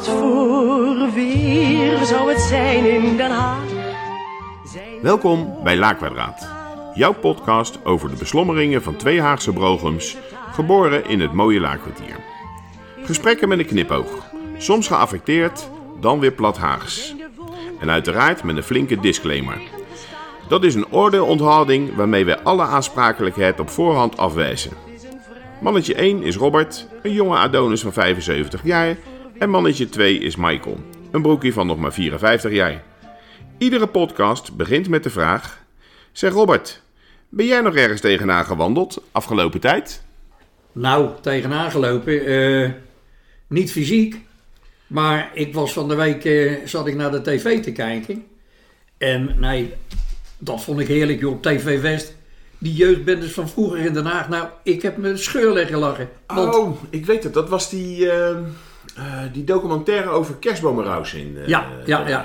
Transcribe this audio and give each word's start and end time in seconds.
Wat 0.00 0.08
voor 0.08 1.12
weer 1.12 2.04
zou 2.04 2.32
het 2.32 2.40
zijn 2.40 2.90
in 2.90 3.16
Den 3.16 3.30
Haag? 3.30 3.64
Welkom 5.02 5.56
bij 5.62 5.76
Laakwadraat, 5.76 6.48
jouw 6.94 7.12
podcast 7.12 7.84
over 7.84 8.10
de 8.10 8.16
beslommeringen 8.16 8.82
van 8.82 8.96
twee 8.96 9.20
Haagse 9.20 9.52
brogums, 9.52 10.16
geboren 10.52 11.06
in 11.06 11.20
het 11.20 11.32
mooie 11.32 11.60
Laakkwartier. 11.60 12.16
Gesprekken 13.04 13.48
met 13.48 13.58
een 13.58 13.66
knipoog, 13.66 14.26
soms 14.58 14.86
geaffecteerd, 14.86 15.70
dan 16.00 16.20
weer 16.20 16.32
plat 16.32 16.58
Haags. 16.58 17.14
En 17.80 17.90
uiteraard 17.90 18.42
met 18.42 18.56
een 18.56 18.62
flinke 18.62 19.00
disclaimer. 19.00 19.60
Dat 20.48 20.64
is 20.64 20.74
een 20.74 20.92
oordeelonthouding 20.92 21.94
waarmee 21.94 22.24
wij 22.24 22.38
alle 22.42 22.62
aansprakelijkheid 22.62 23.60
op 23.60 23.70
voorhand 23.70 24.16
afwijzen. 24.16 24.72
Mannetje 25.60 25.94
1 25.94 26.22
is 26.22 26.36
Robert, 26.36 26.86
een 27.02 27.12
jonge 27.12 27.36
Adonis 27.36 27.80
van 27.80 27.92
75 27.92 28.64
jaar. 28.64 28.96
En 29.40 29.50
mannetje 29.50 29.88
2 29.88 30.18
is 30.18 30.36
Michael, 30.36 30.78
een 31.10 31.22
broekie 31.22 31.52
van 31.52 31.66
nog 31.66 31.78
maar 31.78 31.92
54 31.92 32.52
jaar. 32.52 32.82
Iedere 33.58 33.86
podcast 33.86 34.56
begint 34.56 34.88
met 34.88 35.02
de 35.02 35.10
vraag: 35.10 35.62
Zeg 36.12 36.32
Robert, 36.32 36.82
ben 37.28 37.46
jij 37.46 37.60
nog 37.60 37.74
ergens 37.74 38.00
tegenaan 38.00 38.44
gewandeld 38.44 39.02
afgelopen 39.12 39.60
tijd? 39.60 40.02
Nou, 40.72 41.10
tegenaan 41.20 41.70
gelopen. 41.70 42.26
eh, 42.26 42.70
niet 43.46 43.72
fysiek. 43.72 44.16
Maar 44.86 45.30
ik 45.34 45.54
was 45.54 45.72
van 45.72 45.88
de 45.88 45.94
week, 45.94 46.24
eh, 46.24 46.52
zat 46.64 46.86
ik 46.86 46.94
naar 46.94 47.10
de 47.10 47.22
tv 47.22 47.62
te 47.62 47.72
kijken. 47.72 48.24
En 48.98 49.34
nee, 49.38 49.72
dat 50.38 50.62
vond 50.62 50.80
ik 50.80 50.88
heerlijk 50.88 51.20
joh, 51.20 51.32
op 51.32 51.42
TV 51.42 51.80
West. 51.80 52.16
Die 52.58 52.74
jeugdbendes 52.74 53.32
van 53.32 53.48
vroeger 53.48 53.78
in 53.78 53.92
Den 53.92 54.04
Haag. 54.06 54.28
Nou, 54.28 54.48
ik 54.62 54.82
heb 54.82 54.96
me 54.96 55.16
scheur 55.16 55.52
leggen 55.52 55.78
lachen. 55.78 56.08
Want, 56.26 56.54
Oh, 56.54 56.82
ik 56.90 57.06
weet 57.06 57.24
het. 57.24 57.34
Dat 57.34 57.48
was 57.48 57.70
die, 57.70 58.10
eh, 58.10 58.36
eh, 58.96 59.04
die 59.32 59.44
documentaire 59.44 60.08
over 60.08 60.34
kerstbomenraus 60.34 61.14
in. 61.14 61.36
eh, 61.40 61.46
ja, 61.46 61.66
ja, 61.86 62.08
ja. 62.08 62.24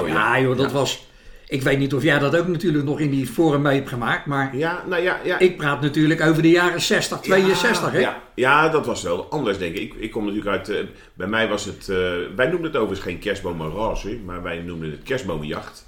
Oh, 0.00 0.08
ja. 0.08 0.14
ja. 0.36 0.40
joh, 0.40 0.56
dat 0.56 0.70
Ja. 0.70 0.76
was... 0.76 1.06
Ik 1.48 1.62
weet 1.62 1.78
niet 1.78 1.94
of 1.94 2.02
jij 2.02 2.18
dat 2.18 2.36
ook 2.36 2.46
natuurlijk 2.48 2.84
nog 2.84 3.00
in 3.00 3.10
die 3.10 3.26
forum 3.26 3.62
mee 3.62 3.74
hebt 3.76 3.88
gemaakt. 3.88 4.26
Maar 4.26 4.56
Ja, 4.56 4.82
nou 4.88 5.02
ja, 5.02 5.18
ja. 5.24 5.38
ik 5.38 5.56
praat 5.56 5.80
natuurlijk 5.80 6.20
over 6.20 6.42
de 6.42 6.50
jaren 6.50 6.80
60, 6.80 7.20
62 7.20 7.90
hè. 7.92 7.98
Ja, 7.98 8.20
ja, 8.34 8.68
dat 8.68 8.86
was 8.86 9.02
wel 9.02 9.26
anders, 9.30 9.58
denk 9.58 9.74
ik. 9.76 9.94
Ik, 9.94 10.00
ik 10.00 10.10
kom 10.10 10.24
natuurlijk 10.24 10.50
uit. 10.50 10.68
eh, 10.68 10.76
bij 11.14 11.26
mij 11.26 11.48
was 11.48 11.64
het. 11.64 11.86
wij 12.36 12.46
noemden 12.46 12.62
het 12.62 12.76
overigens 12.76 13.00
geen 13.08 13.18
kerstbomenrase, 13.18 14.18
maar 14.24 14.42
wij 14.42 14.58
noemden 14.58 14.90
het 14.90 15.02
kerstbomenjacht. 15.02 15.86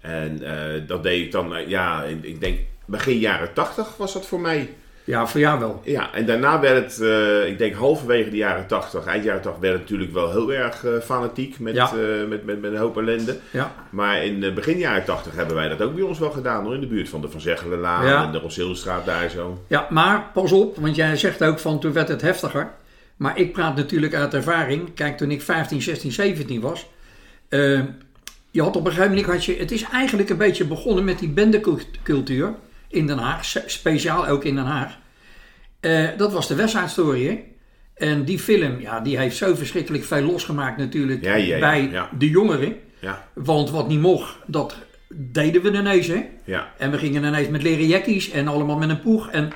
En 0.00 0.42
dat 0.86 1.02
deed 1.02 1.24
ik 1.24 1.32
dan, 1.32 1.54
ja, 1.68 2.02
ik, 2.02 2.24
ik 2.24 2.40
denk 2.40 2.58
begin 2.86 3.18
jaren 3.18 3.52
80 3.52 3.96
was 3.96 4.12
dat 4.12 4.26
voor 4.26 4.40
mij. 4.40 4.74
Ja, 5.04 5.26
voor 5.26 5.40
jou 5.40 5.58
wel. 5.60 5.80
Ja, 5.84 6.12
en 6.14 6.26
daarna 6.26 6.60
werd 6.60 6.84
het, 6.84 7.00
eh, 7.08 7.46
ik 7.48 7.58
denk 7.58 7.74
halverwege 7.74 8.30
de 8.30 8.36
jaren 8.36 8.66
80, 8.66 9.06
eind 9.06 9.24
jaren 9.24 9.42
80, 9.42 9.60
werd 9.60 9.72
het 9.72 9.82
natuurlijk 9.82 10.12
wel 10.12 10.30
heel 10.30 10.52
erg 10.52 10.84
eh, 10.84 10.92
fanatiek 11.04 11.58
met, 11.58 11.74
Ja. 11.74 11.86
eh, 11.92 12.28
met, 12.28 12.44
met, 12.44 12.60
met 12.60 12.72
een 12.72 12.78
hoop 12.78 12.96
ellende. 12.96 13.36
Ja. 13.50 13.72
Maar 13.90 14.24
in 14.24 14.54
begin 14.54 14.78
jaren 14.78 15.04
80 15.04 15.34
hebben 15.36 15.54
wij 15.54 15.68
dat 15.68 15.82
ook 15.82 15.94
bij 15.94 16.02
ons 16.04 16.18
wel 16.18 16.30
gedaan 16.30 16.64
hoor, 16.64 16.74
in 16.74 16.80
de 16.80 16.86
buurt 16.86 17.08
van 17.08 17.20
de 17.20 17.28
Van 17.30 17.40
Zeggelenlaan 17.40 18.06
Ja. 18.06 18.24
en 18.24 18.32
de 18.32 18.38
Rosseelstraat 18.38 19.04
daar 19.06 19.28
zo. 19.30 19.62
Ja, 19.66 19.86
maar 19.90 20.30
pas 20.32 20.52
op, 20.52 20.76
want 20.76 20.96
jij 20.96 21.16
zegt 21.16 21.44
ook 21.44 21.58
van 21.58 21.80
toen 21.80 21.92
werd 21.92 22.08
het 22.08 22.20
heftiger. 22.22 22.70
Maar 23.16 23.38
ik 23.38 23.52
praat 23.52 23.76
natuurlijk 23.76 24.14
uit 24.14 24.34
ervaring. 24.34 24.94
Kijk, 24.94 25.16
toen 25.16 25.30
ik 25.30 25.42
15, 25.42 25.82
16, 25.82 26.12
17 26.12 26.60
was. 26.60 26.86
je 28.50 28.62
had 28.62 28.76
op 28.76 28.84
een 28.86 28.92
gegeven 28.92 29.10
moment, 29.16 29.32
had 29.32 29.44
je, 29.44 29.56
het 29.56 29.70
is 29.72 29.82
eigenlijk 29.92 30.28
een 30.30 30.36
beetje 30.36 30.64
begonnen 30.64 31.04
met 31.04 31.18
die 31.18 31.28
bendecultuur 31.28 32.54
in 32.90 33.06
Den 33.06 33.18
Haag. 33.18 33.44
Speciaal 33.66 34.26
ook 34.26 34.44
in 34.44 34.54
Den 34.54 34.64
Haag. 34.64 34.98
Eh, 35.80 36.08
dat 36.16 36.32
was 36.32 36.48
de 36.48 36.54
hè. 36.54 37.38
En 37.94 38.24
die 38.24 38.38
film, 38.38 38.80
ja, 38.80 39.00
die 39.00 39.18
heeft 39.18 39.36
zo 39.36 39.54
verschrikkelijk 39.54 40.04
veel 40.04 40.22
losgemaakt 40.22 40.76
natuurlijk 40.78 41.24
Ja, 41.24 41.34
ja, 41.34 41.56
ja, 41.56 41.58
bij 41.58 41.90
de 42.18 42.28
jongeren. 42.30 42.76
Ja, 42.98 43.28
Want 43.34 43.70
wat 43.70 43.88
niet 43.88 44.00
mocht, 44.00 44.36
dat 44.46 44.74
deden 45.08 45.62
we 45.62 45.70
ineens, 45.72 46.06
hè. 46.06 46.26
ja. 46.44 46.72
En 46.78 46.90
we 46.90 46.98
gingen 46.98 47.24
ineens 47.24 47.48
met 47.48 47.62
leren 47.62 47.86
jackies 47.86 48.30
en 48.30 48.48
allemaal 48.48 48.76
met 48.76 48.88
een 48.88 49.00
poeg. 49.00 49.30
En 49.30 49.50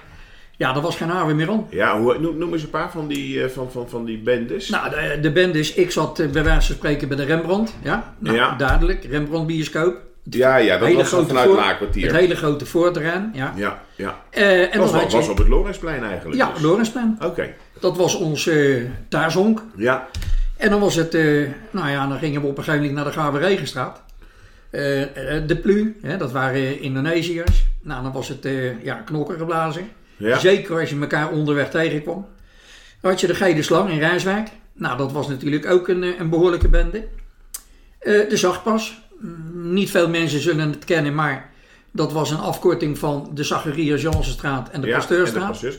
ja, 0.56 0.72
daar 0.72 0.83
was 0.83 0.97
geen 0.97 1.09
haven 1.09 1.37
meer 1.37 1.51
aan. 1.51 1.66
Ja, 1.71 2.01
hoe, 2.01 2.19
noem, 2.19 2.39
noem 2.39 2.53
eens 2.53 2.62
een 2.62 2.71
paar 2.71 2.91
van 2.91 3.09
die, 3.09 3.43
eh, 3.43 3.51
van, 3.51 3.71
van, 3.71 3.89
van 3.89 4.05
die 4.05 4.19
bendes. 4.19 4.69
Nou, 4.69 4.91
de, 4.91 5.19
de 5.21 5.33
band 5.33 5.55
is, 5.55 5.75
ik 5.75 5.91
zat 5.91 6.19
eh, 6.19 6.31
bij 6.31 6.45
wijze 6.45 6.66
van 6.66 6.77
spreken 6.77 7.09
bij 7.09 7.16
de 7.16 7.25
Rembrandt. 7.25 7.75
Ja, 7.83 8.15
nou, 8.19 8.37
Ja. 8.37 8.56
duidelijk. 8.56 9.05
Rembrandt 9.05 9.47
bioscoop. 9.47 10.03
Ja, 10.31 10.57
ja, 10.57 10.79
dat 10.79 10.93
was 10.93 11.09
zo 11.09 11.25
vanuit 11.25 11.51
Laakkwartier. 11.51 12.07
Het 12.07 12.17
hele 12.17 12.37
grote 12.37 12.67
voorterrein, 12.67 13.31
ja. 13.35 13.53
Ja, 13.57 13.83
ja. 13.97 14.21
Eh, 14.31 14.75
en 14.75 14.81
was, 14.81 14.93
dan 14.93 15.11
was, 15.11 15.29
op 15.29 15.39
het 15.39 15.49
Lorensplein 15.49 16.03
eigenlijk. 16.03 16.37
ja, 16.37 16.53
dus. 16.53 16.62
Lorensplein. 16.62 17.19
Oké. 17.23 17.55
Dat 17.81 17.97
was 17.97 18.15
ons 18.15 18.47
eh 18.47 18.83
thuishonk. 19.09 19.63
Ja, 19.77 20.09
En 20.57 20.71
dan 20.71 20.81
was 20.81 20.95
het, 20.95 21.15
eh, 21.15 21.49
nou 21.71 21.89
ja, 21.91 22.07
dan 22.07 22.19
gingen 22.19 22.41
we 22.41 22.47
op 22.47 22.59
een 22.59 22.65
gegeven 22.65 22.87
moment 22.87 23.05
naar 23.05 23.13
de 23.13 23.21
Gave 23.21 23.39
Regenstraat. 23.39 24.03
Eh, 24.71 25.03
eh, 25.37 25.47
de 25.47 25.57
Plu, 25.57 25.97
hè, 26.03 26.17
dat 26.17 26.33
waren 26.33 26.81
Indonesiërs. 26.81 27.65
Nou, 27.83 28.03
dan 28.03 28.13
was 28.13 28.29
het 28.29 28.45
eh, 28.45 28.83
ja, 28.84 28.95
knokken 28.95 29.39
geblazen. 29.39 29.89
Ja. 30.17 30.39
Zeker 30.39 30.81
als 30.81 30.91
je 30.91 31.01
elkaar 31.01 31.31
onderweg 31.31 31.71
tegenkwam. 31.71 32.27
Dan 33.01 33.11
had 33.11 33.21
je 33.21 33.27
de 33.27 33.34
Gele 33.34 33.63
Slang 33.63 33.91
in 33.91 33.99
Rijswijk. 33.99 34.49
Nou, 34.73 34.99
dat 34.99 35.13
was 35.13 35.29
natuurlijk 35.29 35.67
ook 35.67 35.89
een, 35.89 36.03
eh, 36.03 36.19
een 36.19 36.29
behoorlijke 36.29 36.69
bende. 36.69 37.05
Eh, 37.99 38.29
de 38.29 38.37
Zachtpas. 38.37 39.03
Niet 39.53 39.91
veel 39.91 40.09
mensen 40.09 40.41
zullen 40.41 40.71
het 40.71 40.85
kennen, 40.85 41.15
maar 41.15 41.51
dat 41.93 42.12
was 42.12 42.31
een 42.31 42.39
afkorting 42.39 42.99
van 42.99 43.31
de 43.35 43.45
Zacharias 43.45 44.03
Jansenstraat 44.03 44.71
en 44.71 44.81
de 44.81 44.87
ja. 44.87 44.93
en 44.95 45.01
de 45.01 45.07
Pasteurstraat. 45.07 45.49
Pasteurs. 45.49 45.79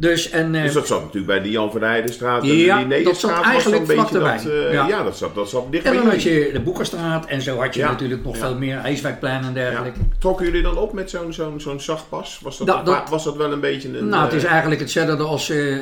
Dus, 0.00 0.30
en, 0.30 0.54
eh, 0.54 0.62
Dus 0.62 0.72
dat 0.72 0.86
zat 0.86 1.00
natuurlijk 1.00 1.26
bij 1.26 1.40
die 1.40 1.52
Jan 1.52 1.70
van 1.72 1.82
Heidenstraat. 1.82 2.42
en 2.42 2.56
Ja, 2.56 2.84
dat 2.84 3.16
zat 3.16 3.42
eigenlijk 3.42 3.86
zo'n 3.86 3.96
beetje 3.96 4.18
dat, 4.18 4.46
eh, 4.46 4.72
Ja. 4.72 4.88
ja. 4.88 5.02
dat 5.02 5.16
zat, 5.16 5.34
dat 5.34 5.48
zat 5.48 5.72
dicht 5.72 5.84
en 5.84 5.92
bij 5.92 6.00
dan 6.02 6.10
had 6.10 6.22
je 6.22 6.50
de 6.52 6.60
Boekerstraat 6.60 7.26
en 7.26 7.42
zo 7.42 7.58
had 7.58 7.74
je 7.74 7.80
Ja. 7.80 7.90
natuurlijk 7.90 8.24
nog 8.24 8.36
veel 8.36 8.54
meer 8.54 8.82
Heeswijkplein 8.82 9.44
en 9.44 9.54
dergelijke. 9.54 9.98
Trokken 10.18 10.46
jullie 10.46 10.62
dan 10.62 10.76
op 10.76 10.92
met 10.92 11.10
zo'n 11.10 11.32
zo'n 11.32 11.60
zo'n 11.60 11.80
zachtpas? 11.80 12.40
Was 12.42 12.58
dat, 12.58 13.08
was 13.10 13.24
dat 13.24 13.36
wel 13.36 13.52
een 13.52 13.60
beetje 13.60 13.98
een... 13.98 14.08
Nou, 14.08 14.24
het 14.24 14.32
is 14.32 14.44
eh, 14.44 14.50
eigenlijk 14.50 14.80
hetzelfde 14.80 15.22
als 15.22 15.50
eh 15.50 15.78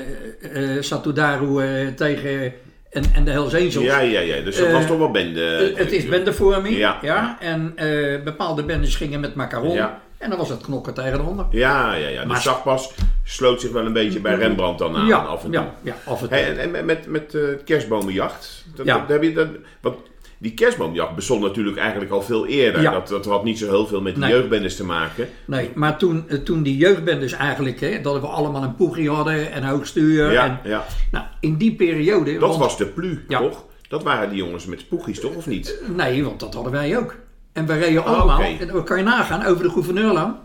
Satudaru 0.80 1.94
tegen 1.94 2.52
en, 2.96 3.04
en 3.14 3.24
de 3.24 3.30
Hells 3.30 3.54
Angels. 3.54 3.74
Ja, 3.74 3.98
ja, 4.00 4.20
ja. 4.20 4.40
Dus 4.40 4.56
dat 4.56 4.66
Eh, 4.66 4.72
was 4.72 4.86
toch 4.86 4.98
wel 4.98 5.10
bende. 5.10 5.44
Eh, 5.56 5.76
het 5.78 5.92
is 5.92 6.06
bendevorming. 6.08 6.76
Ja. 6.76 6.98
Ja. 7.02 7.36
En 7.40 7.72
eh, 7.76 8.22
bepaalde 8.24 8.62
bendes 8.64 8.96
gingen 8.96 9.20
met 9.20 9.34
macaron. 9.34 9.74
Ja. 9.74 10.00
En 10.18 10.28
dan 10.30 10.38
was 10.38 10.48
het 10.48 10.60
knokken 10.60 10.94
tegen 10.94 11.12
de 11.12 11.18
ander. 11.24 11.46
Ja, 11.50 11.94
ja, 11.94 12.08
ja. 12.08 12.20
De 12.20 12.26
Maar- 12.26 12.40
zachtpas 12.42 12.92
sloot 13.24 13.60
zich 13.60 13.70
wel 13.70 13.86
een 13.86 13.92
beetje 13.92 14.20
bij 14.20 14.34
Rembrandt 14.34 14.78
dan 14.78 14.96
aan 14.96 15.06
ja, 15.06 15.16
af 15.18 15.44
en 15.44 15.50
toe. 15.50 15.60
ja, 15.60 15.74
ja, 15.82 15.94
af 16.04 16.22
en 16.22 16.28
toe. 16.28 16.36
Hey, 16.38 16.56
en, 16.58 16.74
en 16.74 16.84
met, 16.84 17.06
met 17.06 17.34
eh, 17.34 17.42
kerstbomenjacht. 17.64 18.64
Dat, 18.74 18.86
Ja. 18.86 18.98
dat, 18.98 19.08
heb 19.08 19.22
je 19.22 19.32
dat, 19.32 19.48
want 19.80 19.96
die 20.38 20.54
kerstboomjacht 20.54 21.14
bestond 21.14 21.42
natuurlijk 21.42 21.76
eigenlijk 21.76 22.10
al 22.10 22.22
veel 22.22 22.46
eerder. 22.46 22.82
Ja. 22.82 22.90
Dat, 22.92 23.08
dat 23.08 23.24
had 23.24 23.44
niet 23.44 23.58
zo 23.58 23.66
heel 23.68 23.86
veel 23.86 24.00
met 24.00 24.16
Nee. 24.16 24.30
jeugdbendes 24.30 24.76
te 24.76 24.84
maken. 24.84 25.28
Nee, 25.44 25.70
maar 25.74 25.98
toen, 25.98 26.28
eh, 26.28 26.38
toen 26.38 26.62
die 26.62 26.76
jeugdbendes 26.76 27.32
eigenlijk, 27.32 27.80
hè, 27.80 28.00
dat 28.00 28.20
we 28.20 28.26
allemaal 28.26 28.62
een 28.62 28.74
poegie 28.74 29.10
hadden 29.10 29.52
en 29.52 29.64
hoogstuur. 29.64 30.32
Ja, 30.32 30.44
En, 30.44 30.70
ja. 30.70 30.84
nou, 31.10 31.24
in 31.40 31.56
die 31.56 31.74
periode... 31.74 32.32
Dat 32.32 32.40
want- 32.48 32.56
was 32.60 32.76
de 32.78 32.86
plu, 32.86 33.24
Ja. 33.28 33.38
toch? 33.38 33.64
Dat 33.88 34.02
waren 34.02 34.28
die 34.28 34.38
jongens 34.38 34.66
met 34.66 34.80
spoegies, 34.80 35.20
toch? 35.20 35.34
Of 35.34 35.46
niet? 35.46 35.80
Nee, 35.96 36.24
want 36.24 36.40
dat 36.40 36.54
hadden 36.54 36.72
wij 36.72 36.98
ook. 36.98 37.16
En 37.52 37.66
we 37.66 37.78
reden 37.78 38.04
allemaal, 38.04 38.38
oké. 38.38 38.56
en 38.60 38.66
dan 38.68 38.84
kan 38.84 38.98
je 38.98 39.04
nagaan, 39.04 39.44
over 39.46 39.62
de 39.62 39.70
gouverneurlaan. 39.70 40.38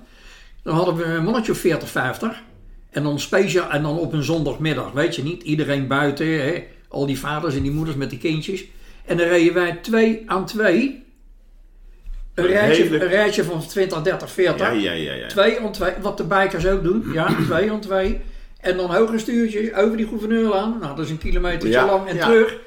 Dan 0.63 0.75
hadden 0.75 0.96
we 0.96 1.03
een 1.03 1.23
mannetje 1.23 1.52
of 1.52 1.58
40, 1.58 1.90
50. 1.90 2.41
En 2.90 3.03
dan 3.03 3.19
speciaal, 3.19 3.69
en 3.69 3.84
dan 3.84 3.97
op 4.00 4.13
een 4.13 4.23
zondagmiddag, 4.23 4.91
weet 4.91 5.16
je 5.16 5.23
niet. 5.23 5.44
Iedereen 5.44 5.88
buiten, 5.88 6.28
hè, 6.28 6.63
al 6.88 7.06
die 7.06 7.19
vaders 7.19 7.56
en 7.56 7.62
die 7.62 7.72
moeders 7.72 7.97
met 7.97 8.09
die 8.09 8.19
kindjes. 8.19 8.63
En 9.06 9.17
dan 9.17 9.28
reden 9.28 9.53
wij 9.53 9.79
twee 9.81 10.23
aan 10.25 10.45
twee. 10.45 11.03
Een 12.35 12.44
Een 12.44 12.50
rijtje, 12.50 12.84
hele- 12.84 13.01
een 13.03 13.07
rijtje 13.09 13.44
van 13.44 13.67
20, 13.67 14.01
30, 14.01 14.31
40. 14.31 14.67
Ja, 14.67 14.72
ja, 14.73 14.91
ja. 14.91 15.13
ja. 15.13 15.28
Twee 15.28 15.59
aan 15.59 15.72
twee, 15.72 15.91
wat 16.01 16.17
de 16.17 16.23
bikers 16.23 16.67
ook 16.67 16.84
doen. 16.84 17.09
Ja, 17.13 17.28
twee 17.50 17.72
aan 17.72 17.79
twee. 17.79 18.22
En 18.59 18.78
dan 18.78 18.95
hoge 18.95 19.17
stuurtjes 19.17 19.73
over 19.73 19.97
die 19.97 20.07
gouverneurlaan. 20.07 20.78
Nou, 20.81 20.95
dat 20.95 21.06
is 21.06 21.11
een 21.11 21.17
kilometer 21.17 21.69
Ja, 21.69 21.85
lang 21.85 22.07
en 22.07 22.16
ja. 22.16 22.25
terug. 22.25 22.57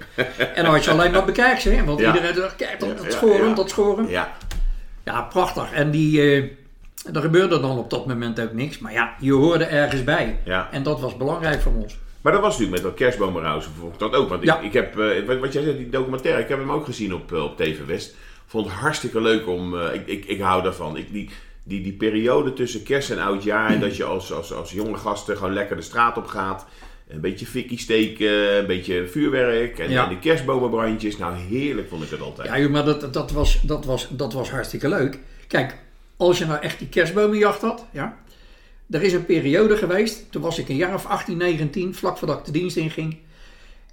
En 0.54 0.64
dan 0.64 0.72
had 0.74 0.84
je 0.84 0.90
alleen 0.96 1.10
maar 1.10 1.24
bekijks, 1.24 1.64
hè. 1.64 1.84
Want 1.84 2.00
iedereen 2.00 2.34
dacht, 2.34 2.56
kijk, 2.56 2.80
dat, 2.80 2.96
dat 2.96 3.04
ja, 3.06 3.10
schoren, 3.10 3.48
ja. 3.48 3.54
dat 3.54 3.70
schoren. 3.70 4.08
Ja, 4.08 4.32
Ja, 5.04 5.22
prachtig. 5.22 5.72
En 5.72 5.90
die, 5.90 6.20
eh, 6.20 6.36
er 7.14 7.20
gebeurde 7.20 7.60
dan 7.60 7.78
op 7.78 7.90
dat 7.90 8.06
moment 8.06 8.40
ook 8.40 8.52
niks. 8.52 8.78
Maar 8.78 8.92
ja, 8.92 9.14
je 9.20 9.32
hoorde 9.32 9.64
ergens 9.64 10.04
bij. 10.04 10.38
ja. 10.44 10.68
En 10.72 10.82
dat 10.82 11.00
was 11.00 11.16
belangrijk 11.16 11.60
voor 11.60 11.72
ons. 11.72 11.98
Maar 12.24 12.32
dat 12.32 12.42
was 12.42 12.50
natuurlijk 12.58 12.82
met 12.82 12.90
dat 12.90 12.98
kerstbomenrauzen 12.98 13.72
vond 13.78 13.92
ik 13.92 13.98
dat 13.98 14.14
ook. 14.14 14.28
Want 14.28 14.42
ik, 14.42 14.48
Ja. 14.48 14.60
ik 14.60 14.72
heb, 14.72 14.98
eh, 14.98 15.38
wat, 15.40 15.52
jij 15.52 15.62
zei, 15.62 15.76
die 15.76 15.88
documentaire, 15.88 16.42
ik 16.42 16.48
heb 16.48 16.58
hem 16.58 16.70
ook 16.70 16.84
gezien 16.84 17.14
op, 17.14 17.32
eh, 17.32 17.42
op 17.44 17.56
TV 17.56 17.78
West. 17.86 18.14
Vond 18.46 18.66
het 18.66 18.74
hartstikke 18.74 19.20
leuk 19.20 19.48
om, 19.48 19.78
eh, 19.78 19.94
ik, 19.94 20.06
ik, 20.06 20.24
ik 20.24 20.40
hou 20.40 20.62
daarvan. 20.62 20.96
Ik, 20.96 21.12
die, 21.12 21.30
die, 21.64 21.82
die 21.82 21.92
periode 21.92 22.52
tussen 22.52 22.82
kerst 22.82 23.10
en 23.10 23.18
oudjaar, 23.18 23.70
en 23.70 23.80
dat 23.80 23.96
je 23.96 24.04
als, 24.04 24.32
als, 24.32 24.52
als 24.52 24.72
jonge 24.72 24.96
gasten 24.96 25.36
gewoon 25.36 25.52
lekker 25.52 25.76
de 25.76 25.82
straat 25.82 26.16
op 26.16 26.26
gaat. 26.26 26.66
Een 27.08 27.20
beetje 27.20 27.46
fikkie 27.46 27.78
steken, 27.78 28.58
een 28.58 28.66
beetje 28.66 29.06
vuurwerk 29.08 29.78
en, 29.78 29.90
Ja. 29.90 30.02
en 30.04 30.08
de 30.08 30.18
kerstbomenbrandjes. 30.18 31.16
Nou, 31.16 31.34
heerlijk 31.36 31.88
vond 31.88 32.02
ik 32.02 32.10
het 32.10 32.20
altijd. 32.20 32.56
Ja, 32.56 32.68
maar 32.68 32.84
dat, 32.84 33.12
dat, 33.12 33.30
was, 33.32 33.60
dat, 33.62 33.84
was, 33.84 34.08
dat 34.10 34.32
was 34.32 34.50
hartstikke 34.50 34.88
leuk. 34.88 35.18
Kijk, 35.48 35.76
als 36.16 36.38
je 36.38 36.46
nou 36.46 36.60
echt 36.60 36.78
die 36.78 36.88
kerstbomenjacht 36.88 37.60
had, 37.60 37.86
ja. 37.92 38.16
Er 38.90 39.02
is 39.02 39.12
een 39.12 39.24
periode 39.26 39.76
geweest, 39.76 40.24
toen 40.30 40.42
was 40.42 40.58
ik 40.58 40.68
een 40.68 40.76
jaar 40.76 40.94
of 40.94 41.06
18, 41.06 41.36
19, 41.36 41.94
vlak 41.94 42.18
voordat 42.18 42.38
ik 42.38 42.44
de 42.44 42.50
dienst 42.50 42.76
inging. 42.76 43.16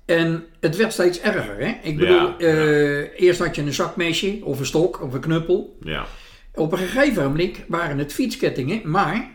En 0.06 0.46
het 0.60 0.76
werd 0.76 0.94
steeds 0.94 1.20
erger. 1.20 1.56
Hè? 1.58 1.78
Ik 1.82 1.98
bedoel, 1.98 2.18
Ja, 2.18 2.38
eh, 2.38 3.20
eerst 3.22 3.40
had 3.40 3.56
je 3.56 3.62
een 3.62 3.74
zakmesje 3.74 4.40
of 4.44 4.60
een 4.60 4.66
stok 4.66 5.02
of 5.02 5.14
een 5.14 5.20
knuppel. 5.20 5.78
Ja. 5.84 6.06
Op 6.54 6.72
een 6.72 6.78
gegeven 6.78 7.24
moment 7.24 7.58
waren 7.68 7.98
het 7.98 8.14
fietskettingen, 8.14 8.82
maar 8.84 9.32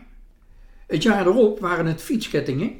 het 0.87 1.03
jaar 1.03 1.27
erop 1.27 1.59
waren 1.59 1.85
het 1.85 2.01
fietskettingen 2.01 2.71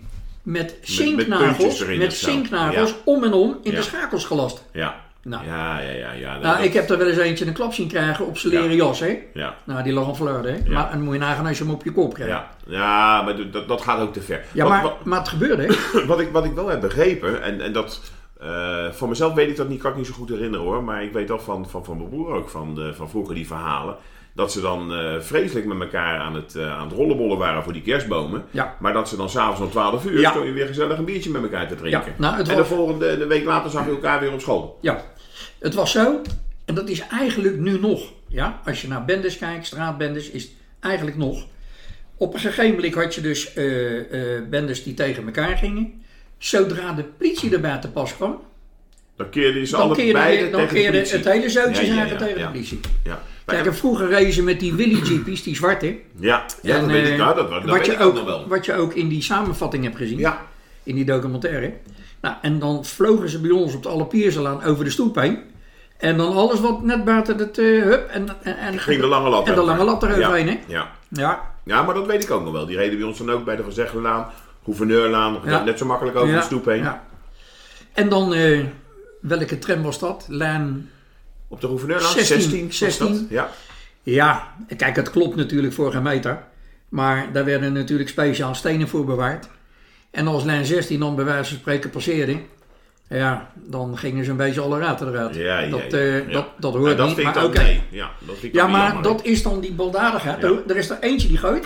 met 0.44 0.77
zinknagels, 0.81 1.85
met 1.85 2.13
zo. 2.13 2.29
zinknagels 2.29 2.95
om 3.06 3.24
en 3.24 3.33
om 3.33 3.57
in 3.63 3.75
de 3.75 3.81
schakels 3.81 4.25
gelast. 4.25 4.63
Ja. 4.74 5.06
Nou. 5.27 5.45
Ja, 5.45 5.79
ja, 5.79 5.91
ja. 5.91 6.12
ja. 6.12 6.38
Nou, 6.38 6.63
ik 6.63 6.74
heb 6.74 6.89
er 6.89 6.97
wel 6.97 7.07
eens 7.07 7.18
eentje 7.18 7.45
een 7.47 7.53
klap 7.53 7.74
zien 7.74 7.88
krijgen 7.88 8.25
op 8.25 8.38
zijn 8.38 8.53
leren 8.53 8.69
Ja. 8.69 8.75
jas, 8.75 9.00
hè? 9.00 9.19
Ja. 9.33 9.56
Nou, 9.63 9.83
die 9.83 9.94
lag 9.94 10.15
flarden, 10.15 10.53
hè? 10.53 10.71
Maar 10.71 10.89
dan 10.91 11.01
moet 11.01 11.13
je 11.13 11.19
nagaan 11.19 11.45
als 11.45 11.57
je 11.57 11.63
hem 11.63 11.74
op 11.74 11.83
je 11.83 11.91
kop 11.91 12.13
krijgt. 12.13 12.31
Ja, 12.33 12.50
ja 12.68 13.21
maar 13.21 13.51
dat, 13.51 13.68
dat 13.68 13.81
gaat 13.81 14.00
ook 14.00 14.13
te 14.13 14.21
ver. 14.21 14.41
Ja, 14.53 14.63
Wat- 14.63 14.71
maar, 14.71 14.81
wat, 14.83 15.03
maar 15.06 15.19
het 15.19 15.27
gebeurde, 15.27 15.63
hè? 15.63 16.06
wat, 16.12 16.19
ik, 16.19 16.29
wat 16.31 16.45
ik 16.45 16.53
wel 16.53 16.68
heb 16.68 16.81
begrepen, 16.81 17.41
en, 17.41 17.62
en 17.62 17.74
dat 17.74 18.01
eh 18.41 18.85
van 18.91 19.09
mezelf 19.09 19.33
weet 19.33 19.50
ik 19.50 19.56
dat 19.56 19.69
niet, 19.69 19.81
kan 19.81 19.91
ik 19.91 19.97
niet 19.97 20.07
zo 20.07 20.13
goed 20.13 20.29
herinneren 20.29 20.65
hoor, 20.65 20.83
maar 20.83 21.03
ik 21.03 21.13
weet 21.13 21.27
wel 21.29 21.39
van, 21.39 21.69
van, 21.69 21.85
van 21.85 21.97
mijn 21.97 22.09
broer 22.09 22.33
ook, 22.33 22.50
van, 22.50 22.75
de, 22.75 22.94
van 22.94 23.09
vroeger 23.09 23.35
die 23.35 23.47
verhalen, 23.47 23.95
dat 24.33 24.51
ze 24.51 24.62
dan 24.62 24.94
eh, 24.94 25.19
vreselijk 25.19 25.65
met 25.65 25.79
elkaar 25.81 26.19
aan 26.19 26.35
het, 26.35 26.56
eh, 26.56 26.77
aan 26.77 26.88
het 26.88 26.97
rollenbollen 26.97 27.38
waren 27.38 27.63
voor 27.63 27.74
die 27.74 27.81
kerstbomen. 27.81 28.44
Ja. 28.51 28.75
Maar 28.79 28.94
dat 28.94 29.09
ze 29.09 29.18
dan 29.18 29.29
s'avonds 29.29 29.62
om 29.62 29.69
12 29.69 30.06
uur 30.06 30.19
Ja. 30.19 30.33
je 30.44 30.51
weer 30.51 30.68
gezellig 30.68 30.97
een 30.97 31.06
biertje 31.06 31.29
met 31.31 31.41
elkaar 31.41 31.68
te 31.68 31.75
drinken. 31.75 32.03
Ja, 32.07 32.13
nou, 32.18 32.35
het 32.38 32.50
en 32.50 32.56
de 32.56 32.65
volgende 32.65 33.18
de 33.18 33.27
week 33.27 33.45
later 33.45 33.69
zag 33.71 33.85
je 33.85 33.91
elkaar 33.91 34.19
weer 34.19 34.33
op 34.33 34.41
school. 34.41 34.77
Ja, 34.81 35.01
het 35.59 35.74
was 35.74 35.92
zo, 35.92 36.21
en 36.65 36.75
dat 36.75 36.89
is 36.89 37.00
eigenlijk 37.00 37.59
nu 37.59 37.80
nog. 37.80 38.13
Ja, 38.27 38.62
als 38.65 38.81
je 38.81 38.88
naar 38.88 39.06
bendes 39.06 39.38
kijkt, 39.38 39.65
straatbendes, 39.65 40.30
is 40.30 40.44
het 40.44 40.51
eigenlijk 40.80 41.18
nog. 41.18 41.45
Op 42.18 42.33
een 42.33 42.39
gegeven 42.39 42.75
moment 42.75 42.94
had 42.94 43.15
je 43.15 43.21
dus 43.21 43.54
eh, 43.54 43.65
bendes 44.50 44.83
die 44.83 44.94
tegen 44.94 45.25
elkaar 45.25 45.57
gingen. 45.57 45.94
Zodra 46.38 46.94
de 46.94 47.04
politie 47.04 47.54
erbij 47.54 47.77
te 47.77 47.89
pas 47.89 48.15
kwam, 48.15 48.42
Dan 49.15 49.30
keerde 49.30 49.65
ze 49.65 49.75
alle 49.75 50.12
beide 50.12 50.50
dan 50.50 50.68
keerde 50.68 50.98
het 50.98 51.25
hele 51.25 51.50
zootje 51.50 51.86
Ja, 51.86 51.94
ja, 51.94 51.95
zagen 51.95 52.10
ja, 52.10 52.18
tegen 52.18 52.38
de 52.38 52.48
politie. 52.48 52.80
Ja. 53.03 53.21
Kijk, 53.45 53.65
en 53.65 53.75
vroeger 53.75 54.07
reden 54.07 54.33
ze 54.33 54.44
met 54.44 54.60
die 54.60 54.74
Willy 54.74 55.01
Jeepies, 55.01 55.44
die 55.44 55.56
zwarte. 55.56 55.95
ja, 56.19 56.45
ja 56.62 56.75
En, 56.75 56.81
dat 56.81 56.92
weet 56.92 57.07
ik, 57.07 57.18
nou, 57.18 57.36
dat, 57.36 57.50
dat 57.50 57.63
wat, 57.63 57.77
weet 57.77 57.86
je 57.86 57.98
ook 57.98 58.13
nog 58.13 58.25
wel. 58.25 58.48
wat 58.48 58.65
je 58.65 58.74
ook 58.74 58.94
in 58.94 59.07
die 59.07 59.21
samenvatting 59.21 59.83
hebt 59.83 59.98
gezien. 59.98 60.19
Ja, 60.19 60.48
in 60.83 60.95
die 60.95 61.06
documentaire. 61.06 61.74
Nou, 62.22 62.36
en 62.42 62.60
dan 62.60 62.86
vlogen 62.86 63.30
ze 63.30 63.40
bij 63.40 63.52
ons 63.52 63.75
op 63.75 63.84
de 63.84 63.90
Allerpierselaan 63.90 64.64
over 64.64 64.84
de 64.84 64.90
stoep 64.90 65.16
heen. 65.16 65.40
En 65.98 66.18
dan 66.18 66.34
alles 66.34 66.60
wat 66.60 66.84
net 66.84 67.06
buiten 67.06 67.38
het 67.38 67.58
uh, 67.58 67.84
hup 67.84 68.08
en, 68.10 68.28
en, 68.44 68.58
en 68.58 68.80
ging 68.80 69.02
de 69.02 69.08
lange 69.08 69.30
lat 69.30 69.48
En 69.48 69.56
de 69.56 69.62
lange 69.62 69.84
lat 69.84 70.04
eroverheen, 70.04 70.46
ja. 70.46 70.52
hè? 70.52 70.60
Ja. 70.68 70.92
Ja, 71.10 71.42
ja, 71.64 71.81
maar 71.84 71.94
dat 71.94 72.06
weet 72.06 72.24
ik 72.24 72.31
ook 72.31 72.44
nog 72.44 72.54
wel. 72.54 72.66
Die 72.66 72.78
reden 72.78 72.98
bij 72.98 73.08
ons 73.08 73.18
dan 73.18 73.31
ook 73.31 73.46
bij 73.46 73.56
de 73.56 73.64
Van 73.64 73.72
Zeggelaan, 73.72 74.30
Gouverneurlaan, 74.64 75.40
Ja. 75.46 75.64
net 75.64 75.78
zo 75.78 75.86
makkelijk 75.86 76.18
over 76.18 76.30
ja, 76.30 76.40
de 76.40 76.46
stoep 76.46 76.66
heen. 76.66 76.84
ja. 76.84 77.04
En 77.94 78.10
dan, 78.10 78.34
eh, 78.34 78.66
welke 79.22 79.60
tram 79.60 79.81
was 79.84 80.00
dat? 80.00 80.25
Lijn... 80.28 80.90
Op 81.48 81.62
de 81.62 81.68
Gouverneurlaan, 81.68 82.12
16, 82.12 82.42
16. 82.42 82.88
was 82.88 82.98
dat? 82.98 83.08
16. 83.08 83.28
Ja. 83.30 83.50
Ja, 84.04 84.54
kijk, 84.78 84.96
het 84.96 85.10
klopt 85.10 85.36
natuurlijk 85.36 85.74
voor 85.74 85.92
geen 85.92 86.04
meter. 86.04 86.44
Maar 86.90 87.31
daar 87.31 87.46
werden 87.46 87.74
natuurlijk 87.74 88.10
speciaal 88.10 88.56
stenen 88.56 88.88
voor 88.88 89.06
bewaard. 89.06 89.50
En 90.12 90.27
als 90.27 90.44
lijn 90.44 90.65
16 90.65 91.00
dan 91.00 91.15
bij 91.15 91.25
wijze 91.25 91.50
van 91.50 91.59
spreken 91.59 91.89
passeerde... 91.89 92.38
Ja, 93.09 93.51
dan 93.56 93.98
gingen 93.98 94.25
ze 94.25 94.31
een 94.31 94.38
beetje 94.38 94.62
alle 94.62 94.80
raten 94.80 95.07
eruit. 95.07 95.36
Ja, 95.36 95.59
ja, 95.59 95.69
dat, 95.69 95.80
ja, 95.92 95.98
eh, 95.98 96.27
ja. 96.27 96.33
dat, 96.33 96.45
dat 96.57 96.74
Ja, 96.74 96.80
hoort 96.80 96.98
dat 96.98 97.07
niet, 97.07 97.24
maar 97.24 97.44
oké. 97.44 97.62
nee. 97.62 97.81
Ja, 97.89 98.12
dat 98.19 98.38
vind 98.38 98.54
ik 98.54 98.59
Ja, 98.59 98.68
maar 98.68 98.86
jammer. 98.86 99.04
dat 99.04 99.25
is 99.25 99.44
dan 99.44 99.59
die 99.59 99.74
baldadigheid. 99.74 100.42
Ja. 100.42 100.51
Er 100.68 100.75
is 100.77 100.89
er 100.89 100.98
eentje 101.00 101.27
die 101.27 101.38
gooit. 101.38 101.65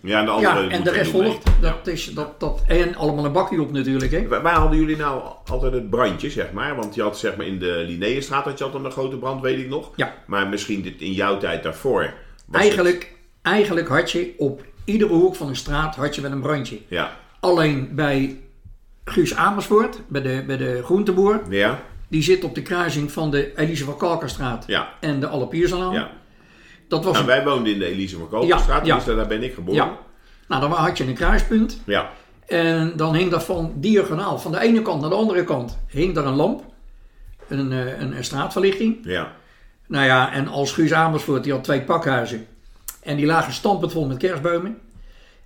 Ja, 0.00 0.18
en 0.18 0.24
de 0.24 0.30
andere 0.30 0.62
Ja, 0.62 0.68
en 0.70 0.82
de 0.84 0.90
rest 0.90 1.10
volgt. 1.10 1.42
Dat 1.60 1.86
is, 1.86 2.04
dat, 2.14 2.40
dat, 2.40 2.62
en 2.66 2.94
allemaal 2.94 3.24
een 3.24 3.32
bakje 3.32 3.60
op 3.62 3.72
natuurlijk. 3.72 4.12
Hè. 4.12 4.28
Waar, 4.28 4.42
waar 4.42 4.54
hadden 4.54 4.78
jullie 4.78 4.96
nou 4.96 5.22
altijd 5.46 5.72
het 5.72 5.90
brandje, 5.90 6.30
zeg 6.30 6.52
maar? 6.52 6.76
Want 6.76 6.94
je 6.94 7.02
had 7.02 7.18
zeg 7.18 7.36
maar 7.36 7.46
in 7.46 7.58
de 7.58 7.84
Linnaeusstraat 7.86 8.44
had 8.44 8.58
je 8.58 8.64
altijd 8.64 8.84
een 8.84 8.90
grote 8.90 9.16
brand, 9.16 9.40
weet 9.42 9.58
ik 9.58 9.68
nog. 9.68 9.90
Ja. 9.96 10.14
Maar 10.26 10.48
misschien 10.48 10.82
dit 10.82 11.00
in 11.00 11.12
jouw 11.12 11.38
tijd 11.38 11.62
daarvoor. 11.62 12.12
Eigenlijk, 12.52 13.12
eigenlijk 13.42 13.88
had 13.88 14.10
je 14.10 14.34
op 14.36 14.62
iedere 14.84 15.12
hoek 15.12 15.34
van 15.36 15.48
een 15.48 15.56
straat 15.56 15.96
had 15.96 16.14
je 16.14 16.20
wel 16.20 16.30
een 16.32 16.40
brandje. 16.40 16.78
ja. 16.88 17.16
Alleen 17.40 17.94
bij 17.94 18.40
Guus 19.04 19.34
Amersfoort, 19.34 20.00
bij 20.08 20.22
de, 20.22 20.44
bij 20.46 20.56
de 20.56 20.80
groenteboer. 20.84 21.40
Ja. 21.50 21.80
Die 22.08 22.22
zit 22.22 22.44
op 22.44 22.54
de 22.54 22.62
kruising 22.62 23.12
van 23.12 23.30
de 23.30 23.56
Elise 23.56 23.84
van 23.84 23.96
Kalkerstraat 23.96 24.64
Ja. 24.66 24.88
en 25.00 25.20
de 25.20 25.26
Allerpiersalaan. 25.26 25.92
Ja. 25.92 26.10
Dat 26.88 27.04
was 27.04 27.12
Nou, 27.12 27.24
een, 27.24 27.30
wij 27.34 27.44
woonden 27.44 27.72
in 27.72 27.78
de 27.78 27.86
Elise 27.86 28.16
van 28.30 28.46
Ja, 28.46 28.60
ja. 28.84 28.94
dus 28.94 29.04
daar 29.04 29.26
ben 29.26 29.42
ik 29.42 29.54
geboren. 29.54 29.84
ja. 29.84 29.96
Nou, 30.48 30.60
dan 30.60 30.70
had 30.72 30.98
je 30.98 31.04
een 31.06 31.14
kruispunt. 31.14 31.80
Ja. 31.86 32.10
En 32.46 32.92
dan 32.96 33.14
hing 33.14 33.30
dat 33.30 33.44
van 33.44 33.72
diagonaal, 33.76 34.38
van 34.38 34.52
de 34.52 34.60
ene 34.60 34.82
kant 34.82 35.00
naar 35.00 35.10
de 35.10 35.16
andere 35.16 35.44
kant, 35.44 35.78
hing 35.88 36.14
daar 36.14 36.24
een 36.26 36.34
lamp. 36.34 36.62
Een, 37.48 37.72
eh, 37.72 38.00
een, 38.00 38.16
een 38.16 38.24
straatverlichting. 38.24 38.98
Ja. 39.02 39.32
Nou 39.86 40.04
ja, 40.04 40.32
en 40.32 40.48
als 40.48 40.72
Guus 40.72 40.92
Amersfoort, 40.92 41.44
die 41.44 41.52
had 41.52 41.64
twee 41.64 41.80
pakhuizen. 41.82 42.46
En 43.02 43.16
die 43.16 43.26
lagen 43.26 43.52
stampend 43.52 43.92
vol 43.92 44.06
met 44.06 44.16
kerstbomen. 44.16 44.78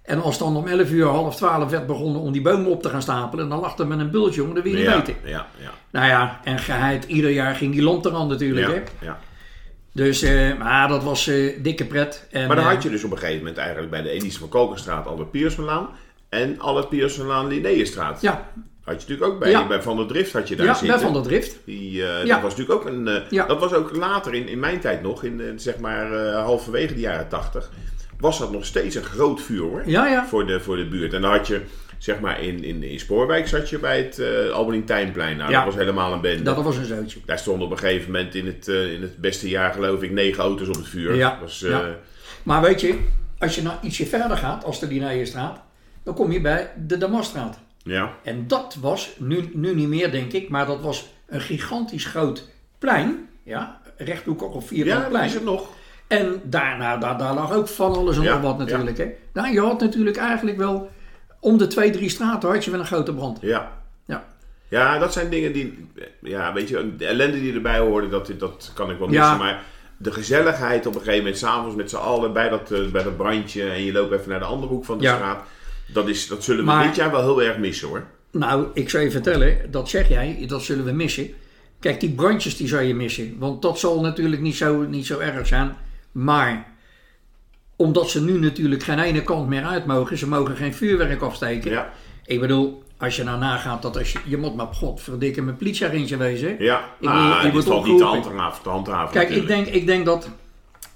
En 0.03 0.23
als 0.23 0.39
dan 0.39 0.57
om 0.57 0.67
11 0.67 0.91
uur, 0.91 1.07
half 1.07 1.37
12 1.37 1.71
werd 1.71 1.87
begonnen 1.87 2.21
om 2.21 2.33
die 2.33 2.43
bomen 2.43 2.71
op 2.71 2.83
te 2.83 2.89
gaan 2.89 3.03
stapelen, 3.03 3.49
dan 3.49 3.61
lag 3.61 3.79
er 3.79 3.87
met 3.87 3.99
een 3.99 4.11
bultje, 4.11 4.41
jongen, 4.41 4.55
dat 4.55 4.65
wil 4.65 4.73
je 4.73 4.79
niet 4.79 4.89
Ja. 4.89 4.97
weten. 4.97 5.15
Ja. 5.25 5.47
Ja. 5.59 5.71
Nou 5.91 6.07
ja, 6.07 6.41
en 6.45 6.59
geheid, 6.59 7.05
ieder 7.05 7.31
jaar 7.31 7.55
ging 7.55 7.73
die 7.73 7.83
lamp 7.83 8.05
eraan 8.05 8.29
natuurlijk. 8.29 8.67
Ja. 8.69 8.73
Hè? 8.75 9.07
ja. 9.07 9.19
Dus, 9.93 10.23
eh, 10.23 10.59
maar 10.59 10.89
dat 10.89 11.03
was 11.05 11.27
eh, 11.27 11.63
dikke 11.63 11.85
pret. 11.85 12.27
En, 12.31 12.47
Maar 12.47 12.57
dan 12.57 12.65
eh, 12.65 12.71
had 12.73 12.83
je 12.83 12.91
dus 12.91 13.05
op 13.05 13.11
een 13.11 13.19
gegeven 13.19 13.39
moment 13.39 13.57
eigenlijk 13.57 13.91
bij 13.91 14.03
de 14.03 14.11
Elise 14.11 14.39
van 14.39 14.49
Kokerstraat 14.49 15.07
al 15.07 15.17
de 15.17 15.25
Piersonlaan 15.27 15.89
en 16.29 16.61
al 16.61 16.77
het 16.77 16.89
Piersonlaan 16.89 17.47
Linnaeusstraat. 17.49 18.21
Ja, 18.21 18.49
Had 18.85 18.95
je 19.03 19.09
natuurlijk 19.09 19.33
ook 19.33 19.39
bij, 19.39 19.51
Ja. 19.51 19.67
bij 19.67 19.83
Van 19.83 19.97
der 19.97 20.07
Drift 20.07 20.33
had 20.33 20.49
je 20.49 20.57
daar 20.57 20.67
ja 20.67 20.75
zitten. 20.75 20.97
bij 20.97 21.05
Van 21.07 21.13
der 21.15 21.23
Drift. 21.23 21.59
Die, 21.65 22.07
eh, 22.07 22.25
Ja. 22.25 22.35
Dat 22.35 22.43
was 22.43 22.57
natuurlijk 22.57 22.81
ook 22.81 22.87
een. 22.95 23.09
eh, 23.09 23.31
Ja. 23.31 23.47
Dat 23.47 23.61
was 23.61 23.73
ook 23.73 23.97
later 23.97 24.35
in, 24.35 24.49
in 24.49 24.59
mijn 24.61 24.81
tijd 24.81 25.03
nog, 25.03 25.25
in 25.25 25.41
eh, 25.41 25.47
zeg 25.57 25.79
maar 25.79 26.13
eh, 26.13 26.43
halverwege 26.45 26.95
de 26.95 27.01
jaren 27.01 27.29
tachtig, 27.29 27.71
was 28.23 28.39
dat 28.39 28.53
nog 28.53 28.65
steeds 28.65 28.95
een 28.95 29.03
groot 29.05 29.41
vuur 29.43 29.61
hoor. 29.61 29.83
Ja, 29.87 30.07
ja. 30.07 30.27
Voor, 30.27 30.47
de, 30.47 30.61
voor 30.61 30.77
de 30.77 30.87
buurt. 30.89 31.13
En 31.13 31.21
dan 31.23 31.31
had 31.31 31.47
je, 31.47 31.61
zeg 31.99 32.21
maar, 32.21 32.43
in, 32.43 32.65
in, 32.65 32.83
in 32.83 32.99
Spoorwijk 32.99 33.49
zat 33.49 33.69
je 33.71 33.79
bij 33.79 33.97
het 34.03 34.19
uh, 34.19 34.27
Nou, 34.27 35.37
Ja. 35.37 35.51
dat 35.51 35.65
was 35.65 35.75
helemaal 35.75 36.13
een 36.13 36.21
bende. 36.21 36.43
Dat 36.43 36.63
was 36.63 36.77
een 36.77 36.85
zootje. 36.85 37.19
Daar 37.27 37.39
stonden 37.39 37.67
op 37.67 37.73
een 37.73 37.79
gegeven 37.79 38.11
moment 38.13 38.35
in 38.35 38.47
het, 38.47 38.69
eh, 38.69 38.93
in 38.93 39.03
het 39.03 39.17
beste 39.17 39.49
jaar, 39.49 39.73
geloof 39.73 40.03
ik, 40.03 40.11
negen 40.11 40.43
auto's 40.43 40.69
op 40.69 40.75
het 40.75 40.89
vuur. 40.89 41.15
Ja. 41.15 41.39
Was, 41.41 41.63
eh, 41.63 41.71
Ja. 41.71 41.97
Maar 42.43 42.63
weet 42.63 42.81
je, 42.81 42.99
als 43.39 43.55
je 43.55 43.63
nou 43.63 43.77
ietsje 43.83 44.07
verder 44.07 44.37
gaat, 44.37 44.65
als 44.65 44.81
de 44.81 44.87
Linnaeusstraat, 44.87 45.61
dan 46.05 46.15
kom 46.15 46.33
je 46.33 46.41
bij 46.41 46.71
de 46.87 46.99
Damasstraat. 46.99 47.59
ja. 47.85 48.15
En 48.25 48.45
dat 48.47 48.77
was, 48.81 49.11
nu, 49.19 49.51
nu 49.53 49.75
niet 49.75 49.89
meer 49.89 50.11
denk 50.11 50.33
ik, 50.33 50.49
maar 50.49 50.67
dat 50.67 50.81
was 50.81 51.07
een 51.27 51.41
gigantisch 51.41 52.05
groot 52.05 52.49
plein. 52.79 53.29
Ja, 53.43 53.81
rechthoekig 53.97 54.49
of 54.49 54.67
vierkant 54.67 55.03
Ja, 55.03 55.09
plein. 55.09 55.25
is 55.25 55.35
het 55.35 55.45
nog. 55.45 55.69
En 56.19 56.41
daarna, 56.45 56.97
daar, 56.97 57.19
daar 57.19 57.35
lag 57.35 57.53
ook 57.53 57.69
van 57.69 57.95
alles 57.95 58.17
en 58.17 58.23
nog 58.25 58.41
wat 58.41 58.59
natuurlijk. 58.59 58.99
Hè. 58.99 59.07
Nou, 59.33 59.53
je 59.53 59.61
had 59.61 59.81
natuurlijk 59.81 60.17
eigenlijk 60.17 60.57
wel, 60.57 60.91
om 61.41 61.59
de 61.59 61.67
twee, 61.67 61.91
drie 61.91 62.09
straten 62.09 62.49
had 62.51 62.65
je 62.65 62.71
wel 62.71 62.81
een 62.81 62.87
grote 62.87 63.15
brand. 63.15 63.39
Ja. 63.41 63.73
Ja, 64.07 64.25
Ja, 64.69 64.99
dat 64.99 65.13
zijn 65.13 65.31
dingen 65.31 65.53
die, 65.53 65.87
ja, 66.23 66.53
weet 66.53 66.69
je, 66.69 66.97
de 66.97 67.07
ellende 67.07 67.41
die 67.41 67.55
erbij 67.55 67.79
hoorde, 67.79 68.09
dat, 68.09 68.33
dat 68.39 68.71
kan 68.75 68.91
ik 68.91 68.99
wel 68.99 69.11
Ja. 69.11 69.21
missen. 69.21 69.39
Maar 69.47 69.63
de 69.97 70.13
gezelligheid 70.13 70.87
op 70.87 70.95
een 70.95 70.99
gegeven 71.01 71.19
moment, 71.23 71.39
s'avonds 71.39 71.77
met 71.77 71.91
z'n 71.91 71.97
allen 71.97 72.33
bij 72.33 72.49
dat, 72.49 72.71
eh, 72.71 72.87
bij 72.91 73.03
dat 73.03 73.17
brandje 73.17 73.71
en 73.71 73.85
je 73.85 73.93
loopt 73.93 74.13
even 74.13 74.29
naar 74.31 74.39
de 74.39 74.45
andere 74.45 74.73
hoek 74.73 74.85
van 74.85 74.99
de 74.99 75.05
Ja. 75.05 75.15
straat. 75.15 75.43
Dat, 75.93 76.09
is, 76.09 76.27
dat 76.29 76.45
zullen 76.45 76.65
we 76.65 76.71
Maar- 76.71 76.87
dit 76.87 76.97
jaar 76.97 77.11
wel 77.11 77.21
heel 77.23 77.43
erg 77.43 77.59
missen 77.59 77.89
hoor. 77.89 78.05
nou, 78.31 78.67
ik 78.75 78.91
zou 78.91 79.05
je 79.05 79.11
vertellen, 79.11 79.59
dat 79.71 79.89
zeg 79.89 80.09
jij, 80.09 80.45
dat 80.47 80.63
zullen 80.63 80.85
we 80.85 80.93
missen. 80.93 81.31
Kijk, 81.81 82.01
die 82.01 82.11
brandjes 82.11 82.57
die 82.57 82.69
zou 82.69 82.83
je 82.83 82.95
missen. 82.95 83.37
Want 83.39 83.63
dat 83.63 83.79
zal 83.79 84.01
natuurlijk 84.01 84.43
niet 84.43 84.57
zo, 84.57 84.81
niet 84.83 85.07
zo 85.07 85.19
erg 85.19 85.47
zijn. 85.47 85.77
Maar 86.13 86.73
omdat 87.77 88.11
ze 88.11 88.23
nu 88.25 88.39
natuurlijk 88.39 88.83
geen 88.83 88.99
ene 88.99 89.23
kant 89.23 89.49
meer 89.49 89.65
uit 89.65 89.87
mogen, 89.87 90.19
ze 90.19 90.29
mogen 90.29 90.57
geen 90.57 90.75
vuurwerk 90.75 91.23
afsteken. 91.23 91.71
Ja, 91.71 91.93
Ik 92.27 92.41
bedoel, 92.41 92.83
als 92.99 93.17
je 93.17 93.25
nou 93.25 93.39
nagaat 93.39 93.83
dat 93.83 93.97
als 93.99 94.13
je, 94.13 94.19
je 94.25 94.37
moet 94.37 94.55
maar 94.57 94.67
godverdikke 94.67 95.43
met 95.43 95.59
politieagentje 95.59 96.17
wezen. 96.17 96.57
ja. 96.59 96.79
Ik 97.01 97.09
nou, 97.09 97.35
je 97.37 97.43
die 97.43 97.53
wordt 97.53 97.67
valt 97.67 97.87
niet 97.87 97.99
te 97.99 98.05
handhaven. 98.05 98.63
Te 98.63 98.69
handhaven 98.69 99.13
Kijk, 99.13 99.31
ik 99.31 99.47
denk, 99.47 99.67
ik 99.67 99.87
denk 99.87 100.05
dat 100.07 100.29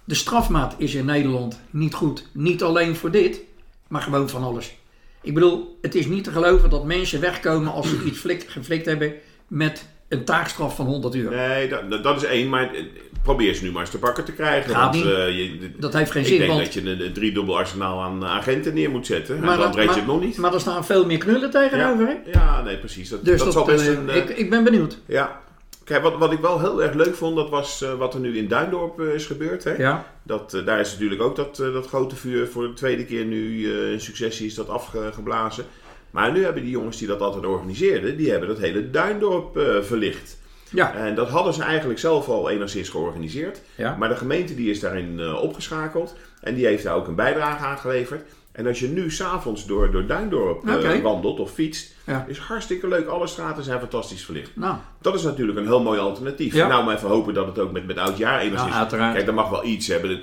de 0.04 0.14
strafmaat 0.14 0.74
is 0.78 0.94
in 0.94 1.04
Nederland 1.04 1.60
niet 1.70 1.94
goed. 1.94 2.26
Niet 2.32 2.62
alleen 2.62 2.96
voor 2.96 3.10
dit, 3.10 3.40
maar 3.88 4.02
gewoon 4.02 4.28
van 4.28 4.42
alles. 4.42 4.76
Ik 5.22 5.34
bedoel, 5.34 5.78
het 5.82 5.94
is 5.94 6.06
niet 6.06 6.24
te 6.24 6.30
geloven 6.30 6.70
dat 6.70 6.84
mensen 6.84 7.20
wegkomen 7.20 7.72
als 7.72 7.88
ze 7.88 8.02
iets 8.04 8.18
flik, 8.18 8.44
geflikt 8.48 8.86
hebben 8.86 9.12
met 9.48 9.88
een 10.08 10.24
taakstraf 10.24 10.76
van 10.76 10.86
100 10.86 11.14
uur. 11.14 11.30
Nee, 11.30 11.68
dat, 11.68 11.90
dat- 11.90 12.02
dat 12.02 12.16
is 12.16 12.28
één, 12.28 12.48
maar 12.48 12.74
eh, 12.74 12.84
probeer 13.26 13.54
ze 13.54 13.64
nu 13.64 13.70
maar 13.72 13.80
eens 13.80 13.90
te 13.90 13.98
pakken 13.98 14.24
te 14.24 14.32
krijgen. 14.32 14.74
Gaat 14.74 14.82
want, 14.94 15.04
niet. 15.04 15.14
eh, 15.14 15.28
je, 15.38 15.70
Dat 15.78 15.92
heeft 15.92 16.10
geen 16.10 16.22
ik 16.22 16.28
zin, 16.28 16.38
denk 16.38 16.50
want 16.50 16.64
dat 16.64 16.74
je 16.74 16.80
een, 16.90 17.04
een 17.04 17.12
driedubbel 17.12 17.58
arsenaal 17.58 18.02
aan 18.02 18.24
agenten 18.24 18.74
neer 18.74 18.90
moet 18.90 19.06
zetten. 19.06 19.36
en 19.36 19.44
maar, 19.44 19.56
dan 19.56 19.66
dat- 19.66 19.74
red 19.74 19.88
je 19.88 19.94
het 19.94 20.06
nog 20.06 20.20
niet. 20.20 20.36
maar 20.38 20.54
er 20.54 20.60
staan 20.60 20.84
veel 20.84 21.06
meer 21.06 21.18
knullen 21.18 21.50
tegenover. 21.50 22.06
hè? 22.06 22.30
Ja, 22.30 22.62
nee, 22.62 22.76
precies. 22.78 23.08
Dat, 23.08 23.24
Dus 23.24 23.36
dat, 23.36 23.44
dat, 23.44 23.52
zal 23.54 23.64
best 23.64 23.86
eh, 23.88 23.94
een... 23.94 24.08
eh, 24.10 24.16
ik, 24.16 24.28
ik 24.28 24.50
ben 24.50 24.64
benieuwd. 24.64 24.98
Ja. 25.06 25.40
Kijk, 25.84 26.02
wat, 26.02 26.16
wat 26.18 26.32
ik 26.32 26.40
wel 26.40 26.60
heel 26.60 26.82
erg 26.82 26.94
leuk 26.94 27.14
vond, 27.14 27.36
dat 27.36 27.48
was 27.50 27.82
eh, 27.82 27.94
wat 27.94 28.14
er 28.14 28.20
nu 28.20 28.36
in 28.38 28.48
Duindorp 28.48 29.00
eh, 29.00 29.14
is 29.14 29.26
gebeurd. 29.26 29.64
Hè? 29.64 29.72
Ja, 29.76 30.06
Dat, 30.22 30.54
eh, 30.54 30.64
daar 30.66 30.80
is 30.80 30.92
natuurlijk 30.92 31.22
ook 31.22 31.36
dat, 31.36 31.58
eh, 31.58 31.72
dat 31.72 31.86
grote 31.86 32.16
vuur 32.16 32.46
voor 32.48 32.62
de 32.62 32.72
tweede 32.72 33.04
keer 33.04 33.24
nu 33.24 33.72
eh, 33.72 33.92
in 33.92 34.00
successie 34.00 34.46
is 34.46 34.54
dat 34.54 34.68
afgeblazen. 34.68 35.64
Maar 36.10 36.32
nu 36.32 36.44
hebben 36.44 36.62
die 36.62 36.70
jongens 36.70 36.96
die 36.98 37.08
dat 37.08 37.20
altijd 37.20 37.46
organiseerden, 37.46 38.16
die 38.16 38.30
hebben 38.30 38.48
dat 38.48 38.58
hele 38.58 38.90
Duindorp 38.90 39.56
eh, 39.56 39.64
verlicht. 39.82 40.38
Ja. 40.70 40.94
En 40.94 41.14
dat 41.14 41.28
hadden 41.28 41.54
ze 41.54 41.62
eigenlijk 41.62 41.98
zelf 41.98 42.28
al 42.28 42.50
enigszins 42.50 42.88
georganiseerd. 42.88 43.60
Ja. 43.74 43.96
Maar 43.96 44.08
de 44.08 44.16
gemeente 44.16 44.54
die 44.54 44.70
is 44.70 44.80
daarin 44.80 45.20
eh, 45.20 45.42
opgeschakeld. 45.42 46.14
En 46.40 46.54
die 46.54 46.66
heeft 46.66 46.82
daar 46.82 46.94
ook 46.94 47.06
een 47.08 47.14
bijdrage 47.14 47.64
aan 47.64 47.78
geleverd. 47.78 48.22
En 48.52 48.66
als 48.66 48.78
je 48.78 48.88
nu 48.88 49.10
s'avonds 49.10 49.66
door, 49.66 49.90
door 49.90 50.06
Duindorp 50.06 50.68
Oké. 50.68 51.00
wandelt 51.02 51.40
of 51.40 51.50
fietst, 51.52 51.94
Ja. 52.06 52.24
is 52.28 52.38
hartstikke 52.38 52.88
leuk. 52.88 53.06
Alle 53.08 53.26
straten 53.26 53.62
zijn 53.64 53.78
fantastisch 53.80 54.24
verlicht. 54.24 54.50
Nou, 54.54 54.76
Dat 55.00 55.14
is 55.14 55.22
natuurlijk 55.22 55.58
een 55.58 55.66
heel 55.66 55.82
mooi 55.82 56.00
alternatief. 56.00 56.54
Ja. 56.54 56.66
Nou, 56.68 56.84
maar 56.84 56.96
even 56.96 57.08
hopen 57.08 57.34
dat 57.34 57.46
het 57.46 57.58
ook 57.58 57.72
met, 57.72 57.86
met 57.86 57.98
oud 57.98 58.16
jaar 58.18 58.40
enigszins... 58.40 58.72
Ja, 58.72 58.78
uiteraard. 58.78 59.14
Kijk, 59.14 59.26
dat 59.26 59.34
mag 59.34 59.50
wel 59.50 59.64
iets 59.64 59.86
hebben. 59.86 60.20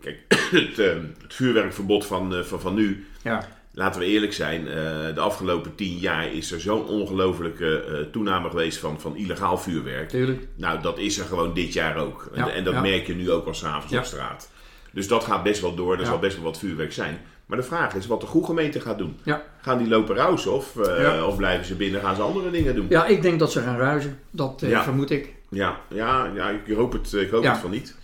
Kijk, 0.00 0.18
het, 0.50 0.78
eh, 0.78 0.86
het 1.22 1.34
vuurwerkverbod 1.34 2.06
van, 2.06 2.34
eh, 2.34 2.40
van, 2.42 2.60
van 2.60 2.74
nu... 2.74 3.06
ja. 3.22 3.48
Laten 3.76 4.00
we 4.00 4.06
eerlijk 4.06 4.32
zijn, 4.32 4.68
eh, 4.68 4.74
de 5.14 5.20
afgelopen 5.20 5.74
tien 5.74 5.96
jaar 5.98 6.32
is 6.32 6.52
er 6.52 6.60
zo'n 6.60 6.86
ongelofelijke 6.86 7.80
eh, 7.82 7.94
toename 8.12 8.48
geweest 8.50 8.78
van, 8.78 9.00
van 9.00 9.16
illegaal 9.16 9.58
vuurwerk. 9.58 10.08
Tuurlijk. 10.08 10.46
Nou, 10.56 10.82
dat 10.82 10.98
is 10.98 11.18
er 11.18 11.24
gewoon 11.24 11.54
dit 11.54 11.72
jaar 11.72 11.96
ook. 11.96 12.28
En, 12.34 12.44
Ja, 12.44 12.50
en 12.50 12.64
dat 12.64 12.72
ja. 12.74 12.80
merk 12.80 13.06
je 13.06 13.14
nu 13.14 13.30
ook 13.30 13.46
al 13.46 13.54
s'avonds 13.54 13.92
Ja. 13.92 13.98
op 13.98 14.04
straat. 14.04 14.50
Dus 14.92 15.08
dat 15.08 15.24
gaat 15.24 15.42
best 15.42 15.60
wel 15.60 15.74
door, 15.74 15.92
er 15.94 16.00
Ja. 16.00 16.06
zal 16.06 16.18
best 16.18 16.34
wel 16.36 16.44
wat 16.44 16.58
vuurwerk 16.58 16.92
zijn. 16.92 17.20
Maar 17.46 17.58
de 17.58 17.64
vraag 17.64 17.94
is 17.94 18.06
wat 18.06 18.20
de 18.20 18.26
goede 18.26 18.46
gemeente 18.46 18.80
gaat 18.80 18.98
doen. 18.98 19.16
Ja. 19.22 19.42
Gaan 19.60 19.78
die 19.78 19.88
lopen 19.88 20.14
rausen 20.16 20.52
of, 20.52 20.76
eh, 20.76 21.00
Ja. 21.02 21.24
of 21.26 21.36
blijven 21.36 21.66
ze 21.66 21.74
binnen, 21.74 22.00
gaan 22.00 22.14
ze 22.16 22.22
andere 22.22 22.50
dingen 22.50 22.74
doen? 22.74 22.86
ja, 22.88 23.06
ik 23.06 23.22
denk 23.22 23.38
dat 23.38 23.52
ze 23.52 23.60
gaan 23.60 23.76
ruizen. 23.76 24.18
Dat 24.30 24.62
Ja. 24.66 24.82
vermoed 24.82 25.10
ik. 25.10 25.32
Ja, 25.48 25.80
ja, 25.88 26.30
ja 26.34 26.48
ik 26.50 26.74
hoop 26.74 26.92
het, 26.92 27.12
ik 27.12 27.30
hoop 27.30 27.42
Ja. 27.42 27.50
het 27.52 27.60
van 27.60 27.70
niet. 27.70 27.94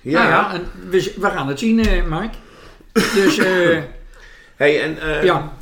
Ja, 0.00 0.18
Nou 0.18 0.28
ja, 0.30 0.54
en 0.54 0.90
we, 0.90 1.12
we 1.20 1.26
gaan 1.26 1.48
het 1.48 1.58
zien, 1.58 1.78
eh 1.86 2.04
Mike. 2.04 2.34
Dus, 2.92 3.38
Hey, 4.58 4.82
en 4.82 4.98
eh, 5.00 5.24
ja. 5.24 5.52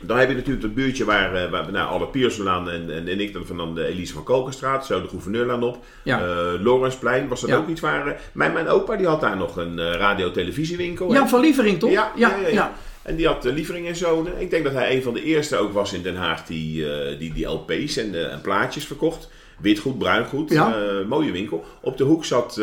dan 0.00 0.18
heb 0.18 0.28
je 0.28 0.34
natuurlijk 0.34 0.62
dat 0.62 0.74
buurtje 0.74 1.04
waar, 1.04 1.34
eh, 1.34 1.50
waar 1.50 1.72
nou, 1.72 1.88
alle 1.88 2.06
Piersonlaan 2.06 2.70
en, 2.70 2.90
en, 2.90 3.08
en 3.08 3.20
ik 3.20 3.32
dan 3.32 3.46
van 3.46 3.56
dan 3.56 3.74
de 3.74 3.86
Elise 3.86 4.12
van 4.12 4.22
Kolkenstraat, 4.22 4.86
zo 4.86 5.02
de 5.02 5.08
Gouverneurlaan 5.08 5.62
op. 5.62 5.84
Ja. 6.02 6.20
Lorensplein, 6.62 7.28
was 7.28 7.40
dat 7.40 7.50
Ja. 7.50 7.56
ook 7.56 7.68
iets 7.68 7.80
waar... 7.80 8.06
eh, 8.06 8.12
mijn, 8.32 8.52
mijn 8.52 8.68
opa 8.68 8.96
die 8.96 9.06
had 9.06 9.20
daar 9.20 9.36
nog 9.36 9.56
een 9.56 9.92
radio-televisiewinkel. 9.92 11.08
hè? 11.12 11.18
ja, 11.18 11.28
van 11.28 11.40
Lievering 11.40 11.78
toch? 11.78 11.90
Ja, 11.90 12.12
ja, 12.16 12.36
ja. 12.52 12.72
En 13.02 13.16
die 13.16 13.26
had 13.26 13.46
uh, 13.46 13.52
Lievering 13.52 13.86
en 13.86 13.96
Zonen. 13.96 14.40
Ik 14.40 14.50
denk 14.50 14.64
dat 14.64 14.72
hij 14.72 14.96
een 14.96 15.02
van 15.02 15.14
de 15.14 15.22
eerste 15.22 15.56
ook 15.56 15.72
was 15.72 15.92
in 15.92 16.02
Den 16.02 16.16
Haag 16.16 16.44
die, 16.46 16.84
die, 17.18 17.32
die 17.32 17.46
LP's 17.46 17.96
en, 17.96 18.14
eh, 18.14 18.32
en 18.32 18.40
plaatjes 18.40 18.86
verkocht. 18.86 19.30
Witgoed, 19.58 19.98
bruingoed, 19.98 20.50
Ja. 20.50 20.74
mooie 21.08 21.32
winkel. 21.32 21.64
Op 21.80 21.96
de 21.96 22.04
hoek 22.04 22.24
zat 22.24 22.60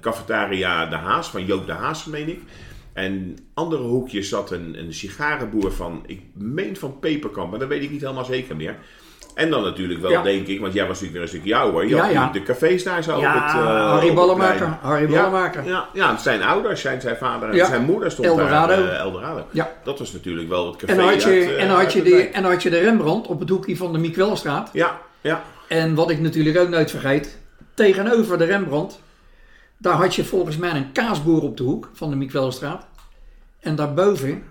cafetaria 0.00 0.86
De 0.86 0.96
Haas, 0.96 1.28
van 1.30 1.44
Joop 1.44 1.66
De 1.66 1.72
Haas, 1.72 2.04
meen 2.04 2.28
ik. 2.28 2.40
En 2.96 3.36
andere 3.54 3.82
hoekjes 3.82 4.28
zat 4.28 4.50
een, 4.50 4.76
een 4.78 4.94
sigarenboer 4.94 5.72
van, 5.72 6.02
ik 6.06 6.20
meen 6.34 6.76
van 6.76 6.98
Peperkamp, 6.98 7.50
maar 7.50 7.58
dat 7.58 7.68
weet 7.68 7.82
ik 7.82 7.90
niet 7.90 8.00
helemaal 8.00 8.24
zeker 8.24 8.56
meer. 8.56 8.76
En 9.34 9.50
dan 9.50 9.62
natuurlijk 9.62 10.00
wel, 10.00 10.10
Ja. 10.10 10.22
denk 10.22 10.46
ik, 10.46 10.60
want 10.60 10.72
jij 10.72 10.86
was 10.86 11.00
natuurlijk 11.00 11.12
weer 11.12 11.22
een 11.22 11.28
stukje 11.28 11.56
ouder. 11.56 11.82
Je 11.88 11.94
Ja, 11.96 12.08
ja. 12.08 12.30
de 12.32 12.42
cafés 12.42 12.82
daar 12.84 13.02
zo 13.02 13.20
Ja, 13.20 13.36
op 13.36 13.42
het 13.42 13.52
eh, 13.54 13.90
Harry 13.90 14.06
het 14.06 14.34
plein. 14.36 14.78
Harry 14.80 15.10
Ja, 15.10 15.16
Ballenmaker. 15.22 15.64
Ja, 15.64 15.88
ja, 15.92 16.16
zijn 16.16 16.42
ouders, 16.42 16.80
zijn, 16.80 17.00
zijn 17.00 17.16
vader 17.16 17.48
en 17.48 17.66
zijn 17.66 17.84
moeder 17.84 18.10
stond 18.10 18.28
Eldorado. 18.28 18.76
daar. 18.76 18.88
eh, 18.92 18.98
Eldorado. 18.98 19.46
Ja. 19.50 19.72
Dat 19.84 19.98
was 19.98 20.12
natuurlijk 20.12 20.48
wel 20.48 20.66
het 20.66 20.76
café. 20.76 20.92
En 20.92 20.98
dan 20.98 21.08
had 21.08 21.22
je, 21.22 21.28
uit, 21.28 21.48
eh, 21.50 21.62
en 21.62 21.68
had 21.70 21.92
je, 21.92 22.02
de 22.02 22.16
en 22.28 22.44
had 22.44 22.62
je 22.62 22.70
de 22.70 22.78
Rembrandt 22.78 23.26
op 23.26 23.40
het 23.40 23.48
hoekje 23.48 23.76
van 23.76 23.92
de 23.92 23.98
Mikwelstraat. 23.98 24.70
Ja, 24.72 25.00
ja. 25.20 25.42
En 25.68 25.94
wat 25.94 26.10
ik 26.10 26.20
natuurlijk 26.20 26.58
ook 26.58 26.68
nooit 26.68 26.90
vergeet, 26.90 27.38
tegenover 27.74 28.38
de 28.38 28.44
Rembrandt, 28.44 29.00
daar 29.78 29.94
had 29.94 30.14
je 30.14 30.24
volgens 30.24 30.56
mij 30.56 30.70
een 30.70 30.92
kaasboer 30.92 31.42
op 31.42 31.56
de 31.56 31.62
hoek 31.62 31.90
van 31.92 32.10
de 32.10 32.16
Mikwelstraat. 32.16 32.86
En 33.60 33.74
daarboven, 33.76 34.42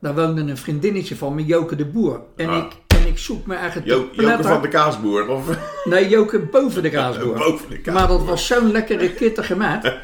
daar 0.00 0.14
woonde 0.14 0.40
een 0.40 0.56
vriendinnetje 0.56 1.16
van 1.16 1.34
me, 1.34 1.44
Joke 1.44 1.76
de 1.76 1.84
Boer. 1.86 2.20
En, 2.36 2.48
Ah. 2.48 2.56
ik, 2.56 2.96
en 3.00 3.06
ik 3.06 3.18
zoek 3.18 3.46
me 3.46 3.54
eigenlijk 3.54 3.86
Jo, 3.86 4.08
Joke 4.12 4.42
van 4.42 4.62
de 4.62 4.68
Kaasboer. 4.68 5.28
Of 5.28 5.58
Nee, 5.84 6.08
Joke 6.08 6.38
boven 6.38 6.82
de 6.82 6.90
kaasboer. 6.90 7.34
boven 7.44 7.68
de 7.70 7.80
kaasboer. 7.80 7.92
Maar 7.92 8.08
dat 8.08 8.24
was 8.24 8.46
zo'n 8.46 8.70
lekkere 8.70 9.12
kittige 9.14 9.56
maat. 9.56 9.82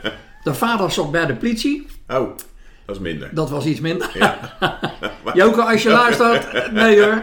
De 0.43 0.55
vader 0.55 0.91
zat 0.91 1.11
bij 1.11 1.27
de 1.27 1.35
politie, 1.37 1.87
Oh, 2.09 2.37
dat 2.87 2.97
is 2.97 3.01
minder. 3.03 3.29
dat 3.33 3.51
was 3.51 3.65
iets 3.65 3.81
minder. 3.81 4.11
Ja. 4.15 4.39
Joke, 5.35 5.63
als 5.63 5.83
je 5.83 5.91
luistert, 5.91 6.73
nee 6.73 7.03
hoor. 7.03 7.23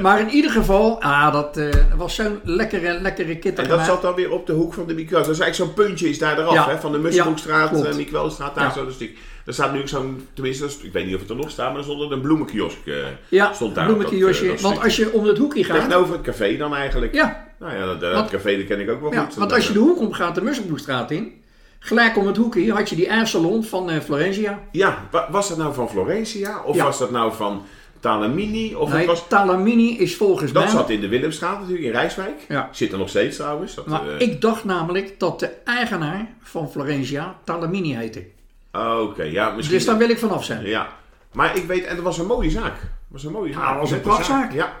Maar 0.00 0.20
in 0.20 0.28
ieder 0.30 0.50
geval, 0.50 1.02
ah, 1.02 1.32
dat 1.32 1.56
eh, 1.56 1.68
was 1.96 2.14
zo'n 2.14 2.40
lekkere, 2.42 3.00
lekkere 3.00 3.28
En 3.32 3.38
kittige 3.38 3.68
dat 3.68 3.84
zat 3.84 4.02
dan 4.02 4.14
weer 4.14 4.30
op 4.30 4.46
de 4.46 4.52
hoek 4.52 4.74
van 4.74 4.86
de 4.86 4.94
Mikwel. 4.94 5.22
Dat 5.24 5.30
is 5.34 5.38
eigenlijk 5.40 5.72
zo'n 5.76 5.84
puntje 5.84 6.08
is 6.08 6.18
daar 6.18 6.38
eraf, 6.38 6.54
Ja. 6.54 6.68
hè? 6.68 6.78
Van 6.78 6.92
de 6.92 6.98
Musselhoekstraat, 6.98 7.70
Ja, 7.70 7.80
klopt. 7.80 7.96
Mikwelstraat, 7.96 8.54
daar 8.54 8.72
zo 8.72 8.84
een 8.86 8.92
stuk. 8.92 9.16
Er 9.46 9.52
staat 9.54 9.72
nu 9.72 9.80
ook 9.80 9.88
zo'n, 9.88 10.28
tenminste, 10.32 10.66
ik 10.82 10.92
weet 10.92 11.06
niet 11.06 11.14
of 11.14 11.20
het 11.20 11.30
er 11.30 11.36
nog 11.36 11.50
staat, 11.50 11.68
maar 11.68 11.78
er 11.78 11.84
stond 11.84 12.10
een 12.10 12.20
bloemenkiosk. 12.20 12.86
eh, 12.86 12.94
Ja, 13.28 13.52
stond 13.52 13.74
daar 13.74 13.84
bloemenkioskje. 13.86 14.46
dat, 14.46 14.56
eh, 14.56 14.62
dat 14.62 14.70
Want 14.72 14.84
als 14.84 14.96
je 14.96 15.12
om 15.12 15.24
het 15.26 15.38
hoekje 15.38 15.64
gaat... 15.64 15.76
Tegenover 15.76 16.12
het 16.14 16.22
café 16.22 16.56
dan 16.56 16.74
eigenlijk. 16.74 17.14
Ja, 17.14 17.44
Nou 17.58 17.74
ja, 17.74 17.86
dat, 17.86 18.00
dat 18.00 18.12
Want- 18.12 18.30
café 18.30 18.56
dat 18.56 18.66
ken 18.66 18.80
ik 18.80 18.90
ook 18.90 19.00
wel 19.00 19.12
ja, 19.12 19.24
goed. 19.24 19.34
want 19.34 19.52
als 19.52 19.66
je 19.66 19.72
de 19.72 19.78
hoek 19.78 19.98
omgaat, 20.00 20.34
de 20.34 20.42
Musselbroekstraat 20.42 21.10
in... 21.10 21.44
Gelijk 21.86 22.16
om 22.16 22.26
het 22.26 22.36
hoekje 22.36 22.72
had 22.72 22.88
je 22.90 22.96
die 22.96 23.12
airsalon 23.12 23.64
van 23.64 23.90
eh, 23.90 24.00
Florentia. 24.00 24.60
Ja, 24.72 24.98
wa- 25.10 25.28
was 25.30 25.48
dat 25.48 25.58
nou 25.58 25.74
van 25.74 25.88
Florentia? 25.88 26.62
Of 26.64 26.76
Ja. 26.76 26.84
was 26.84 26.98
dat 26.98 27.10
nou 27.10 27.34
van 27.34 27.62
Talamini? 28.00 28.74
Of 28.74 28.92
Nee, 28.92 29.06
was, 29.06 29.28
Talamini 29.28 29.98
is 29.98 30.16
volgens 30.16 30.52
dat 30.52 30.62
mij... 30.64 30.72
zat 30.72 30.90
in 30.90 31.00
de 31.00 31.08
Willemstraat 31.08 31.58
natuurlijk, 31.60 31.86
in 31.86 31.92
Rijswijk. 31.92 32.44
Ja. 32.48 32.68
Zit 32.72 32.92
er 32.92 32.98
nog 32.98 33.08
steeds 33.08 33.36
trouwens. 33.36 33.74
Dat, 33.74 33.86
Maar 33.86 34.08
eh, 34.08 34.20
ik 34.28 34.40
dacht 34.40 34.64
namelijk 34.64 35.18
dat 35.18 35.40
de 35.40 35.50
eigenaar 35.64 36.28
van 36.42 36.70
Florentia 36.70 37.36
Talamini 37.44 37.94
heette. 37.96 38.24
Oké, 38.72 39.22
ja, 39.22 39.50
misschien. 39.50 39.76
Dus 39.76 39.86
daar 39.86 39.98
wil 39.98 40.10
ik 40.10 40.18
vanaf 40.18 40.44
zijn. 40.44 40.66
Ja. 40.66 40.88
Maar 41.32 41.56
ik 41.56 41.64
weet, 41.64 41.84
en 41.84 41.94
dat 41.94 42.04
was 42.04 42.18
een 42.18 42.26
mooie 42.26 42.50
zaak. 42.50 42.74
Het 42.80 42.88
was 43.08 43.24
een 43.24 43.32
mooie 43.32 43.52
zaak. 43.52 43.62
Ja, 43.62 43.70
dat 43.72 43.80
was 43.80 43.90
een 43.90 44.00
prachtzaak. 44.00 44.52
Ja. 44.52 44.72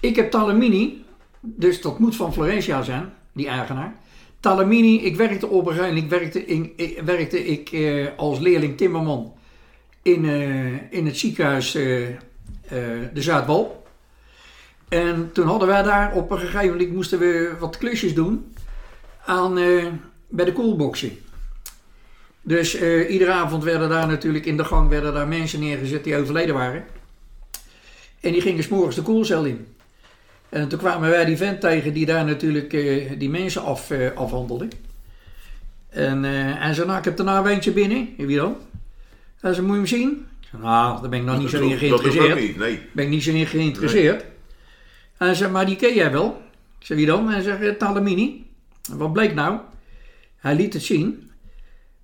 Ik 0.00 0.16
heb 0.16 0.30
Talamini, 0.30 1.04
dus 1.40 1.80
dat 1.80 1.98
moet 1.98 2.16
van 2.16 2.32
Florentia 2.32 2.82
zijn, 2.82 3.12
die 3.32 3.48
eigenaar. 3.48 3.94
Talamini, 4.40 5.04
ik 5.04 5.16
werkte 5.16 5.46
op 5.46 5.66
moment, 5.66 5.96
ik 5.96 6.08
werkte, 6.08 6.46
in, 6.46 6.72
ik, 6.76 7.00
werkte 7.04 7.46
ik, 7.46 7.72
eh, 7.72 8.06
als 8.16 8.38
leerling 8.38 8.76
timmerman 8.76 9.34
in, 10.02 10.24
eh, 10.24 10.92
in 10.92 11.06
het 11.06 11.18
ziekenhuis 11.18 11.74
eh, 11.74 11.82
de 13.14 13.22
Zuidwal. 13.22 13.86
En 14.88 15.30
toen 15.32 15.46
hadden 15.46 15.68
wij 15.68 15.82
daar 15.82 16.14
op 16.14 16.30
een 16.30 16.38
gegeven 16.38 16.68
moment, 16.68 16.92
moesten 16.92 17.18
we 17.18 17.52
wat 17.58 17.78
klusjes 17.78 18.14
doen 18.14 18.54
aan, 19.24 19.54
bij 20.28 20.44
de 20.44 20.52
koelboxen. 20.52 21.18
Dus 22.42 22.80
iedere 23.08 23.32
avond 23.32 23.64
werden 23.64 23.88
daar 23.88 24.06
natuurlijk 24.06 24.46
in 24.46 24.56
de 24.56 24.64
gang 24.64 24.88
werden 24.88 25.14
daar 25.14 25.28
mensen 25.28 25.60
neergezet 25.60 26.04
die 26.04 26.16
overleden 26.16 26.54
waren. 26.54 26.84
En 28.20 28.32
die 28.32 28.40
gingen 28.40 28.62
s'morgens 28.62 28.96
de 28.96 29.02
koelcel 29.02 29.44
in. 29.44 29.66
En 30.48 30.68
toen 30.68 30.78
kwamen 30.78 31.10
wij 31.10 31.24
die 31.24 31.36
vent 31.36 31.60
tegen 31.60 31.92
die 31.92 32.06
daar 32.06 32.24
natuurlijk 32.24 32.72
eh, 32.72 33.10
die 33.18 33.30
mensen 33.30 33.62
af, 33.62 33.90
eh, 33.90 34.16
afhandelde. 34.16 34.68
En 35.88 36.24
eh, 36.24 36.30
hij 36.62 36.74
zei, 36.74 36.86
nou 36.86 36.98
ik 36.98 37.04
heb 37.04 37.18
er 37.18 37.24
nou 37.24 37.48
eentje 37.48 37.72
binnen. 37.72 38.08
Wie 38.16 38.36
dan? 38.36 38.56
Hij 39.40 39.54
zei, 39.54 39.66
moet 39.66 39.74
je 39.74 39.80
hem 39.80 39.90
zien? 39.90 40.26
Ik 40.40 40.48
zei, 40.50 40.62
nou, 40.62 41.00
daar 41.00 41.10
ben 41.10 41.18
ik 41.18 41.24
nog 41.24 41.38
niet 41.38 41.50
zo 41.50 41.62
in 41.62 41.68
Dat 41.70 41.78
geïnteresseerd. 41.78 42.40
niet, 42.40 42.56
nee. 42.56 42.80
Ben 42.92 43.04
ik 43.04 43.10
niet 43.10 43.22
zo 43.22 43.30
in 43.30 43.46
geïnteresseerd. 43.46 44.24
Hij 45.16 45.34
zei, 45.34 45.50
maar 45.50 45.66
die 45.66 45.76
ken 45.76 45.94
jij 45.94 46.12
wel? 46.12 46.42
Ik 46.78 46.86
zei, 46.86 46.98
wie 46.98 47.08
dan? 47.08 47.28
Hij 47.28 47.60
eh, 47.60 47.74
Talamini. 47.74 48.46
En 48.90 48.98
Wat 48.98 49.12
bleek 49.12 49.34
nou? 49.34 49.58
Hij 50.36 50.54
liet 50.54 50.72
het 50.72 50.82
zien. 50.82 51.30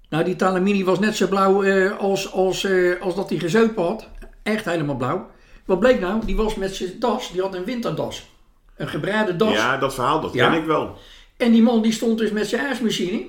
Nou, 0.09 0.25
die 0.25 0.37
Talamini 0.37 0.85
was 0.85 0.99
net 0.99 1.17
zo 1.17 1.29
blauw 1.29 1.65
als, 1.93 2.33
als, 2.33 2.67
als 3.01 3.15
dat 3.15 3.31
hij 3.31 3.39
gezopen 3.39 3.83
had. 3.83 4.09
Echt 4.43 4.65
helemaal 4.65 4.97
blauw. 4.97 5.31
Wat 5.65 5.79
bleek 5.79 6.01
nou? 6.01 6.27
Die 6.27 6.37
was 6.37 6.55
met 6.55 6.75
zijn 6.75 6.99
das, 6.99 7.33
die 7.33 7.41
had 7.41 7.55
een 7.55 7.65
winterdas. 7.65 8.34
Een 8.77 8.89
gebreide 8.89 9.37
das. 9.37 9.53
Ja, 9.55 9.77
dat 9.79 9.95
verhaal, 9.95 10.21
dat 10.21 10.33
Ja. 10.33 10.51
ken 10.51 10.59
ik 10.61 10.65
wel. 10.67 10.99
En 11.37 11.53
die 11.53 11.63
man 11.63 11.83
die 11.83 11.93
stond 11.93 12.19
dus 12.19 12.31
met 12.31 12.47
zijn 12.47 12.67
ijsmachine. 12.67 13.23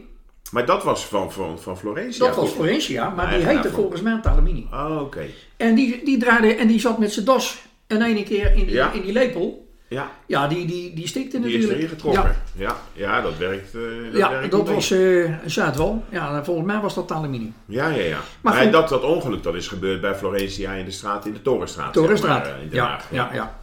Maar 0.51 0.65
dat 0.65 0.83
was 0.83 1.05
van, 1.05 1.31
van, 1.31 1.59
van 1.59 1.77
Florentia. 1.77 2.25
Dat 2.25 2.35
was. 2.35 2.51
Florentia, 2.51 3.09
maar 3.09 3.29
die 3.29 3.45
heette 3.45 3.61
van- 3.69 3.71
volgens 3.81 4.01
mij 4.01 4.19
Talamini. 4.21 4.67
Oh, 4.71 5.01
oké. 5.01 5.25
En 5.57 5.75
die, 5.75 6.01
die 6.05 6.17
draaide 6.17 6.55
en 6.55 6.67
die 6.67 6.79
zat 6.79 6.97
met 6.97 7.13
zijn 7.13 7.25
das 7.25 7.57
en 7.87 8.01
ene 8.01 8.23
keer 8.23 8.51
in 8.55 8.65
die, 8.65 8.71
Ja. 8.75 8.91
in 8.91 9.01
die 9.01 9.11
lepel. 9.13 9.63
Ja, 9.87 10.11
Ja, 10.25 10.47
die, 10.47 10.65
die, 10.65 10.93
die 10.95 11.07
stikte 11.07 11.39
die 11.39 11.47
is 11.47 11.53
natuurlijk. 11.53 11.77
erin 11.77 11.89
getrokken. 11.89 12.35
Ja, 12.55 12.65
Ja, 12.65 12.75
ja, 12.93 13.21
dat 13.21 13.37
werkt. 13.37 13.75
eh, 13.75 13.81
dat 14.11 14.17
ja 14.19 14.29
werkt 14.29 14.51
dat 14.51 14.69
was 14.69 14.91
eh 14.91 15.33
Zuidwal. 15.45 16.03
Ja, 16.09 16.43
volgens 16.43 16.65
mij 16.67 16.79
was 16.79 16.93
dat 16.95 17.07
Talamini. 17.07 17.53
Ja, 17.65 17.87
ja, 17.89 18.03
ja. 18.03 18.09
Maar 18.41 18.53
Maar, 18.53 18.63
goed. 18.63 18.71
dat, 18.71 18.89
dat 18.89 19.03
ongeluk 19.03 19.43
dat 19.43 19.55
is 19.55 19.67
gebeurd 19.67 20.01
bij 20.01 20.15
Florentia 20.15 20.71
in 20.71 20.85
de 20.85 20.91
straat, 20.91 21.25
in 21.25 21.33
de 21.33 21.41
Torenstraat. 21.41 21.93
Torenstraat. 21.93 22.45
Zeg 22.45 22.53
maar, 22.53 22.57
eh, 22.59 22.63
in 22.63 22.69
Den 22.69 22.79
ja, 22.79 22.87
Haag. 22.87 23.07
ja, 23.11 23.29
ja. 23.29 23.33
Ja, 23.33 23.57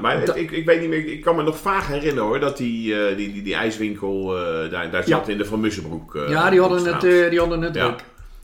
maar 0.00 0.24
Dat- 0.24 0.36
ik, 0.36 0.50
ik 0.50 0.64
weet 0.64 0.80
niet 0.80 0.88
meer, 0.88 1.06
ik 1.06 1.20
kan 1.22 1.36
me 1.36 1.42
nog 1.42 1.58
vaag 1.58 1.86
herinneren 1.86 2.28
hoor, 2.28 2.40
dat 2.40 2.56
die, 2.56 3.04
eh, 3.06 3.16
die, 3.16 3.32
die, 3.32 3.42
die 3.42 3.54
ijswinkel 3.54 4.36
eh, 4.38 4.70
daar, 4.70 4.90
daar 4.90 5.08
Ja. 5.08 5.16
zat 5.18 5.28
in 5.28 5.38
de 5.38 5.44
Van 5.44 5.60
Mussenbroek. 5.60 6.14
eh, 6.16 6.28
ja, 6.28 6.50
die 6.50 6.60
hadden 6.60 6.84
het, 6.84 7.00
die 7.30 7.38
hadden 7.38 7.62
het 7.62 7.74
Ja. 7.74 7.86
ook. 7.86 7.98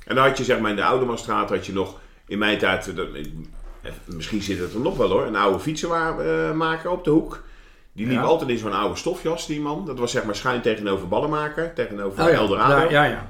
En 0.04 0.14
dan 0.14 0.25
had 0.26 0.38
je 0.38 0.45
zeg 0.45 0.59
maar 0.59 0.71
in 0.71 0.76
de 0.76 0.85
Oudemanstraat 0.85 1.49
had 1.49 1.66
je 1.66 1.73
nog, 1.73 1.99
in 2.26 2.38
mijn 2.38 2.59
tijd, 2.59 2.97
dat- 2.97 3.09
misschien 4.04 4.42
zit 4.42 4.59
het 4.59 4.75
er 4.75 4.80
nog 4.80 4.97
wel 4.97 5.09
hoor, 5.11 5.26
een 5.26 5.37
oude 5.37 5.59
fietsenmaker 5.59 6.90
op 6.90 7.04
de 7.04 7.11
hoek. 7.11 7.42
Die 7.92 8.06
liep 8.06 8.16
Ja. 8.16 8.23
altijd 8.23 8.50
in 8.50 8.59
zo'n 8.59 8.73
oude 8.73 8.97
stofjas, 8.97 9.47
die 9.47 9.61
man. 9.61 9.87
Dat 9.87 9.99
was 9.99 10.11
zeg 10.11 10.25
maar 10.25 10.35
schuin 10.37 10.61
tegenover 10.61 11.09
Ballenmaker, 11.09 11.73
tegenover 11.75 12.23
Oh 12.25 12.30
ja, 12.30 12.35
Eldorado. 12.37 12.75
ja, 12.85 12.90
ja, 12.90 13.04
ja. 13.04 13.26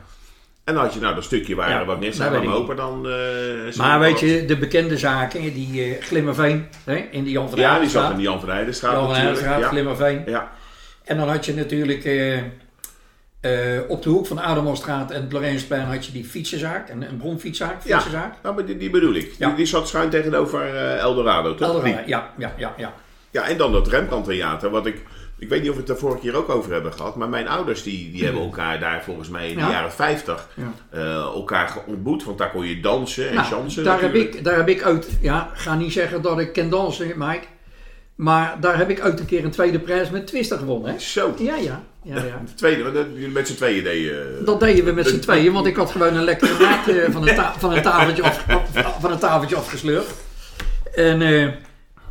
En 0.66 0.74
dan 0.74 0.82
had 0.84 0.94
je 0.94 1.00
nou 1.00 1.14
dat 1.14 1.24
stukje 1.24 1.54
waar 1.54 1.70
Ja, 1.70 1.84
wat 1.84 2.00
dat 2.02 2.20
aan 2.20 2.32
hem 2.32 2.46
open 2.48 2.76
dan... 2.76 3.08
eh, 3.08 3.76
Maar 3.76 4.00
weet 4.00 4.20
je, 4.20 4.44
de 4.44 4.56
bekende 4.56 4.98
zaken, 4.98 5.40
die 5.40 5.82
eh 5.84 6.02
Glimmerveen, 6.02 6.66
hè, 6.84 6.94
in 7.10 7.24
de 7.24 7.30
Jan 7.30 7.48
van 7.50 7.58
Ja, 7.58 7.78
die 7.78 7.88
zat 7.88 8.10
in 8.10 8.16
de 8.16 8.22
Jan 8.22 8.40
van 8.40 8.50
Eydenstraat 8.50 8.92
Jan 8.92 9.36
van 9.36 9.58
Ja. 9.58 9.68
Glimmerveen. 9.68 10.22
ja. 10.26 10.50
En 11.04 11.16
dan 11.16 11.28
had 11.28 11.44
je 11.44 11.54
natuurlijk 11.54 12.04
eh, 12.04 13.80
op 13.88 14.02
de 14.02 14.08
hoek 14.10 14.26
van 14.26 14.40
Ademelstraat 14.40 15.10
en 15.10 15.28
Lorensplein 15.30 15.84
had 15.86 16.06
je 16.06 16.12
die 16.12 16.24
fietsenzaak, 16.24 16.88
een, 16.88 17.02
een 17.02 17.16
bronfietszaak, 17.16 17.82
Ja, 17.84 17.94
fietsenzaak. 18.00 18.34
nou, 18.42 18.54
maar 18.54 18.64
die, 18.64 18.76
die 18.76 18.90
bedoel 18.90 19.14
ik. 19.14 19.34
Ja. 19.38 19.46
Die, 19.46 19.56
die 19.56 19.66
zat 19.66 19.88
schuin 19.88 20.10
tegenover 20.10 20.76
Eldorado, 20.96 21.54
toch? 21.54 21.68
Eldorado, 21.68 22.02
ja, 22.06 22.30
ja, 22.38 22.54
ja, 22.56 22.74
ja. 22.76 22.94
Ja, 23.30 23.48
en 23.48 23.56
dan 23.56 23.72
dat 23.72 23.88
Rembrandt 23.88 24.28
Theater, 24.28 24.70
wat 24.70 24.86
ik... 24.86 25.02
Ik 25.38 25.48
weet 25.48 25.60
niet 25.60 25.70
of 25.70 25.74
we 25.76 25.80
het 25.80 25.90
er 25.90 25.96
vorige 25.98 26.18
keer 26.20 26.36
ook 26.36 26.48
over 26.48 26.72
hebben 26.72 26.92
gehad, 26.92 27.16
maar 27.16 27.28
mijn 27.28 27.48
ouders 27.48 27.82
die, 27.82 28.10
die 28.10 28.24
hebben 28.24 28.42
elkaar 28.42 28.80
daar 28.80 29.02
volgens 29.04 29.28
mij 29.28 29.48
in 29.48 29.54
de 29.54 29.60
Ja. 29.60 29.70
jaren 29.70 29.92
50 29.92 30.48
Ja. 30.54 30.72
eh, 30.90 31.00
elkaar 31.14 31.76
ontmoet. 31.86 32.24
Want 32.24 32.38
daar 32.38 32.50
kon 32.50 32.66
je 32.66 32.80
dansen 32.80 33.28
en 33.28 33.34
Nou, 33.34 33.46
chansen 33.46 33.84
daar, 33.84 34.00
heb 34.00 34.14
ik, 34.14 34.44
daar 34.44 34.56
heb 34.56 34.68
ik 34.68 34.86
ooit, 34.86 35.08
ja, 35.20 35.50
ga 35.54 35.74
niet 35.74 35.92
zeggen 35.92 36.22
dat 36.22 36.38
ik 36.38 36.52
ken 36.52 36.70
dansen, 36.70 37.12
Mike. 37.16 37.44
Maar 38.14 38.56
daar 38.60 38.78
heb 38.78 38.90
ik 38.90 39.04
ooit 39.04 39.20
een 39.20 39.26
keer 39.26 39.44
een 39.44 39.50
tweede 39.50 39.78
prijs 39.78 40.10
met 40.10 40.26
Twister 40.26 40.58
gewonnen. 40.58 40.92
Hè? 40.92 40.98
Zo, 40.98 41.34
Ja, 41.38 41.56
ja, 41.56 41.82
ja, 42.02 42.14
ja. 42.14 42.22
de 42.46 42.54
tweede, 42.54 43.06
met 43.32 43.48
z'n 43.48 43.54
tweeën 43.54 43.84
deden. 43.84 44.38
eh, 44.40 44.46
Dat 44.46 44.60
deden 44.60 44.84
we 44.84 44.92
met 44.92 45.06
z'n 45.08 45.18
tweeën, 45.18 45.52
want 45.52 45.66
ik 45.66 45.76
had 45.76 45.90
gewoon 45.90 46.14
een 46.16 46.24
lekkere 46.24 46.58
maat 46.64 46.88
eh, 46.88 47.10
van, 47.10 47.28
een 47.28 47.36
van, 47.58 47.72
een 47.76 47.82
tafeltje 47.82 48.22
af, 48.22 48.44
van 49.00 49.12
een 49.12 49.18
tafeltje 49.18 49.56
afgesleurd. 49.56 50.06
En, 50.94 51.22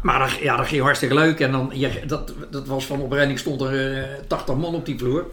maar 0.06 0.20
dat, 0.20 0.32
ja, 0.32 0.58
dat 0.58 0.68
ging 0.68 0.82
hartstikke 0.82 1.16
leuk. 1.16 1.40
En 1.40 1.52
dan, 1.52 1.72
je, 1.74 1.90
dat, 2.08 2.34
dat 2.52 2.68
was 2.68 2.86
van 2.86 3.02
opbrenging 3.02 3.40
stond 3.40 3.62
er 3.62 3.98
eh 4.02 4.10
80 4.28 4.56
man 4.56 4.76
op 4.76 4.86
die 4.86 4.98
vloer. 5.00 5.26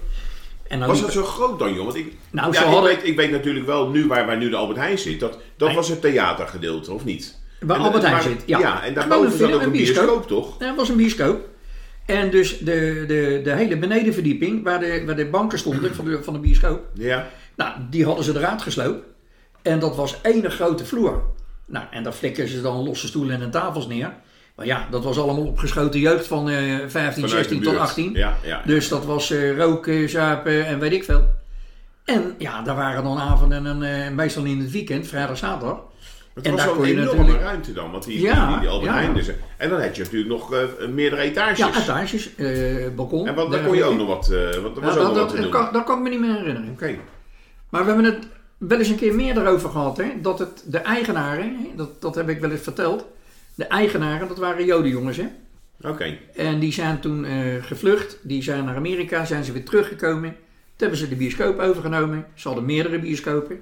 En 0.68 0.86
Was 0.86 1.00
dat 1.00 1.12
zo 1.12 1.24
groot 1.24 1.58
dan, 1.58 1.74
joh? 1.74 1.84
Want 1.84 1.96
ik, 1.96 2.12
Nou, 2.30 2.52
ja, 2.52 2.76
ik, 2.76 2.82
weet, 2.82 3.06
ik 3.06 3.16
weet 3.16 3.30
natuurlijk 3.30 3.66
wel 3.66 3.88
nu 3.88 4.06
waar, 4.06 4.26
waar 4.26 4.36
nu 4.36 4.50
de 4.50 4.56
Albert 4.56 4.78
Heijn 4.78 4.98
zit. 4.98 5.20
Dat, 5.20 5.38
dat 5.56 5.68
Nee. 5.68 5.76
was 5.76 5.88
het 5.88 6.00
theatergedeelte, 6.00 6.92
of 6.92 7.04
niet? 7.04 7.38
Waar 7.60 7.76
En- 7.76 7.82
Albert 7.82 8.02
Heijn 8.02 8.14
maar- 8.14 8.22
zit, 8.24 8.42
ja. 8.46 8.58
en 8.58 8.78
Gewoon 8.78 8.94
daarboven 8.94 9.32
een 9.32 9.38
zat 9.38 9.52
ook 9.52 9.60
een 9.60 9.66
een 9.66 9.72
bioscoop. 9.72 10.04
bioscoop, 10.06 10.26
toch? 10.28 10.56
Ja, 10.60 10.66
het 10.66 10.76
was 10.76 10.88
een 10.88 10.96
bioscoop. 10.96 11.48
En 12.06 12.30
dus 12.30 12.58
de, 12.58 13.04
de, 13.06 13.40
de 13.44 13.52
hele 13.52 13.78
benedenverdieping, 13.78 14.64
waar 14.64 14.80
de, 14.80 15.02
waar 15.06 15.16
de 15.16 15.26
banken 15.26 15.58
stonden 15.58 15.94
van 15.94 16.04
de, 16.04 16.22
van 16.22 16.32
de 16.32 16.38
bioscoop, 16.40 16.80
Ja. 16.94 17.28
nou, 17.56 17.72
die 17.90 18.04
hadden 18.04 18.24
ze 18.24 18.32
eruit 18.36 18.62
gesloopt. 18.62 19.06
En 19.62 19.78
dat 19.78 19.96
was 19.96 20.20
één 20.22 20.50
grote 20.50 20.84
vloer. 20.84 21.22
Nou, 21.66 21.84
en 21.90 22.02
daar 22.02 22.12
flikken 22.12 22.48
ze 22.48 22.60
dan 22.62 22.82
losse 22.84 23.06
stoelen 23.06 23.42
en 23.42 23.50
tafels 23.50 23.86
neer. 23.86 24.12
Maar 24.56 24.66
ja, 24.66 24.86
dat 24.90 25.04
was 25.04 25.18
allemaal 25.18 25.44
opgeschoten 25.46 26.00
jeugd 26.00 26.26
van 26.26 26.48
eh 26.48 26.56
15, 26.86 26.90
Vanuit 26.90 27.20
de 27.20 27.28
16 27.28 27.62
tot 27.62 27.70
buurt. 27.72 27.82
18. 27.82 28.12
Ja, 28.12 28.36
ja. 28.42 28.62
Dus 28.66 28.88
dat 28.88 29.04
was 29.04 29.30
eh, 29.30 29.56
roken, 29.58 30.08
zuipen 30.08 30.66
en 30.66 30.78
weet 30.78 30.92
ik 30.92 31.04
veel. 31.04 31.24
En 32.04 32.34
ja, 32.38 32.62
daar 32.62 32.76
waren 32.76 33.04
dan 33.04 33.18
avonden 33.18 33.66
en 33.66 33.82
eh, 33.82 34.10
meestal 34.10 34.44
in 34.44 34.60
het 34.60 34.70
weekend, 34.70 35.06
vrijdag, 35.06 35.36
zaterdag. 35.38 35.78
Het 36.34 36.46
en 36.46 36.52
was 36.52 36.66
kon 36.66 36.86
je 36.86 36.92
enorme 36.92 37.10
natuurlijk- 37.14 37.40
ruimte 37.44 37.72
dan, 37.72 37.90
want 37.90 38.04
die, 38.04 38.20
Ja, 38.20 38.48
die, 38.50 38.58
die 38.60 38.68
Albert 38.68 38.90
ja. 38.92 38.96
Heijn 38.98 39.14
dus. 39.14 39.30
En 39.56 39.68
dan 39.68 39.80
had 39.80 39.96
je 39.96 40.02
natuurlijk 40.02 40.30
nog 40.30 40.54
eh, 40.54 40.88
meerdere 40.88 41.22
etages. 41.22 41.58
Ja, 41.58 41.68
etages, 41.82 42.34
eh, 42.34 42.88
balkon. 42.96 43.26
En 43.26 43.34
wat, 43.34 43.50
daar 43.50 43.62
kon 43.64 43.76
je 43.76 43.84
ook 43.84 43.96
nog 43.96 44.06
wat, 44.06 44.30
eh, 44.30 44.38
wat, 44.38 44.52
was 44.52 44.62
Ja, 44.62 44.72
ook 44.72 44.82
dat, 44.82 44.94
nog 44.96 45.04
wat 45.06 45.14
dat, 45.14 45.28
te 45.28 45.40
doen. 45.40 45.50
kan, 45.50 45.68
dat 45.72 45.84
kan 45.84 45.96
ik 45.96 46.02
me 46.02 46.08
niet 46.08 46.20
meer 46.20 46.34
herinneren. 46.36 46.70
Oké. 46.72 46.94
Maar 47.68 47.80
we 47.80 47.86
hebben 47.86 48.04
het 48.04 48.26
wel 48.58 48.78
eens 48.78 48.88
een 48.88 48.96
keer 48.96 49.14
meer 49.14 49.38
erover 49.38 49.70
gehad. 49.70 49.96
Hè? 49.96 50.04
Dat 50.22 50.38
het 50.38 50.62
de 50.66 50.78
eigenaren, 50.78 51.56
dat, 51.76 52.00
dat 52.00 52.14
heb 52.14 52.28
ik 52.28 52.40
wel 52.40 52.50
eens 52.50 52.60
verteld. 52.60 53.06
De 53.54 53.64
eigenaren, 53.64 54.28
dat 54.28 54.38
waren 54.38 54.64
jodenjongens. 54.64 55.16
Hè? 55.16 55.26
Oké. 55.88 56.16
En 56.36 56.58
die 56.58 56.72
zijn 56.72 57.00
toen 57.00 57.24
eh, 57.24 57.34
gevlucht. 57.62 58.18
Die 58.22 58.42
zijn 58.42 58.64
naar 58.64 58.76
Amerika, 58.76 59.24
zijn 59.24 59.44
ze 59.44 59.52
weer 59.52 59.64
teruggekomen. 59.64 60.30
Toen 60.30 60.36
hebben 60.76 60.98
ze 60.98 61.08
de 61.08 61.16
bioscoop 61.16 61.58
overgenomen. 61.58 62.26
Ze 62.34 62.46
hadden 62.48 62.66
meerdere 62.66 62.98
bioscopen. 62.98 63.60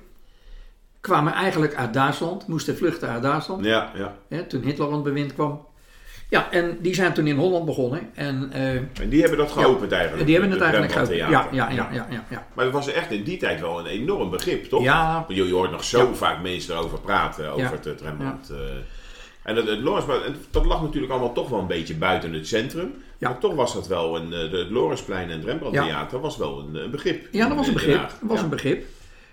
Kwamen 1.01 1.33
eigenlijk 1.33 1.75
uit 1.75 1.95
Duitsland, 1.95 2.47
moesten 2.47 2.77
vluchten 2.77 3.09
uit 3.09 3.23
Duitsland. 3.23 3.65
Ja, 3.65 3.91
ja. 3.95 4.17
Hè, 4.29 4.43
toen 4.45 4.63
Hitler 4.63 4.87
aan 4.87 4.95
het 4.95 5.03
bewind 5.03 5.35
kwam. 5.35 5.67
Ja, 6.29 6.51
en 6.51 6.79
die 6.81 6.95
zijn 6.95 7.13
toen 7.13 7.27
in 7.27 7.37
Holland 7.37 7.65
begonnen. 7.65 8.11
En 8.15 8.49
eh, 8.53 8.75
En 8.75 9.09
die 9.09 9.21
hebben 9.21 9.39
dat 9.39 9.51
geopend 9.51 9.93
eigenlijk. 9.93 10.25
die 10.27 10.35
hebben 10.35 10.53
het 10.53 10.61
eigenlijk 10.63 10.93
geopend. 10.93 11.17
Ja, 11.17 11.29
ja, 11.31 11.49
ja, 11.53 11.71
ja, 11.71 11.89
ja, 11.93 12.25
ja. 12.31 12.47
Maar 12.55 12.65
dat 12.65 12.75
was 12.75 12.93
echt 12.93 13.11
in 13.11 13.23
die 13.25 13.37
tijd 13.37 13.61
wel 13.61 13.79
een 13.79 13.87
enorm 13.87 14.31
begrip, 14.31 14.65
toch? 14.65 14.83
Ja. 14.83 15.25
Je, 15.29 15.47
je 15.47 15.53
hoort 15.53 15.71
nog 15.71 15.85
zo 15.85 15.99
Ja. 16.09 16.15
vaak 16.15 16.43
mensen 16.43 16.75
erover 16.75 17.01
praten, 17.01 17.49
over 17.51 17.63
Ja. 17.65 17.71
het, 17.71 17.85
het 17.85 18.01
Rembrandt. 18.01 18.51
eh. 18.51 18.57
En 19.43 19.57
het, 19.57 19.69
het 19.69 19.83
dat 20.51 20.65
lag 20.67 20.83
natuurlijk 20.83 21.13
allemaal 21.13 21.33
toch 21.33 21.49
wel 21.49 21.59
een 21.59 21.67
beetje 21.67 21.95
buiten 21.95 22.33
het 22.33 22.47
centrum. 22.47 22.93
Ja. 23.19 23.29
Maar 23.29 23.39
toch 23.39 23.55
was 23.55 23.75
dat 23.75 23.87
wel 23.87 24.17
een, 24.17 24.33
eh, 24.33 24.51
de- 24.51 24.57
het 24.59 24.71
Lawrenceplein 24.71 25.31
en 25.31 25.37
het 25.39 25.45
Rembrandt 25.47 25.77
Ja. 25.77 25.85
Theater 25.85 26.21
was 26.21 26.37
wel 26.37 26.59
een, 26.59 26.75
een 26.85 26.91
begrip. 26.91 27.27
Ja, 27.31 27.49
dat 27.49 27.57
was 27.57 27.67
een 27.67 27.73
begrip. 27.73 27.99
Dat 28.01 28.15
was 28.21 28.39
Ja. 28.39 28.45
een 28.45 28.51
begrip. 28.51 28.85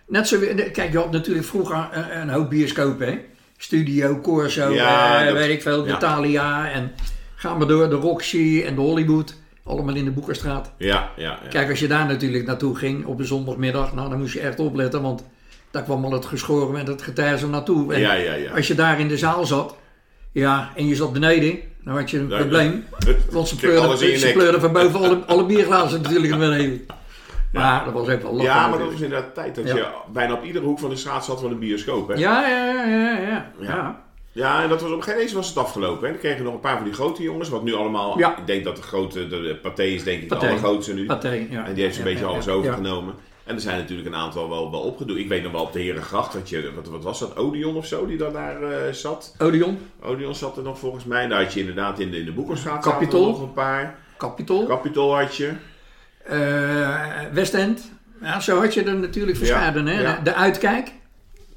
Net 0.08 0.28
zo, 0.28 0.40
kijk, 0.72 0.92
je 0.92 0.98
had 0.98 1.12
natuurlijk 1.12 1.46
vroeger 1.46 1.88
een, 1.92 2.22
een 2.22 2.30
hoop 2.30 2.50
bioscopen, 2.50 3.08
hè? 3.08 3.20
Studio, 3.58 4.20
Corso, 4.20 4.70
Ja, 4.74 5.20
eh, 5.20 5.26
dat- 5.26 5.34
weet 5.34 5.50
ik 5.50 5.62
veel, 5.62 5.84
de. 5.84 5.98
Thalia 5.98 6.70
en 6.72 6.92
gaan 7.36 7.60
we 7.60 7.66
door, 7.66 7.90
de 7.90 7.96
Roxy 7.96 8.64
en 8.66 8.76
de 8.76 8.82
Hollywood. 8.82 9.36
Allemaal 9.64 9.96
in 9.96 10.06
de 10.06 10.12
Boekerstraat. 10.12 10.72
Ja, 10.78 11.12
ja, 11.16 11.40
ja. 11.44 11.50
Kijk, 11.50 11.70
als 11.70 11.80
je 11.80 11.88
daar 11.88 12.06
natuurlijk 12.06 12.46
naartoe 12.46 12.76
ging 12.76 13.06
op 13.06 13.18
de 13.18 13.26
zondagmiddag, 13.26 13.94
nou 13.94 14.10
dan 14.10 14.20
moest 14.20 14.34
je 14.34 14.40
echt 14.40 14.60
opletten, 14.60 15.02
want 15.02 15.24
daar 15.72 15.84
kwam 15.84 16.06
al 16.06 16.12
het 16.12 16.26
geschoren 16.26 16.80
en 16.80 16.86
het 16.86 17.02
getijzer 17.02 17.50
naartoe. 17.50 17.94
En 17.94 18.00
Ja, 18.00 18.14
ja, 18.14 18.34
ja. 18.34 18.52
als 18.52 18.68
je 18.68 18.76
daar 18.76 19.00
in 19.00 19.08
de 19.08 19.18
zaal 19.18 19.46
zat, 19.46 19.76
ja, 20.32 20.72
en 20.76 20.88
je 20.88 20.96
zat 20.96 21.14
beneden, 21.14 21.60
dan 21.84 21.96
had 21.98 22.10
je 22.10 22.18
een 22.20 22.30
Ja, 22.30 22.38
probleem. 22.38 22.86
Want 23.32 23.48
ze 23.48 23.56
pleurden, 23.56 23.98
ze 24.20 24.32
pleurden 24.34 24.62
van 24.62 24.72
boven 24.74 25.00
alle, 25.04 25.16
alle 25.26 25.46
bierglazen 25.46 26.02
natuurlijk 26.02 26.30
naar 26.30 26.40
beneden. 26.40 26.86
Maar 27.54 27.84
dat 27.86 27.94
was 27.94 28.08
ook 28.10 28.22
wel 28.22 28.32
lachen 28.32 28.46
Ja, 28.46 28.54
maar 28.54 28.62
dat 28.62 28.80
natuurlijk. 28.80 28.92
was 28.92 29.02
inderdaad 29.02 29.34
tijd 29.36 29.56
dat 29.56 29.68
Ja. 29.68 29.76
je 29.76 29.86
bijna 30.14 30.34
op 30.34 30.44
iedere 30.44 30.66
hoek 30.66 30.80
van 30.80 30.90
de 30.90 30.96
straat 30.96 31.26
zat 31.26 31.42
van 31.42 31.52
een 31.52 31.60
bioscoop. 31.60 32.08
Hè? 32.08 32.14
Ja, 32.14 32.48
ja, 32.48 32.66
ja, 32.74 32.84
ja, 32.88 33.20
ja. 33.20 33.52
ja. 33.60 34.06
Ja, 34.32 34.64
en 34.64 34.70
dat 34.70 34.82
was 34.82 34.92
op 34.92 34.98
een 34.98 35.04
gegeven 35.04 35.26
moment 35.26 35.36
was 35.36 35.48
het 35.48 35.58
afgelopen. 35.58 36.06
Hè? 36.06 36.12
Dan 36.12 36.20
kregen 36.22 36.38
we 36.38 36.44
nog 36.44 36.54
een 36.54 36.60
paar 36.60 36.76
van 36.76 36.84
die 36.86 36.94
grote 36.94 37.24
jongens, 37.24 37.50
wat 37.50 37.64
nu 37.64 37.74
allemaal... 37.74 38.20
Ja. 38.20 38.38
Ik 38.38 38.48
denk 38.48 38.64
dat 38.64 38.76
de 38.76 38.82
grote, 38.82 39.28
de, 39.28 39.42
de 39.42 39.56
Pathé 39.62 39.84
is 39.84 40.04
denk 40.04 40.22
ik 40.22 40.28
Pathé. 40.28 40.42
de 40.46 40.48
allergrootste 40.48 40.94
nu. 40.94 41.06
Pathé, 41.06 41.48
ja. 41.50 41.66
En 41.66 41.74
die 41.74 41.84
heeft 41.84 41.98
Ja, 41.98 42.04
beetje 42.04 42.26
ja, 42.26 42.32
alles 42.32 42.46
ja. 42.46 42.52
overgenomen. 42.52 43.14
En 43.48 43.56
er 43.56 43.62
zijn 43.62 43.78
natuurlijk 43.80 44.08
een 44.08 44.16
aantal 44.16 44.50
wel, 44.50 44.72
wel 44.72 44.80
opgedoen. 44.80 45.18
Ik 45.18 45.28
weet 45.28 45.44
nog 45.44 45.52
wel 45.52 45.62
op 45.62 45.74
de 45.74 45.80
Herengracht, 45.80 46.34
dat 46.34 46.50
je, 46.50 46.72
wat, 46.76 46.88
wat 46.88 47.04
was 47.04 47.20
dat, 47.20 47.36
Odeon 47.38 47.76
of 47.76 47.86
zo, 47.88 48.06
die 48.06 48.18
dan 48.18 48.34
daar 48.34 48.64
eh, 48.64 48.94
zat. 48.94 49.36
Odeon, 49.38 49.80
Odeon 50.02 50.36
zat 50.36 50.58
er 50.58 50.64
nog 50.64 50.80
volgens 50.80 51.04
mij. 51.06 51.28
Daar 51.28 51.44
had 51.44 51.54
je 51.54 51.60
inderdaad 51.60 52.00
in 52.00 52.12
de, 52.12 52.18
in 52.18 52.26
de 52.26 52.32
nog 52.36 53.42
een 53.42 53.54
paar. 53.54 53.96
Capitol, 54.18 54.68
Capitol 54.68 55.16
had 55.18 55.36
je. 55.36 55.52
eh, 56.24 57.06
Westend. 57.34 57.92
Ja, 58.22 58.40
zo 58.40 58.60
had 58.60 58.74
je 58.74 58.84
er 58.84 58.96
natuurlijk 58.96 59.38
verscheiden. 59.38 59.86
hè? 59.88 60.02
ja. 60.02 60.20
De, 60.24 60.34
Uitkijk. 60.34 60.92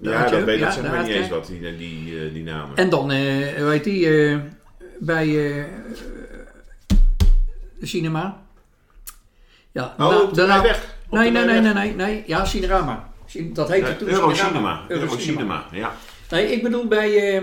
Ja, 0.00 0.24
je 0.24 0.30
dat 0.30 0.44
weet 0.44 0.58
ja, 0.58 0.64
dat 0.64 0.74
zeg 0.74 0.90
maar 0.90 1.02
niet 1.02 1.12
eens 1.12 1.28
wat, 1.28 1.46
die, 1.46 1.76
die, 1.76 2.24
eh, 2.26 2.32
die 2.32 2.42
namen. 2.42 2.76
En 2.76 2.88
dan, 2.90 3.10
hoe 3.10 3.70
heet 3.70 3.84
die, 3.84 4.28
eh, 4.30 4.38
bij 4.98 5.26
de 7.78 7.86
cinema. 7.86 8.42
Ja, 9.72 9.94
Oh, 9.98 10.32
daarna- 10.32 10.62
weg. 10.62 10.98
Nee, 11.10 11.30
nee, 11.30 11.44
nee, 11.44 11.60
nee, 11.60 11.72
nee, 11.72 11.94
nee. 11.94 12.22
Ja, 12.26 12.44
Cinerama. 12.44 13.08
Cin- 13.26 13.52
Dat 13.54 13.68
heette 13.68 13.96
toen 13.96 14.08
Eurocinema. 14.08 14.84
Eurocinema. 14.88 14.88
Eurocinema, 14.88 15.64
ja. 15.72 15.92
Nee, 16.30 16.52
ik 16.52 16.62
bedoel 16.62 16.86
bij, 16.86 17.36
eh, 17.36 17.42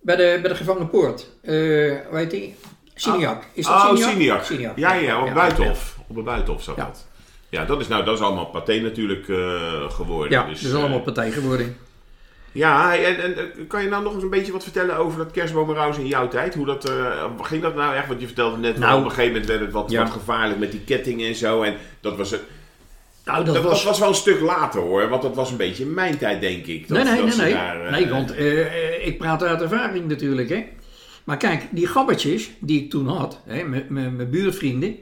bij, 0.00 0.16
de, 0.16 0.38
bij 0.42 0.50
de 0.50 0.56
gevangenpoort. 0.56 1.26
Eh 1.42 1.54
hoe 2.08 2.16
heet 2.18 2.30
die? 2.30 2.54
Siniak. 2.94 3.42
Is 3.52 3.66
dat 3.66 3.74
oh, 3.74 3.88
Siniak? 3.88 4.10
Siniak. 4.10 4.44
Siniak. 4.44 4.78
Ja, 4.78 4.92
ja, 4.94 5.20
op 5.20 5.26
ja, 5.26 5.32
Buitenhof. 5.32 5.96
Op 6.06 6.16
het 6.16 6.24
Buitenhof 6.24 6.62
zat 6.62 6.76
Ja. 6.76 6.84
dat. 6.84 7.06
Ja, 7.48 7.64
dat 7.64 7.80
is, 7.80 7.88
nou, 7.88 8.04
dat 8.04 8.14
is 8.14 8.24
allemaal 8.24 8.46
paté 8.46 8.80
natuurlijk 8.80 9.28
eh, 9.28 9.90
geworden. 9.90 10.30
Ja, 10.30 10.46
dus, 10.46 10.60
dat 10.60 10.72
is 10.72 10.78
allemaal 10.78 11.00
partij 11.00 11.30
geworden. 11.30 11.76
Ja, 12.52 12.96
en, 12.96 13.22
en, 13.22 13.36
eh, 13.36 13.44
kan 13.68 13.82
je 13.82 13.88
nou 13.88 14.02
nog 14.02 14.14
eens 14.14 14.22
een 14.22 14.30
beetje 14.30 14.52
wat 14.52 14.62
vertellen 14.62 14.96
over 14.96 15.18
dat 15.18 15.30
kerstbomenraus 15.30 15.98
in 15.98 16.06
jouw 16.06 16.28
tijd? 16.28 16.54
Hoe 16.54 16.66
dat, 16.66 16.88
eh, 16.88 17.24
ging 17.42 17.62
dat 17.62 17.74
nou 17.74 17.94
echt? 17.96 18.08
Want 18.08 18.20
je 18.20 18.26
vertelde 18.26 18.56
net, 18.56 18.78
Nou, 18.78 18.98
op 18.98 19.04
een 19.04 19.10
gegeven 19.10 19.32
moment 19.32 19.48
werd 19.48 19.60
het 19.60 19.70
wat, 19.72 19.90
ja. 19.90 20.02
wat 20.02 20.12
gevaarlijk 20.12 20.58
met 20.60 20.70
die 20.70 20.80
kettingen 20.80 21.28
en 21.28 21.34
zo. 21.34 21.62
En 21.62 21.74
dat 22.00 22.16
was, 22.16 22.30
het- 22.30 22.42
Nou, 23.24 23.44
dat, 23.44 23.54
dat, 23.54 23.84
was, 23.84 23.98
wel 23.98 24.08
een 24.08 24.14
stuk 24.14 24.40
later 24.40 24.80
hoor, 24.80 25.08
want 25.08 25.22
dat 25.22 25.34
was 25.34 25.50
een 25.50 25.56
beetje 25.56 25.84
in 25.84 25.94
mijn 25.94 26.18
tijd 26.18 26.40
denk 26.40 26.66
ik. 26.66 26.88
Dat, 26.88 26.96
nee, 27.04 27.12
nee, 27.12 27.26
dat 27.26 27.36
nee, 27.36 27.44
nee. 27.44 27.54
daar, 27.54 27.84
eh, 27.84 27.92
nee, 27.92 28.08
want 28.08 28.34
ik 29.04 29.18
praat 29.18 29.42
uit 29.42 29.62
ervaring 29.62 30.08
natuurlijk, 30.08 30.48
hè. 30.48 30.64
Maar 31.24 31.36
kijk, 31.36 31.66
die 31.70 31.86
gabbertjes 31.86 32.50
die 32.58 32.82
ik 32.82 32.90
toen 32.90 33.08
had, 33.08 33.40
hè, 33.46 33.62
met 33.62 33.88
mijn 33.90 34.30
buurtvrienden. 34.30 34.96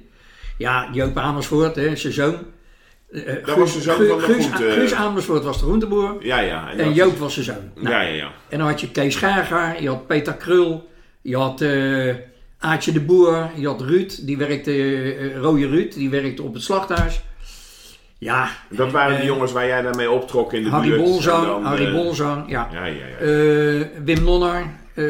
Ja, 0.59 0.89
Joop 0.93 1.17
Amersfoort, 1.17 1.77
hè, 1.77 1.97
zijn 1.97 2.13
zoon. 2.13 2.37
Eh, 3.11 3.23
Dat 3.47 3.57
was 3.57 3.75
de 3.75 3.81
zoon 3.81 3.97
van 3.97 4.07
de 4.19 4.23
Guus, 4.25 4.47
groente- 4.47 4.71
Guus 4.71 4.93
Amersfoort 4.95 5.45
was 5.45 5.59
de 5.59 5.65
groenteboer. 5.65 6.17
Ja, 6.21 6.39
ja. 6.41 6.73
En 6.77 6.93
Joop 6.93 7.17
was 7.19 7.33
zijn 7.35 7.45
zoon. 7.45 7.71
Nou, 7.75 7.95
Ja, 7.95 8.01
ja, 8.03 8.15
ja. 8.15 8.31
En 8.49 8.59
dan 8.59 8.67
had 8.69 8.81
je 8.81 8.91
Kees 8.91 9.15
Schaargaar, 9.15 9.83
je 9.83 9.89
had 9.89 10.07
Peter 10.07 10.35
Krul, 10.35 10.89
je 11.23 11.37
had 11.37 11.61
eh 11.61 12.15
Aatje 12.59 12.93
de 12.93 13.01
Boer, 13.01 13.51
je 13.57 13.67
had 13.67 13.81
Ruud, 13.81 14.27
die 14.27 14.37
werkte, 14.37 14.73
eh, 14.73 15.37
Rode 15.37 15.67
Ruud, 15.69 15.93
die 15.95 16.11
werkte 16.11 16.43
op 16.43 16.55
het 16.55 16.63
slachthuis. 16.63 17.21
Ja, 18.19 18.49
Dat 18.71 18.91
waren 18.93 19.15
eh, 19.15 19.21
de 19.21 19.27
jongens 19.27 19.53
waar 19.53 19.67
jij 19.67 19.83
daarmee 19.83 20.11
optrok 20.11 20.53
in 20.53 20.63
de 20.65 20.71
Harry 20.71 20.89
buurt. 20.89 21.01
Bolzang, 21.03 21.47
dan, 21.47 21.63
Harry 21.65 21.87
eh, 21.87 21.93
Bolzang, 21.93 22.51
ja. 22.51 22.69
Ja, 22.73 22.85
ja, 22.85 22.95
ja. 23.07 23.17
Eh, 23.17 23.87
Wim 24.05 24.25
Lonnar, 24.25 24.63
eh, 24.95 25.05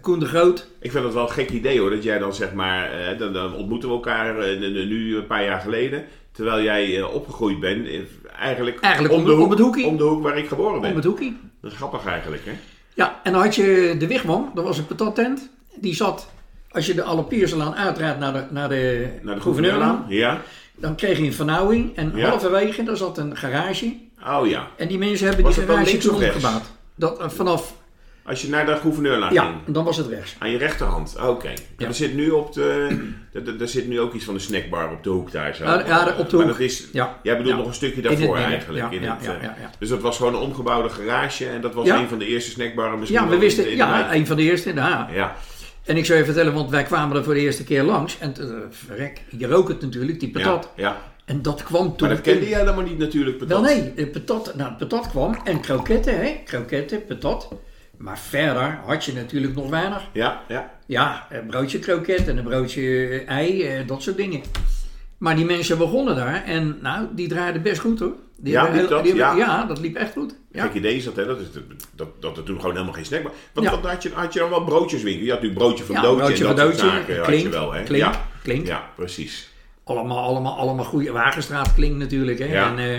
Koen 0.00 0.18
de 0.18 0.26
Groot. 0.26 0.66
Ik 0.80 0.90
vind 0.90 1.04
het 1.04 1.14
wel 1.14 1.22
een 1.22 1.30
gek 1.30 1.50
idee 1.50 1.80
hoor, 1.80 1.90
dat 1.90 2.02
jij 2.02 2.18
dan 2.18 2.34
zeg 2.34 2.52
maar, 2.52 2.90
eh, 2.92 3.18
dan, 3.18 3.32
dan 3.32 3.54
ontmoeten 3.54 3.88
we 3.88 3.94
elkaar 3.94 4.38
eh, 4.38 4.58
nu 4.60 5.16
een 5.16 5.26
paar 5.26 5.44
jaar 5.44 5.60
geleden. 5.60 6.04
Terwijl 6.32 6.62
jij 6.62 6.98
eh, 6.98 7.14
opgegroeid 7.14 7.60
bent, 7.60 7.86
eh, 7.86 7.98
eigenlijk, 8.38 8.80
Eigenlijk 8.80 9.14
om 9.14 9.20
de 9.24 9.30
de- 9.30 9.36
hoek, 9.36 9.44
om 9.44 9.50
het 9.50 9.58
hoekie. 9.60 9.86
om 9.86 9.96
de 9.96 10.02
hoek 10.04 10.22
waar 10.22 10.38
ik 10.38 10.48
geboren 10.48 10.80
ben. 10.80 10.90
Om 10.90 10.96
het 10.96 11.04
hoekie. 11.04 11.36
Dat 11.60 11.70
is 11.70 11.76
grappig 11.76 12.06
eigenlijk, 12.06 12.44
hè? 12.44 12.52
Ja, 12.94 13.20
en 13.22 13.32
dan 13.32 13.42
had 13.42 13.54
je 13.54 13.94
de 13.98 14.06
Wigwam, 14.06 14.50
dat 14.54 14.64
was 14.64 14.78
een 14.78 14.86
patattent. 14.86 15.50
Die 15.80 15.94
zat, 15.94 16.28
als 16.70 16.86
je 16.86 16.94
de 16.94 17.02
Allerpierslaan 17.02 17.74
uitraadt 17.74 18.18
naar 18.18 18.32
de, 18.32 18.44
naar 18.50 18.68
de, 18.68 19.08
Naar 19.22 19.34
de 19.34 19.40
gouverneurlaan. 19.40 20.04
Ja. 20.08 20.40
dan 20.76 20.94
kreeg 20.96 21.18
je 21.18 21.24
een 21.24 21.32
vernauwing. 21.32 21.96
En 21.96 22.12
Ja. 22.14 22.28
halverwege, 22.28 22.82
daar 22.82 22.96
zat 22.96 23.18
een 23.18 23.36
garage. 23.36 23.96
Oh 24.26 24.46
ja. 24.46 24.68
En 24.76 24.88
die 24.88 24.98
mensen 24.98 25.26
hebben 25.26 25.44
Was 25.44 25.54
die 25.54 25.64
garage 25.64 25.96
toen 25.96 26.14
omgebouwd. 26.14 26.62
Dat, 26.94 27.18
eh, 27.20 27.28
vanaf, 27.28 27.74
Als 28.30 28.42
je 28.42 28.48
naar 28.48 28.66
de 28.66 28.76
gouverneurlaan 28.76 29.32
ja, 29.32 29.42
ging. 29.44 29.74
dan 29.74 29.84
was 29.84 29.96
het 29.96 30.06
rechts. 30.06 30.36
Aan 30.38 30.50
je 30.50 30.58
rechterhand, 30.58 31.16
oké. 31.26 31.48
En 31.48 31.54
Ja. 31.76 31.86
Er 31.86 31.94
zit 31.94 32.14
nu 32.14 32.30
op 32.30 32.52
de, 32.52 32.88
er- 33.60 33.68
zit 33.68 33.88
nu 33.88 34.00
ook 34.00 34.14
iets 34.14 34.24
van 34.24 34.34
de 34.34 34.40
snackbar 34.40 34.92
op 34.92 35.02
de 35.04 35.10
hoek 35.10 35.32
daar 35.32 35.54
zo. 35.54 35.64
Ja, 35.64 35.86
ja, 35.86 36.14
op 36.18 36.30
de 36.30 36.36
Maar 36.36 36.46
hoek. 36.46 36.52
dat 36.54 36.60
is, 36.66 36.86
Ja. 36.92 37.18
jij 37.22 37.36
bedoelt 37.36 37.52
Ja. 37.54 37.58
nog 37.60 37.68
een 37.68 37.74
stukje 37.74 38.02
In 38.02 38.08
het 38.08 38.18
daarvoor 38.18 38.36
eigenlijk. 38.36 38.78
ja, 38.78 38.90
in 38.98 39.02
ja, 39.02 39.14
het, 39.16 39.24
ja, 39.24 39.34
eh, 39.36 39.42
ja, 39.42 39.56
ja. 39.60 39.70
Dus 39.78 39.88
dat 39.88 40.00
was 40.00 40.16
gewoon 40.16 40.34
een 40.34 40.40
omgebouwde 40.40 40.88
garage 40.88 41.46
en 41.48 41.60
dat 41.60 41.74
was 41.74 41.86
Ja. 41.86 41.98
een 41.98 42.08
van 42.08 42.18
de 42.18 42.26
eerste 42.26 42.50
snackbarren 42.50 42.98
misschien 42.98 43.20
Ja, 43.20 43.28
we 43.28 43.34
in 43.34 43.40
wisten, 43.40 43.70
in 43.70 43.76
ja, 43.76 44.14
een 44.14 44.26
van 44.26 44.36
de 44.36 44.42
eerste 44.42 44.68
in 44.68 44.74
de 44.74 44.80
Haag. 44.80 45.14
Ja, 45.14 45.36
En 45.84 45.96
ik 45.96 46.04
zou 46.06 46.18
je 46.18 46.24
vertellen, 46.24 46.54
want 46.54 46.70
wij 46.70 46.82
kwamen 46.82 47.16
er 47.16 47.24
voor 47.24 47.34
de 47.34 47.40
eerste 47.40 47.64
keer 47.64 47.82
langs. 47.82 48.18
En 48.18 48.34
uh, 48.40 48.46
verrek, 48.70 49.20
je 49.38 49.46
rook 49.46 49.68
het 49.68 49.80
natuurlijk, 49.80 50.20
die 50.20 50.30
patat. 50.30 50.70
ja, 50.76 50.82
ja. 50.88 50.96
En 51.24 51.42
dat 51.42 51.62
kwam 51.62 51.96
toen... 51.96 52.06
Maar 52.08 52.16
dat 52.16 52.24
kende 52.24 52.48
jij 52.48 52.58
helemaal 52.58 52.84
niet 52.84 52.98
natuurlijk, 52.98 53.38
patat. 53.38 53.60
Wel 53.60 53.74
nee, 53.94 54.06
patat, 54.06 54.54
nou, 54.56 54.72
patat 54.72 55.08
kwam 55.08 55.36
en 55.44 55.60
kroketten, 55.60 56.16
hè, 56.20 56.40
kroketten, 56.44 57.04
patat. 57.06 57.48
Maar 58.00 58.18
verder 58.18 58.78
had 58.86 59.04
je 59.04 59.12
natuurlijk 59.12 59.54
nog 59.54 59.68
weinig. 59.68 60.02
Ja, 60.12 60.42
ja. 60.48 60.70
Ja, 60.86 61.26
een 61.30 61.46
broodje 61.46 61.78
kroket 61.78 62.28
en 62.28 62.36
een 62.36 62.44
broodje 62.44 63.06
ei, 63.26 63.62
eh, 63.62 63.86
dat 63.86 64.02
soort 64.02 64.16
dingen. 64.16 64.40
Maar 65.18 65.36
die 65.36 65.44
mensen 65.44 65.78
begonnen 65.78 66.16
daar 66.16 66.44
en 66.44 66.78
nou, 66.82 67.06
die 67.14 67.28
draaiden 67.28 67.62
best 67.62 67.80
goed 67.80 67.98
hoor. 68.00 68.14
Die 68.36 68.52
Ja, 68.52 68.64
dat? 68.64 69.02
die 69.02 69.14
hebben- 69.14 69.36
Ja. 69.36 69.64
dat 69.64 69.78
liep 69.80 69.96
echt 69.96 70.12
goed. 70.12 70.34
Ja. 70.52 70.62
Gek 70.62 70.74
idee 70.74 70.96
is 70.96 71.04
dat, 71.04 71.16
hè? 71.16 71.26
Dat, 71.26 71.40
is, 71.40 71.46
dat, 71.94 72.22
dat 72.22 72.36
er 72.36 72.42
toen 72.42 72.56
gewoon 72.56 72.72
helemaal 72.72 72.94
geen 72.94 73.04
snackbar... 73.04 73.32
Want 73.52 73.66
Ja. 73.66 73.72
wat 73.80 73.90
had, 73.90 74.02
je, 74.02 74.10
had 74.14 74.32
je 74.32 74.38
dan 74.38 74.50
wel 74.50 74.64
broodjeswinkel? 74.64 75.24
Je 75.24 75.30
had 75.30 75.42
nu 75.42 75.52
broodje 75.52 75.84
van 75.84 75.94
Ja, 75.94 76.00
doodje 76.02 76.16
broodje 76.18 76.46
en 76.46 76.56
dat 76.56 76.58
soort 76.58 76.80
doodje, 76.80 77.16
had 77.16 77.26
klink, 77.26 77.42
je 77.42 77.48
wel, 77.48 77.72
hè? 77.72 77.82
klink, 77.82 78.02
ja. 78.02 78.26
klink. 78.42 78.66
Ja, 78.66 78.90
precies. 78.96 79.52
Allemaal, 79.84 80.18
allemaal, 80.18 80.56
allemaal 80.56 80.84
goede 80.84 81.12
Wagenstraat 81.12 81.74
klinkt 81.74 81.98
natuurlijk. 81.98 82.38
Hè? 82.38 82.44
Ja. 82.44 82.76
En, 82.76 82.78
eh, 82.94 82.98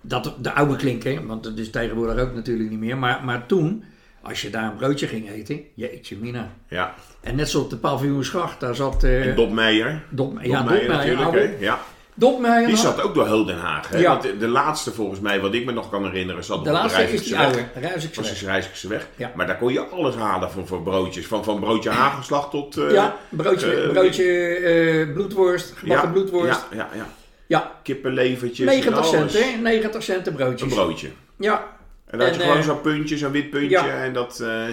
dat, 0.00 0.34
de 0.40 0.52
oude 0.52 0.76
klink, 0.76 1.02
hè? 1.02 1.26
want 1.26 1.42
dat 1.44 1.58
is 1.58 1.70
tegenwoordig 1.70 2.18
ook 2.18 2.34
natuurlijk 2.34 2.70
niet 2.70 2.78
meer. 2.78 2.98
Maar, 2.98 3.24
maar 3.24 3.46
toen, 3.46 3.84
als 4.22 4.42
je 4.42 4.50
daar 4.50 4.64
een 4.64 4.76
broodje 4.76 5.06
ging 5.06 5.30
eten, 5.30 5.60
jeetje 5.74 6.16
mina. 6.20 6.50
Ja. 6.68 6.94
En 7.20 7.34
net 7.36 7.48
zoals 7.50 7.64
op 7.64 7.70
de 7.70 7.76
paviljoensgracht, 7.78 8.60
daar 8.60 8.74
zat... 8.74 9.04
eh 9.04 9.26
En 9.26 9.34
Dop 9.36 9.52
Meijer. 9.52 10.02
Ja, 10.42 10.62
Meijer 10.62 10.88
natuurlijk, 10.88 11.32
hè? 11.32 11.56
Ja. 11.58 11.78
Dopmeijer. 12.14 12.66
Die 12.68 12.76
zat 12.76 13.02
ook 13.02 13.14
door 13.14 13.26
heel 13.26 13.44
Den 13.44 13.58
Haag. 13.58 13.88
Hè? 13.88 13.98
Ja. 13.98 14.16
De, 14.16 14.36
de 14.36 14.48
laatste 14.48 14.92
volgens 14.92 15.20
mij, 15.20 15.40
wat 15.40 15.54
ik 15.54 15.64
me 15.64 15.72
nog 15.72 15.90
kan 15.90 16.04
herinneren, 16.04 16.44
zat 16.44 16.64
de 16.64 16.70
op 16.70 16.76
laatste 16.76 17.06
de 17.06 17.12
is 17.12 17.22
die 17.22 17.36
Rijswijkse 17.36 17.36
oude, 17.36 17.80
weg. 17.80 18.38
De 18.38 18.46
Rijswijkse 18.46 18.88
weg. 18.88 19.08
Ja. 19.16 19.32
Maar 19.34 19.46
daar 19.46 19.58
kon 19.58 19.72
je 19.72 19.80
alles 19.80 20.14
halen 20.14 20.50
voor, 20.50 20.66
voor 20.66 20.82
broodjes. 20.82 21.26
Van, 21.26 21.44
van 21.44 21.60
broodje 21.60 21.90
hagelslag 22.00 22.50
tot... 22.50 22.76
eh, 22.76 22.92
Ja, 22.92 23.16
broodje, 23.28 23.74
eh, 23.82 23.88
broodje 23.90 25.10
bloedworst, 25.14 25.72
gebakken 25.76 26.06
ja, 26.06 26.12
bloedworst. 26.12 26.66
Ja, 26.70 26.76
ja, 26.76 26.88
ja. 26.94 27.06
Ja, 27.46 27.70
Kippenlevertjes 27.82 28.66
90 28.66 28.98
en 28.98 29.04
cent, 29.04 29.32
hè? 29.32 29.60
90 29.60 30.02
cent 30.02 30.26
een 30.26 30.34
broodje. 30.34 30.64
Een 30.64 30.70
broodje. 30.70 31.08
Ja. 31.38 31.80
En 32.12 32.18
dan 32.18 32.26
had 32.26 32.36
je 32.36 32.42
En, 32.42 32.46
gewoon 32.48 32.62
eh, 32.62 32.68
zo'n 32.68 32.80
puntje, 32.80 33.18
zo'n 33.18 33.32
wit 33.32 33.50
puntje. 33.50 33.68
ja. 33.70 34.02
En 34.04 34.12
dat... 34.12 34.40
eh, 34.40 34.66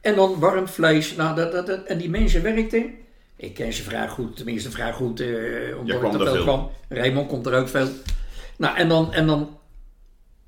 En 0.00 0.14
dan 0.14 0.38
warm 0.38 0.68
vlees. 0.68 1.14
Nou, 1.16 1.36
dat, 1.36 1.52
dat, 1.52 1.66
dat- 1.66 1.84
en 1.84 1.98
die 1.98 2.10
mensen 2.10 2.42
werkten. 2.42 2.94
Ik 3.36 3.54
ken 3.54 3.72
ze 3.72 3.82
vrij 3.82 4.08
goed, 4.08 4.36
tenminste 4.36 4.70
vrij 4.70 4.92
goed, 4.92 5.20
eh, 5.20 5.28
omdat 5.78 5.96
ik 6.02 6.12
er 6.12 6.18
veel 6.18 6.32
veel. 6.34 6.42
kwam. 6.42 6.70
Raymond 6.88 7.28
komt 7.28 7.46
er 7.46 7.54
ook 7.54 7.68
veel. 7.68 7.88
Nou, 8.56 8.76
en 8.76 8.88
dan, 8.88 9.12
en 9.12 9.26
dan, 9.26 9.58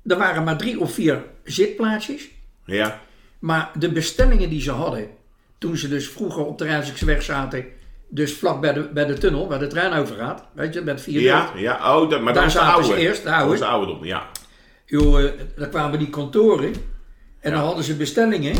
er 0.05 0.17
waren 0.17 0.43
maar 0.43 0.57
drie 0.57 0.79
of 0.79 0.93
vier 0.93 1.23
zitplaatsjes. 1.43 2.29
ja. 2.65 3.01
Maar 3.39 3.71
de 3.79 3.91
bestellingen 3.91 4.49
die 4.49 4.61
ze 4.61 4.71
hadden, 4.71 5.07
toen 5.57 5.77
ze 5.77 5.87
dus 5.87 6.09
vroeger 6.09 6.45
op 6.45 6.57
de 6.57 6.63
Rijswijkseweg 6.65 7.21
zaten, 7.23 7.65
dus 8.09 8.33
vlak 8.33 8.61
bij 8.61 8.73
de, 8.73 8.81
bij 8.93 9.05
de 9.05 9.13
tunnel, 9.17 9.47
waar 9.47 9.59
de 9.59 9.67
trein 9.67 9.93
over 9.93 10.15
gaat, 10.15 10.43
weet 10.53 10.73
je, 10.73 10.81
met 10.81 11.01
vier 11.01 11.21
Ja, 11.21 11.51
ja. 11.55 11.95
Oh, 11.99 12.09
dat, 12.09 12.21
maar 12.21 12.33
Daar 12.33 12.43
dat 12.43 12.53
was 12.53 12.63
de 12.63 12.69
zaten 12.71 12.85
ze 12.85 12.95
eerst, 12.95 13.23
de 13.23 13.29
Dat 13.29 13.47
was 13.47 13.59
de 13.59 13.65
oude 13.65 13.91
dom, 13.91 14.05
ja. 14.05 14.27
Joh, 14.93 15.23
eh, 15.23 15.31
daar 15.55 15.67
kwamen 15.67 15.99
die 15.99 16.09
kantoren 16.09 16.73
en 17.39 17.51
dan 17.51 17.61
hadden 17.61 17.83
ze 17.83 17.95
bestellingen. 17.95 18.55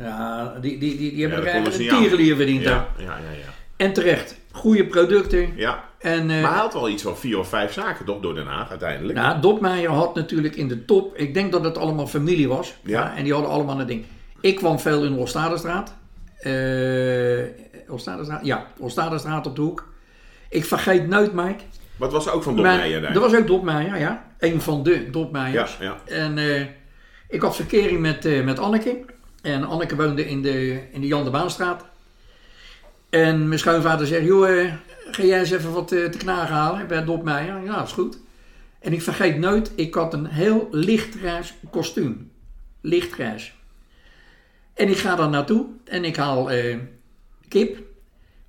Ja, 0.00 0.54
die, 0.60 0.78
die, 0.78 0.96
die, 0.96 1.14
die 1.14 1.26
hebben 1.26 1.46
er 1.46 1.66
een 1.66 1.70
tierenlier 1.70 2.36
verdiend. 2.36 2.62
Ja, 2.62 2.88
ja, 2.98 3.04
ja. 3.18 3.52
En 3.76 3.92
terecht, 3.92 4.36
goede 4.52 4.86
producten. 4.86 5.52
ja. 5.56 5.84
En 5.98 6.30
eh 6.30 6.42
Maar 6.42 6.50
hij 6.50 6.60
had 6.60 6.72
wel 6.72 6.88
iets 6.88 7.02
van 7.02 7.18
vier 7.18 7.38
of 7.38 7.48
vijf 7.48 7.72
zaken 7.72 8.04
toch 8.04 8.20
door 8.20 8.34
Den 8.34 8.46
Haag 8.46 8.70
uiteindelijk. 8.70 9.18
nou, 9.18 9.40
Dopmeijer 9.40 9.90
had 9.90 10.14
natuurlijk 10.14 10.56
in 10.56 10.68
de 10.68 10.84
top, 10.84 11.16
ik 11.16 11.34
denk 11.34 11.52
dat 11.52 11.64
het 11.64 11.78
allemaal 11.78 12.06
familie 12.06 12.48
was. 12.48 12.74
Ja. 12.82 13.16
en 13.16 13.24
die 13.24 13.32
hadden 13.32 13.50
allemaal 13.50 13.80
een 13.80 13.86
ding. 13.86 14.04
Ik 14.40 14.56
kwam 14.56 14.78
veel 14.80 15.04
in 15.04 15.12
de 15.12 15.18
Olstadestraat. 15.18 15.94
Eh? 16.38 17.44
Ja, 18.42 18.66
Olstadestraat 18.78 19.46
op 19.46 19.56
de 19.56 19.62
hoek. 19.62 19.88
Ik 20.48 20.64
vergeet 20.64 21.08
nooit, 21.08 21.32
Mike. 21.32 21.62
Wat 21.96 22.12
was 22.12 22.26
er 22.26 22.32
ook 22.32 22.42
van 22.42 22.54
Dom 22.54 22.64
Maar 22.64 22.76
Meijer 22.76 23.00
daar? 23.00 23.14
Er 23.14 23.20
was 23.20 23.34
ook 23.34 23.46
Dopmeijer, 23.46 23.98
ja. 23.98 24.26
Een 24.38 24.60
van 24.60 24.82
de 24.82 25.10
Dopmeijers. 25.10 25.76
Ja, 25.80 25.84
ja. 25.84 26.14
En 26.14 26.38
eh, 26.38 26.66
ik 27.28 27.40
had 27.40 27.56
verkering 27.56 28.00
met, 28.00 28.24
eh, 28.24 28.44
met 28.44 28.58
Anneke. 28.58 29.04
En 29.42 29.64
Anneke 29.64 29.96
woonde 29.96 30.28
in 30.28 30.42
de, 30.42 30.82
in 30.92 31.00
de 31.00 31.06
Jan 31.06 31.24
de 31.24 31.30
Baanstraat. 31.30 31.84
En 33.10 33.48
mijn 33.48 33.60
schoonvader 33.60 34.06
zegt, 34.06 34.24
joh, 34.24 34.60
eh, 34.60 34.72
ga 35.10 35.22
jij 35.22 35.38
eens 35.38 35.50
even 35.50 35.72
wat 35.72 35.88
te 35.88 36.10
knagen 36.18 36.54
halen 36.54 36.86
bij 36.86 37.04
Dopmeijer? 37.04 37.64
Ja, 37.64 37.76
dat 37.76 37.86
is 37.86 37.92
goed. 37.92 38.18
En 38.80 38.92
ik 38.92 39.02
vergeet 39.02 39.38
nooit, 39.38 39.72
ik 39.74 39.94
had 39.94 40.14
een 40.14 40.26
heel 40.26 40.68
lichtgrijs 40.70 41.54
kostuum. 41.70 42.30
Lichtgrijs. 42.80 43.54
En 44.74 44.88
ik 44.88 44.96
ga 44.96 45.16
daar 45.16 45.28
naartoe 45.28 45.66
en 45.84 46.04
ik 46.04 46.16
haal 46.16 46.50
kip. 47.48 47.85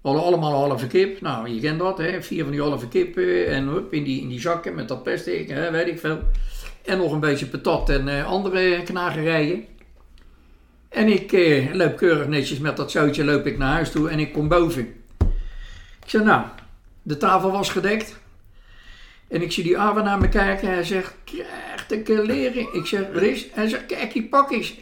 Hadden 0.08 0.26
allemaal 0.26 0.52
een 0.52 0.70
halve 0.70 0.88
kip. 0.88 1.22
Nou, 1.22 1.50
je 1.50 1.60
kent 1.60 1.80
dat, 1.80 1.98
hè? 1.98 2.24
Vier 2.24 2.44
van 2.44 2.52
die 2.52 2.62
halve 2.62 2.88
kippen. 2.88 3.48
En 3.48 3.68
hup, 3.68 3.94
in 3.94 4.04
die, 4.04 4.22
in 4.22 4.28
die 4.28 4.40
zakken 4.40 4.76
met 4.76 4.88
dat 4.88 5.04
plastic, 5.04 5.50
hè? 5.50 5.72
weet 5.72 5.88
ik 5.88 6.00
veel. 6.00 6.20
En 6.86 6.98
nog 6.98 7.12
een 7.12 7.20
beetje 7.20 7.46
patat 7.46 7.90
en 7.90 8.08
eh, 8.08 8.26
andere 8.26 8.82
knagerijen. 8.84 9.66
En 10.90 11.08
ik 11.08 11.32
eh, 11.34 11.74
loop 11.74 11.98
keurig 11.98 12.28
netjes 12.28 12.60
met 12.60 12.78
dat 12.78 12.92
zoutje 12.92 13.24
loop 13.24 13.46
ik 13.46 13.58
naar 13.58 13.74
huis 13.74 13.92
toe 13.92 14.10
en 14.10 14.20
ik 14.20 14.34
kom 14.34 14.48
boven. 14.48 14.94
Ik 16.04 16.10
zeg, 16.10 16.24
nou, 16.24 16.46
de 17.02 17.18
tafel 17.18 17.52
was 17.52 17.70
gedekt. 17.70 18.20
En 19.28 19.42
ik 19.42 19.52
zie 19.52 19.64
die 19.64 19.78
Awa 19.78 20.02
naar 20.02 20.20
me 20.20 20.30
kijken. 20.30 20.70
Hij 20.70 20.84
zegt, 20.84 21.16
krijg 21.24 21.88
de 21.88 22.02
keer 22.02 22.22
leren. 22.24 22.74
Ik 22.74 22.86
zeg, 22.86 23.02
wat 23.14 23.22
is? 23.22 23.48
Hij 23.52 23.68
zegt, 23.68 23.86
kijk 23.86 24.14
die 24.14 24.24
pakjes. 24.24 24.76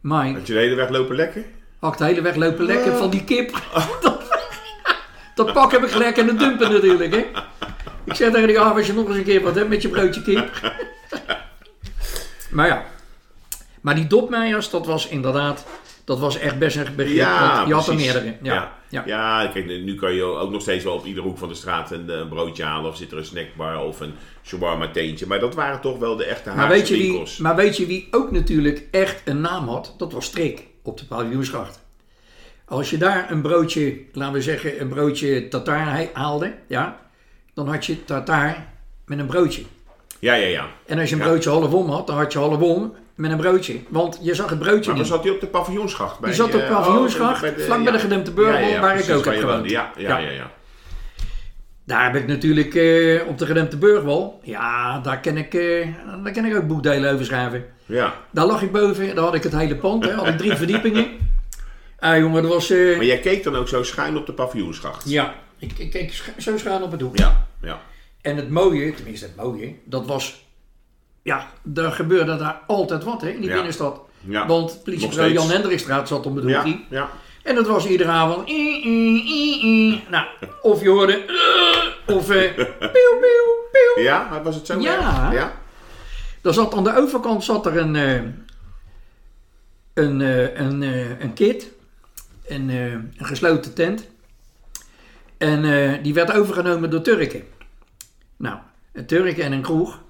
Mike, 0.00 0.38
Had 0.38 0.46
je 0.46 0.52
de 0.52 0.58
hele 0.58 0.74
weg 0.74 0.88
lopen 0.88 1.16
lekker? 1.16 1.44
had 1.78 1.98
de 1.98 2.04
hele 2.04 2.20
weg 2.20 2.34
lopen 2.34 2.64
lekker 2.64 2.96
van 2.96 3.10
die 3.10 3.24
kip. 3.24 3.50
dat 5.36 5.52
pak 5.52 5.72
heb 5.72 5.82
ik 5.82 5.90
gelijk 5.90 6.16
in 6.16 6.26
de 6.26 6.34
dumpen 6.34 6.72
natuurlijk, 6.72 7.14
hè. 7.14 7.26
Ik 8.04 8.14
zeg 8.14 8.32
tegen 8.32 8.48
die 8.48 8.60
Awa, 8.60 8.76
als 8.76 8.86
je 8.86 8.92
nog 8.92 9.08
eens 9.08 9.16
een 9.16 9.24
keer 9.24 9.42
wat 9.42 9.54
hebt 9.54 9.68
met 9.68 9.82
je 9.82 9.88
broodje 9.88 10.22
kip. 10.22 10.50
maar 12.56 12.66
ja. 12.66 12.84
Maar 13.80 13.94
die 13.94 14.06
dopmeijers, 14.06 14.70
dat 14.70 14.86
was 14.86 15.08
inderdaad... 15.08 15.66
Dat 16.04 16.18
was 16.18 16.38
echt 16.38 16.58
best 16.58 16.76
een 16.76 16.94
begrip. 16.96 17.26
want 17.26 17.68
je 17.68 17.74
had 17.74 17.88
er 17.88 17.94
meerdere. 17.94 18.36
Ja, 18.42 18.54
ja. 18.54 18.72
ja. 18.88 19.02
Ja, 19.06 19.50
kijk, 19.52 19.66
nu 19.66 19.94
kan 19.94 20.14
je 20.14 20.22
ook 20.22 20.50
nog 20.50 20.60
steeds 20.62 20.84
wel 20.84 20.94
op 20.94 21.04
iedere 21.04 21.26
hoek 21.26 21.38
van 21.38 21.48
de 21.48 21.54
straat 21.54 21.90
een, 21.90 22.10
eh, 22.10 22.16
een 22.16 22.28
broodje 22.28 22.64
halen. 22.64 22.90
Of 22.90 22.96
zit 22.96 23.12
er 23.12 23.18
een 23.18 23.24
snackbar 23.24 23.84
of 23.84 24.00
een 24.00 24.14
shawarma 24.44 24.90
teentje. 24.90 25.26
Maar 25.26 25.40
dat 25.40 25.54
waren 25.54 25.80
toch 25.80 25.98
wel 25.98 26.16
de 26.16 26.24
echte 26.24 26.48
Maar 26.48 26.58
Haagse 26.58 26.72
weet, 26.72 26.88
je 26.88 26.96
wie, 26.96 27.42
maar 27.42 27.56
weet 27.56 27.76
je 27.76 27.86
wie 27.86 28.08
ook 28.10 28.30
natuurlijk 28.30 28.88
echt 28.90 29.22
een 29.24 29.40
naam 29.40 29.68
had? 29.68 29.94
Dat 29.98 30.12
was 30.12 30.24
Strik 30.24 30.66
op 30.82 30.98
de 30.98 31.04
paviljoensgracht. 31.04 31.85
Als 32.68 32.90
je 32.90 32.98
daar 32.98 33.30
een 33.30 33.40
broodje, 33.42 33.96
laten 34.12 34.34
we 34.34 34.42
zeggen, 34.42 34.80
een 34.80 34.88
broodje 34.88 35.48
tartaar 35.48 36.06
haalde, 36.12 36.54
ja, 36.66 36.98
dan 37.54 37.68
had 37.68 37.86
je 37.86 38.04
tartaar 38.04 38.66
met 39.06 39.18
een 39.18 39.26
broodje. 39.26 39.62
Ja, 40.18 40.34
ja, 40.34 40.46
ja. 40.46 40.66
En 40.86 40.98
als 40.98 41.08
je 41.08 41.14
een 41.14 41.20
Ja. 41.22 41.26
broodje 41.28 41.50
half 41.50 41.72
om 41.72 41.90
had, 41.90 42.06
dan 42.06 42.16
had 42.16 42.32
je 42.32 42.38
half 42.38 42.60
om 42.60 42.94
met 43.14 43.30
een 43.30 43.36
broodje. 43.36 43.78
Want 43.88 44.18
je 44.22 44.34
zag 44.34 44.50
het 44.50 44.58
broodje 44.58 44.90
Maar 44.90 44.98
niet. 44.98 45.08
zat 45.08 45.22
hij 45.24 45.32
op 45.32 45.40
de 45.40 45.46
paviljoensgracht? 45.46 46.18
Bij, 46.20 46.28
Die 46.30 46.38
zat 46.38 46.54
op 46.54 46.60
eh, 46.60 46.68
paviljoensgracht, 46.70 47.42
oh, 47.44 47.58
vlak 47.58 47.82
bij 47.82 47.92
de 47.92 47.98
gedempte 47.98 48.30
Burgwal, 48.32 48.80
waar 48.80 48.98
ik 48.98 49.10
ook 49.16 49.24
heb 49.24 49.34
je 49.34 49.40
gewoond. 49.40 49.70
Ja, 49.70 49.90
ja, 49.96 50.18
Ja. 50.18 50.50
Daar 51.84 52.04
heb 52.04 52.14
ik 52.22 52.26
natuurlijk 52.26 52.74
eh, 52.74 53.28
op 53.28 53.38
de 53.38 53.46
gedempte 53.46 53.76
Burgwal, 53.76 54.40
ja, 54.42 55.00
daar 55.00 55.20
ken 55.20 55.36
ik, 55.36 55.54
eh, 55.54 55.86
daar 56.22 56.32
ken 56.32 56.44
ik 56.44 56.56
ook 56.56 56.66
boekdelen 56.66 57.12
over 57.12 57.24
schrijven. 57.24 57.64
ja. 57.86 58.14
Daar 58.30 58.46
lag 58.46 58.62
ik 58.62 58.72
boven, 58.72 59.14
daar 59.14 59.24
had 59.24 59.34
ik 59.34 59.42
het 59.42 59.56
hele 59.56 59.76
pand, 59.76 60.04
hè, 60.04 60.12
had 60.12 60.26
ik 60.28 60.38
drie 60.38 60.54
verdiepingen. 60.54 61.06
Ah 61.98 62.18
jongen, 62.18 62.42
dat 62.42 62.52
was... 62.52 62.70
eh, 62.70 62.96
Maar 62.96 63.04
jij 63.04 63.18
keek 63.18 63.42
dan 63.42 63.56
ook 63.56 63.68
zo 63.68 63.82
schuin 63.82 64.16
op 64.16 64.26
de 64.26 64.32
paviljoensgracht? 64.32 65.08
Ja, 65.08 65.34
ik, 65.58 65.72
ik 65.78 65.90
keek 65.90 66.12
sch- 66.12 66.28
zo 66.38 66.58
schuin 66.58 66.82
op 66.82 66.90
het 66.90 67.00
hoek. 67.00 67.18
Ja, 67.18 67.46
ja. 67.62 67.80
En 68.20 68.36
het 68.36 68.50
mooie, 68.50 68.94
tenminste 68.94 69.26
het 69.26 69.36
mooie, 69.36 69.74
dat 69.84 70.06
was... 70.06 70.44
Ja, 71.22 71.48
er 71.74 71.92
gebeurde 71.92 72.36
daar 72.36 72.60
altijd 72.66 73.04
wat 73.04 73.20
hè, 73.20 73.28
in 73.28 73.40
die 73.40 73.48
Ja. 73.48 73.54
binnenstad. 73.54 74.00
Ja. 74.20 74.46
Want 74.46 74.80
politiebureau. 74.84 75.32
Jan 75.32 75.50
Hendrikstraat 75.50 76.08
zat 76.08 76.26
om 76.26 76.36
het 76.36 76.44
Ja, 76.48 76.62
hoekje. 76.62 76.80
ja. 76.90 77.10
En 77.42 77.54
dat 77.54 77.66
was 77.66 77.86
iedere 77.86 78.10
avond... 78.10 78.48
"Ii, 78.48 78.82
ii, 78.84 79.22
ii, 79.26 79.64
ii." 79.64 80.04
Nou, 80.10 80.26
of 80.62 80.82
je 80.82 80.88
hoorde... 80.88 81.24
"Eh", 81.24 82.14
Of 82.16 82.26
pieuw, 82.28 82.48
pieuw, 83.20 83.68
pieuw. 83.72 84.02
Ja, 84.04 84.40
was 84.42 84.54
het 84.54 84.66
zo? 84.66 84.80
Ja. 84.80 85.30
ja? 85.32 85.52
Er 86.42 86.54
zat 86.54 86.74
aan 86.74 86.84
de 86.84 86.96
overkant 86.96 87.44
zat 87.44 87.66
er 87.66 87.76
een, 87.76 87.96
eh, 87.96 88.14
een, 89.94 90.20
een, 90.60 90.82
eh, 90.82 91.20
een 91.20 91.32
kit, 91.34 91.70
een, 92.48 92.70
eh, 92.70 92.92
een 92.92 93.12
gesloten 93.16 93.74
tent. 93.74 94.08
En 95.38 95.64
eh, 95.64 96.02
die 96.02 96.14
werd 96.14 96.32
overgenomen 96.32 96.90
door 96.90 97.02
Turken. 97.02 97.42
Nou, 98.36 98.58
een 98.92 99.06
Turk 99.06 99.38
en 99.38 99.52
een 99.52 99.62
kroeg, 99.62 100.02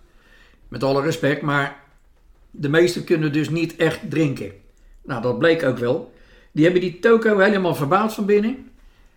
met 0.69 0.83
alle 0.83 1.03
respect, 1.03 1.43
maar 1.43 1.81
de 2.51 2.69
meesten 2.69 3.05
kunnen 3.05 3.33
dus 3.33 3.49
niet 3.49 3.77
echt 3.77 4.11
drinken. 4.11 4.53
Nou, 5.05 5.23
dat 5.23 5.39
bleek 5.39 5.63
ook 5.63 5.79
wel. 5.79 6.15
Die 6.53 6.65
hebben 6.65 6.83
die 6.83 6.99
toko 6.99 7.39
helemaal 7.39 7.75
verbouwd 7.75 8.15
van 8.15 8.27
binnen. 8.27 8.71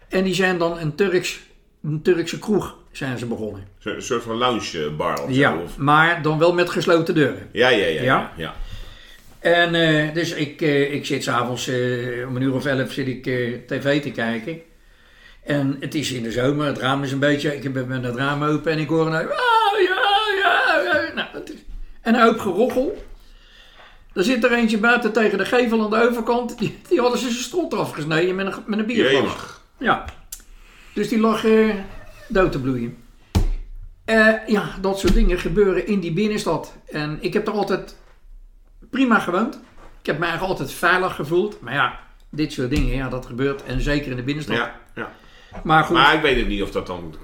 En 0.08 0.24
die 0.24 0.34
zijn 0.34 0.58
dan 0.58 0.80
een, 0.80 0.96
Turks, 0.96 1.40
een 1.84 2.02
Turkse 2.02 2.40
kroeg 2.40 2.78
zijn 2.92 3.18
ze 3.18 3.26
begonnen. 3.26 3.68
Een 3.84 4.02
soort 4.02 4.24
van 4.24 4.36
loungebar 4.36 5.14
of 5.14 5.34
zo. 5.34 5.40
Ja, 5.40 5.58
maar 5.78 6.22
dan 6.22 6.40
wel 6.40 6.54
met 6.54 6.70
gesloten 6.70 7.16
deuren. 7.16 7.50
ja, 7.52 7.70
ja, 7.70 7.86
ja. 7.86 8.02
Ja? 8.02 8.02
ja, 8.04 8.32
ja. 8.38 8.56
En 9.40 9.76
eh, 9.76 10.14
dus 10.14 10.34
ik, 10.34 10.62
eh, 10.62 10.94
ik 10.94 11.06
zit 11.06 11.24
s'avonds 11.24 11.68
uh, 11.68 12.28
om 12.28 12.36
een 12.36 12.42
uur 12.42 12.54
of 12.54 12.66
elf 12.66 12.92
zit 12.92 13.08
ik 13.08 13.24
tv 13.68 14.02
te 14.02 14.12
kijken. 14.12 14.62
En 15.44 15.78
het 15.80 15.96
is 15.96 16.12
in 16.12 16.24
de 16.24 16.32
zomer, 16.32 16.66
het 16.66 16.78
raam 16.78 17.04
is 17.04 17.12
een 17.12 17.20
beetje, 17.20 17.56
ik 17.56 17.64
heb 17.64 17.88
met 17.88 18.04
het 18.04 18.16
raam 18.16 18.44
open 18.44 18.72
en 18.72 18.80
ik 18.80 18.88
hoor 18.88 19.08
een 19.08 19.14
ah, 19.14 19.22
ja, 19.88 20.02
ja, 20.44 20.82
ja. 20.84 21.14
Nou, 21.14 21.28
het 21.32 21.50
is, 21.54 21.60
en 22.02 22.14
een 22.14 22.22
hoop 22.22 22.40
gerochel. 22.40 23.04
Er 24.14 24.24
zit 24.24 24.44
er 24.44 24.52
eentje 24.52 24.78
buiten 24.78 25.12
tegen 25.12 25.38
de 25.38 25.46
gevel 25.46 25.84
aan 25.84 25.90
de 25.90 26.10
overkant. 26.10 26.58
Die, 26.58 26.78
die 26.90 27.00
hadden 27.00 27.20
ze 27.20 27.30
zijn 27.30 27.44
strot 27.44 27.74
eraf 27.74 27.92
gesneden 27.92 28.36
met 28.36 28.46
een, 28.46 28.64
met 28.66 28.80
een 28.80 28.86
bierglas. 28.86 29.62
Ja. 29.78 30.06
Dus 30.94 31.10
die 31.10 31.20
lag 31.20 31.46
dood 32.28 32.52
te 32.52 32.60
bloeien. 32.60 32.98
Ja, 34.48 34.76
dat 34.82 35.00
soort 35.00 35.14
dingen 35.14 35.40
gebeuren 35.40 35.88
in 35.88 36.00
die 36.00 36.14
binnenstad. 36.14 36.74
En 36.86 37.18
ik 37.22 37.34
heb 37.34 37.48
er 37.48 37.54
altijd 37.54 37.96
prima 38.90 39.20
gewoond. 39.20 39.56
Ik 40.00 40.06
heb 40.06 40.18
me 40.20 40.26
eigenlijk 40.26 40.60
altijd 40.60 40.78
veilig 40.78 41.16
gevoeld. 41.16 41.62
Maar 41.62 41.74
ja, 41.74 42.00
dit 42.30 42.52
soort 42.54 42.70
dingen, 42.70 42.96
ja, 42.96 43.10
dat 43.10 43.26
gebeurt. 43.26 43.64
En 43.64 43.82
zeker 43.82 44.12
in 44.12 44.18
de 44.18 44.24
binnenstad. 44.24 44.56
Ja, 44.56 44.76
ja. 44.96 45.12
Maar 45.64 45.84
goed. 45.84 45.96
Maar 45.96 46.16
ik 46.16 46.22
weet 46.22 46.36
het 46.38 46.48
niet 46.48 46.62
of 46.62 46.72
dat 46.72 46.88
dan 46.88 47.16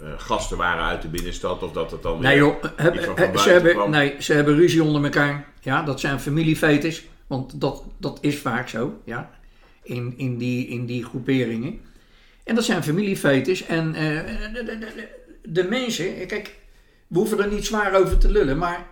eh, 0.00 0.08
gasten 0.16 0.56
waren 0.56 0.84
uit 0.84 1.02
de 1.02 1.08
binnenstad 1.08 1.62
of 1.62 1.72
dat 1.72 1.90
het 1.90 2.02
dan 2.02 2.20
nee 2.20 2.36
joh, 2.36 2.62
heb- 2.76 2.94
iets 2.94 3.04
van 3.04 3.16
he- 3.16 3.38
ze, 3.38 3.50
hebben, 3.50 3.72
kwam. 3.74 3.90
nee, 3.90 4.14
ze 4.18 4.32
hebben 4.32 4.54
ruzie 4.56 4.82
onder 4.82 5.04
elkaar. 5.04 5.44
Ja, 5.60 5.82
dat 5.82 6.00
zijn 6.00 6.20
familiefetes. 6.20 7.04
Want 7.26 7.60
dat, 7.60 7.84
dat 7.98 8.18
is 8.20 8.38
vaak 8.38 8.68
zo, 8.68 9.00
ja. 9.04 9.30
In, 9.82 10.14
in, 10.16 10.38
die, 10.38 10.66
in 10.68 10.86
die 10.86 11.04
groeperingen. 11.04 11.80
En 12.44 12.54
dat 12.54 12.64
zijn 12.64 12.82
familiefetes. 12.82 13.66
En 13.66 13.94
eh, 13.94 14.02
de, 14.52 14.64
de, 14.64 14.78
de, 14.78 15.08
de 15.42 15.64
mensen, 15.64 16.26
kijk, 16.26 16.54
we 17.06 17.18
hoeven 17.18 17.38
er 17.40 17.48
niet 17.52 17.66
zwaar 17.66 17.94
over 17.94 18.18
te 18.18 18.30
lullen, 18.30 18.58
maar 18.58 18.86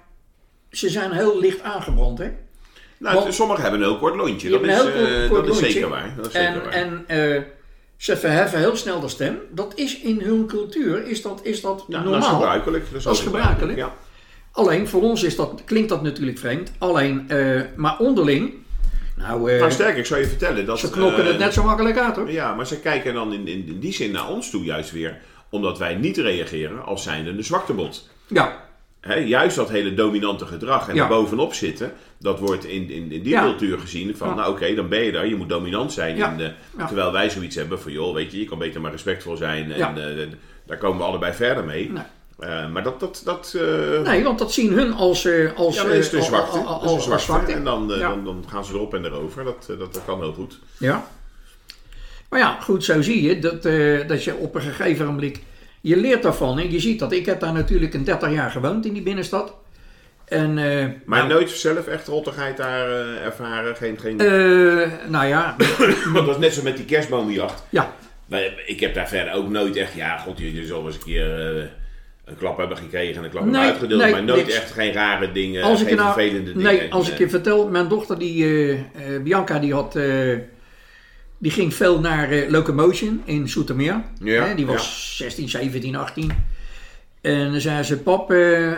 ze 0.71 0.89
zijn 0.89 1.11
heel 1.13 1.41
licht 1.41 1.63
aangebrand, 1.63 2.19
hè. 2.19 2.31
Nou, 2.99 3.15
Want- 3.21 3.35
sommigen 3.35 3.63
hebben 3.63 3.81
een 3.81 3.87
heel 3.89 3.99
kort 3.99 4.15
lontje. 4.15 4.51
Je 4.51 4.59
Dat 4.59 4.63
is, 4.65 4.79
eh, 4.79 4.85
kort- 4.85 5.29
kort 5.29 5.47
dat 5.47 5.61
is 5.63 5.73
zeker 5.73 5.89
waar. 5.89 6.13
Dat 6.17 6.27
is 6.27 6.33
zeker 6.33 6.49
En, 6.53 6.63
waar. 6.63 6.73
en 6.73 7.05
eh, 7.37 7.43
ze 7.97 8.17
verheffen 8.17 8.59
heel 8.59 8.77
snel 8.77 9.01
de 9.01 9.09
stem. 9.09 9.39
Dat 9.51 9.73
is 9.75 10.01
in 10.01 10.21
hun 10.21 10.47
cultuur, 10.47 11.07
is 11.07 11.23
dat, 11.23 11.41
is 11.43 11.61
dat 11.61 11.85
ja, 11.89 11.97
normaal. 12.01 12.13
Dat 12.21 12.23
is 12.23 12.29
gebruikelijk. 12.29 12.85
Dat 12.91 12.97
is, 12.99 13.05
Dat 13.05 13.13
is 13.15 13.19
altijd 13.21 13.37
gebruikelijk. 13.37 13.79
Ja. 13.79 13.95
Alleen 14.53 14.89
voor 14.89 15.03
ons 15.03 15.23
is 15.23 15.37
dat, 15.37 15.63
klinkt 15.65 15.89
dat 15.89 16.03
natuurlijk 16.03 16.39
vreemd. 16.39 16.73
Alleen, 16.79 17.25
eh, 17.31 17.61
maar 17.77 17.99
onderling, 17.99 18.55
nou, 19.17 19.53
eh, 19.53 19.59
Nou, 19.59 19.71
sterker, 19.73 19.99
ik 19.99 20.07
zou 20.07 20.21
je 20.21 20.27
vertellen 20.27 20.67
dat... 20.67 20.79
ze 20.79 20.91
knokken 20.91 21.25
het 21.25 21.35
eh, 21.35 21.41
net 21.41 21.53
zo 21.53 21.63
makkelijk 21.65 21.99
uit 21.99 22.17
hoor. 22.17 22.31
Ja, 22.31 22.55
maar 22.55 22.67
ze 22.67 22.81
kijken 22.81 23.15
dan 23.15 23.33
in, 23.33 23.49
in, 23.49 23.67
in 23.67 23.79
die 23.81 23.93
zin 23.93 24.11
naar 24.13 24.29
ons 24.29 24.51
toe 24.51 24.65
juist 24.65 24.91
weer. 24.91 25.19
Omdat 25.51 25.79
wij 25.79 25.95
niet 25.95 26.17
reageren 26.17 26.85
als 26.85 27.03
zijnde 27.03 27.37
de 27.37 27.43
zwaktebod. 27.43 28.09
Ja, 28.27 28.69
Juist 29.25 29.57
dat 29.57 29.69
hele 29.71 29.95
dominante 29.95 30.47
gedrag 30.47 30.89
en 30.89 30.95
Ja. 30.95 31.03
er 31.03 31.09
bovenop 31.09 31.55
zitten, 31.55 31.93
dat 32.19 32.39
wordt 32.39 32.65
in, 32.65 32.91
in, 32.91 33.13
in 33.13 33.23
die 33.23 33.29
Ja. 33.29 33.43
cultuur 33.43 33.79
gezien 33.79 34.17
van, 34.17 34.29
Ja. 34.29 34.35
nou 34.35 34.51
oké, 34.53 34.75
dan 34.75 34.89
ben 34.89 35.03
je 35.03 35.13
daar, 35.13 35.27
je 35.27 35.37
moet 35.37 35.49
dominant 35.49 35.93
zijn. 35.93 36.17
Ja. 36.17 36.37
Terwijl 36.87 37.13
wij 37.13 37.31
zoiets 37.31 37.57
hebben 37.57 37.81
van, 37.81 37.93
joh, 37.93 38.15
weet 38.15 38.33
je, 38.33 38.39
je 38.39 38.45
kan 38.45 38.59
beter 38.59 38.81
maar 38.81 38.91
respectvol 38.91 39.37
zijn 39.37 39.73
en 39.73 40.19
eh, 40.21 40.27
daar 40.67 40.79
komen 40.79 40.99
we 40.99 41.05
allebei 41.05 41.33
verder 41.33 41.65
mee. 41.65 41.91
Nee. 41.93 42.03
Eh, 42.39 42.71
maar 42.71 42.83
dat, 42.83 43.01
dat, 43.01 43.23
dat, 43.25 43.55
eh, 43.59 44.01
nee, 44.03 44.25
want 44.25 44.39
dat 44.39 44.53
zien 44.53 44.73
hun 44.73 44.93
als, 44.93 45.25
eh, 45.25 45.53
als, 45.57 45.77
ja, 45.77 45.83
dat 45.85 45.93
is 45.93 46.13
eh, 46.13 46.23
zwakte. 46.23 46.59
al- 46.59 46.67
al- 46.67 46.81
Dat 46.89 46.99
is 46.99 47.05
de 47.05 47.13
als 47.13 47.25
zwakte. 47.25 47.53
En 47.53 47.65
dan, 47.65 47.93
eh, 47.93 48.01
dan, 48.01 48.25
dan 48.25 48.45
gaan 48.49 48.65
ze 48.65 48.73
erop 48.75 48.95
en 48.95 49.05
erover. 49.05 49.45
Dat, 49.45 49.67
eh, 49.71 49.79
dat, 49.79 49.95
dat 49.95 50.03
kan 50.05 50.21
heel 50.21 50.33
goed. 50.33 50.59
Ja. 50.79 51.07
Maar 52.29 52.41
ja, 52.41 52.59
goed, 52.61 52.85
zo 52.85 53.03
zie 53.03 53.23
je 53.23 53.39
dat, 53.39 53.65
eh, 53.65 54.09
dat 54.09 54.25
je 54.25 54.35
op 54.35 54.55
een 54.55 54.61
gegeven 54.61 55.07
moment... 55.07 55.39
Je 55.81 55.97
leert 55.97 56.23
daarvan. 56.23 56.59
Hè. 56.59 56.65
Je 56.71 56.81
ziet 56.81 56.99
dat. 56.99 57.13
Ik 57.13 57.27
heb 57.27 57.41
daar 57.41 57.53
natuurlijk 57.53 57.95
een 57.95 58.05
30 58.05 58.31
jaar 58.33 58.51
gewoond 58.51 58.87
in 58.87 58.93
die 58.93 59.03
binnenstad. 59.03 59.55
En, 60.25 60.59
eh, 60.59 60.87
Maar 61.05 61.19
nou, 61.19 61.29
nooit 61.33 61.51
zelf 61.51 61.87
echt 61.87 62.07
rottigheid 62.07 62.57
daar 62.57 62.89
eh, 62.91 63.25
ervaren? 63.25 63.77
Geen, 63.77 63.99
geen... 63.99 64.21
eh, 64.21 64.89
nou 65.09 65.27
ja, 65.27 65.57
Want 66.13 66.27
dat 66.27 66.35
is 66.35 66.37
net 66.41 66.55
zo 66.55 66.63
met 66.63 66.77
die 66.77 66.85
kerstboomjacht. 66.85 67.63
ja, 67.71 67.93
Maar 68.27 68.43
ik 68.67 68.81
heb 68.81 68.95
daar 68.95 69.09
verder 69.09 69.33
ook 69.35 69.49
nooit 69.49 69.77
echt... 69.77 69.95
Ja, 69.95 70.17
god, 70.19 70.39
jullie 70.39 70.67
zullen 70.67 70.85
eens 70.87 70.95
een 70.95 71.03
keer 71.03 71.27
een 72.25 72.37
klap 72.39 72.57
hebben 72.59 72.77
gekregen 72.77 73.17
en 73.17 73.25
een 73.25 73.31
klap 73.31 73.45
Nee, 73.45 73.53
hebben 73.53 73.71
uitgedeeld. 73.71 74.01
nee, 74.03 74.11
maar 74.13 74.23
nooit 74.23 74.45
niks. 74.47 74.57
echt 74.57 74.73
geen 74.73 74.93
rare 74.93 75.33
dingen, 75.33 75.63
als 75.63 75.81
geen 75.81 75.89
je 75.89 75.95
nou, 75.95 76.13
vervelende 76.13 76.53
dingen. 76.53 76.63
nee, 76.75 76.93
als 76.93 77.07
En, 77.07 77.13
ik 77.13 77.19
eh, 77.19 77.25
je 77.25 77.31
vertel, 77.31 77.69
mijn 77.69 77.89
dochter 77.89 78.19
die, 78.19 78.85
Bianca, 79.23 79.59
die 79.59 79.73
had, 79.75 79.99
die 81.41 81.51
ging 81.51 81.75
veel 81.75 82.01
naar 82.01 82.31
eh, 82.31 82.51
Locomotion 82.51 83.23
in 83.25 83.49
Soetermeer. 83.49 84.03
Ja, 84.23 84.45
Hè, 84.45 84.55
die 84.55 84.67
was 84.67 85.17
16, 85.17 85.49
17, 85.49 85.97
18. 85.97 86.33
En 87.21 87.51
dan 87.51 87.61
zei 87.61 87.83
ze, 87.83 87.99
pap, 87.99 88.31
eh, 88.31 88.73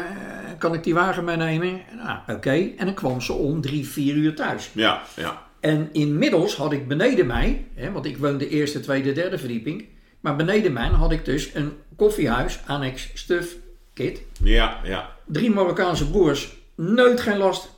kan 0.59 0.75
ik 0.75 0.85
die 0.85 0.95
wagen 0.95 1.25
meenemen? 1.25 1.81
Nou, 1.97 2.19
oké. 2.27 2.71
En 2.77 2.85
dan 2.87 2.95
kwam 2.95 3.21
ze 3.21 3.33
om 3.33 3.61
drie, 3.61 3.89
vier 3.89 4.15
uur 4.15 4.35
thuis. 4.35 4.71
Ja, 4.73 5.03
ja. 5.17 5.43
En 5.61 5.89
inmiddels 5.93 6.57
had 6.57 6.73
ik 6.73 6.89
beneden 6.89 7.27
mij, 7.27 7.65
hè, 7.75 7.93
want 7.93 8.07
ik 8.07 8.17
woonde 8.17 8.49
eerste, 8.49 8.81
tweede, 8.81 9.13
derde 9.13 9.39
verdieping. 9.39 9.85
Maar 10.21 10.37
beneden 10.37 10.73
mij 10.73 10.89
had 10.89 11.13
ik 11.13 11.25
dus 11.25 11.55
een 11.55 11.73
koffiehuis, 11.97 12.61
annex 12.67 13.11
stuf, 13.15 13.57
kit. 13.95 14.23
Ja, 14.43 14.81
ja. 14.85 15.17
Drie 15.27 15.51
Marokkaanse 15.51 16.11
broers, 16.11 16.57
nooit 16.75 17.21
geen 17.21 17.37
last. 17.37 17.71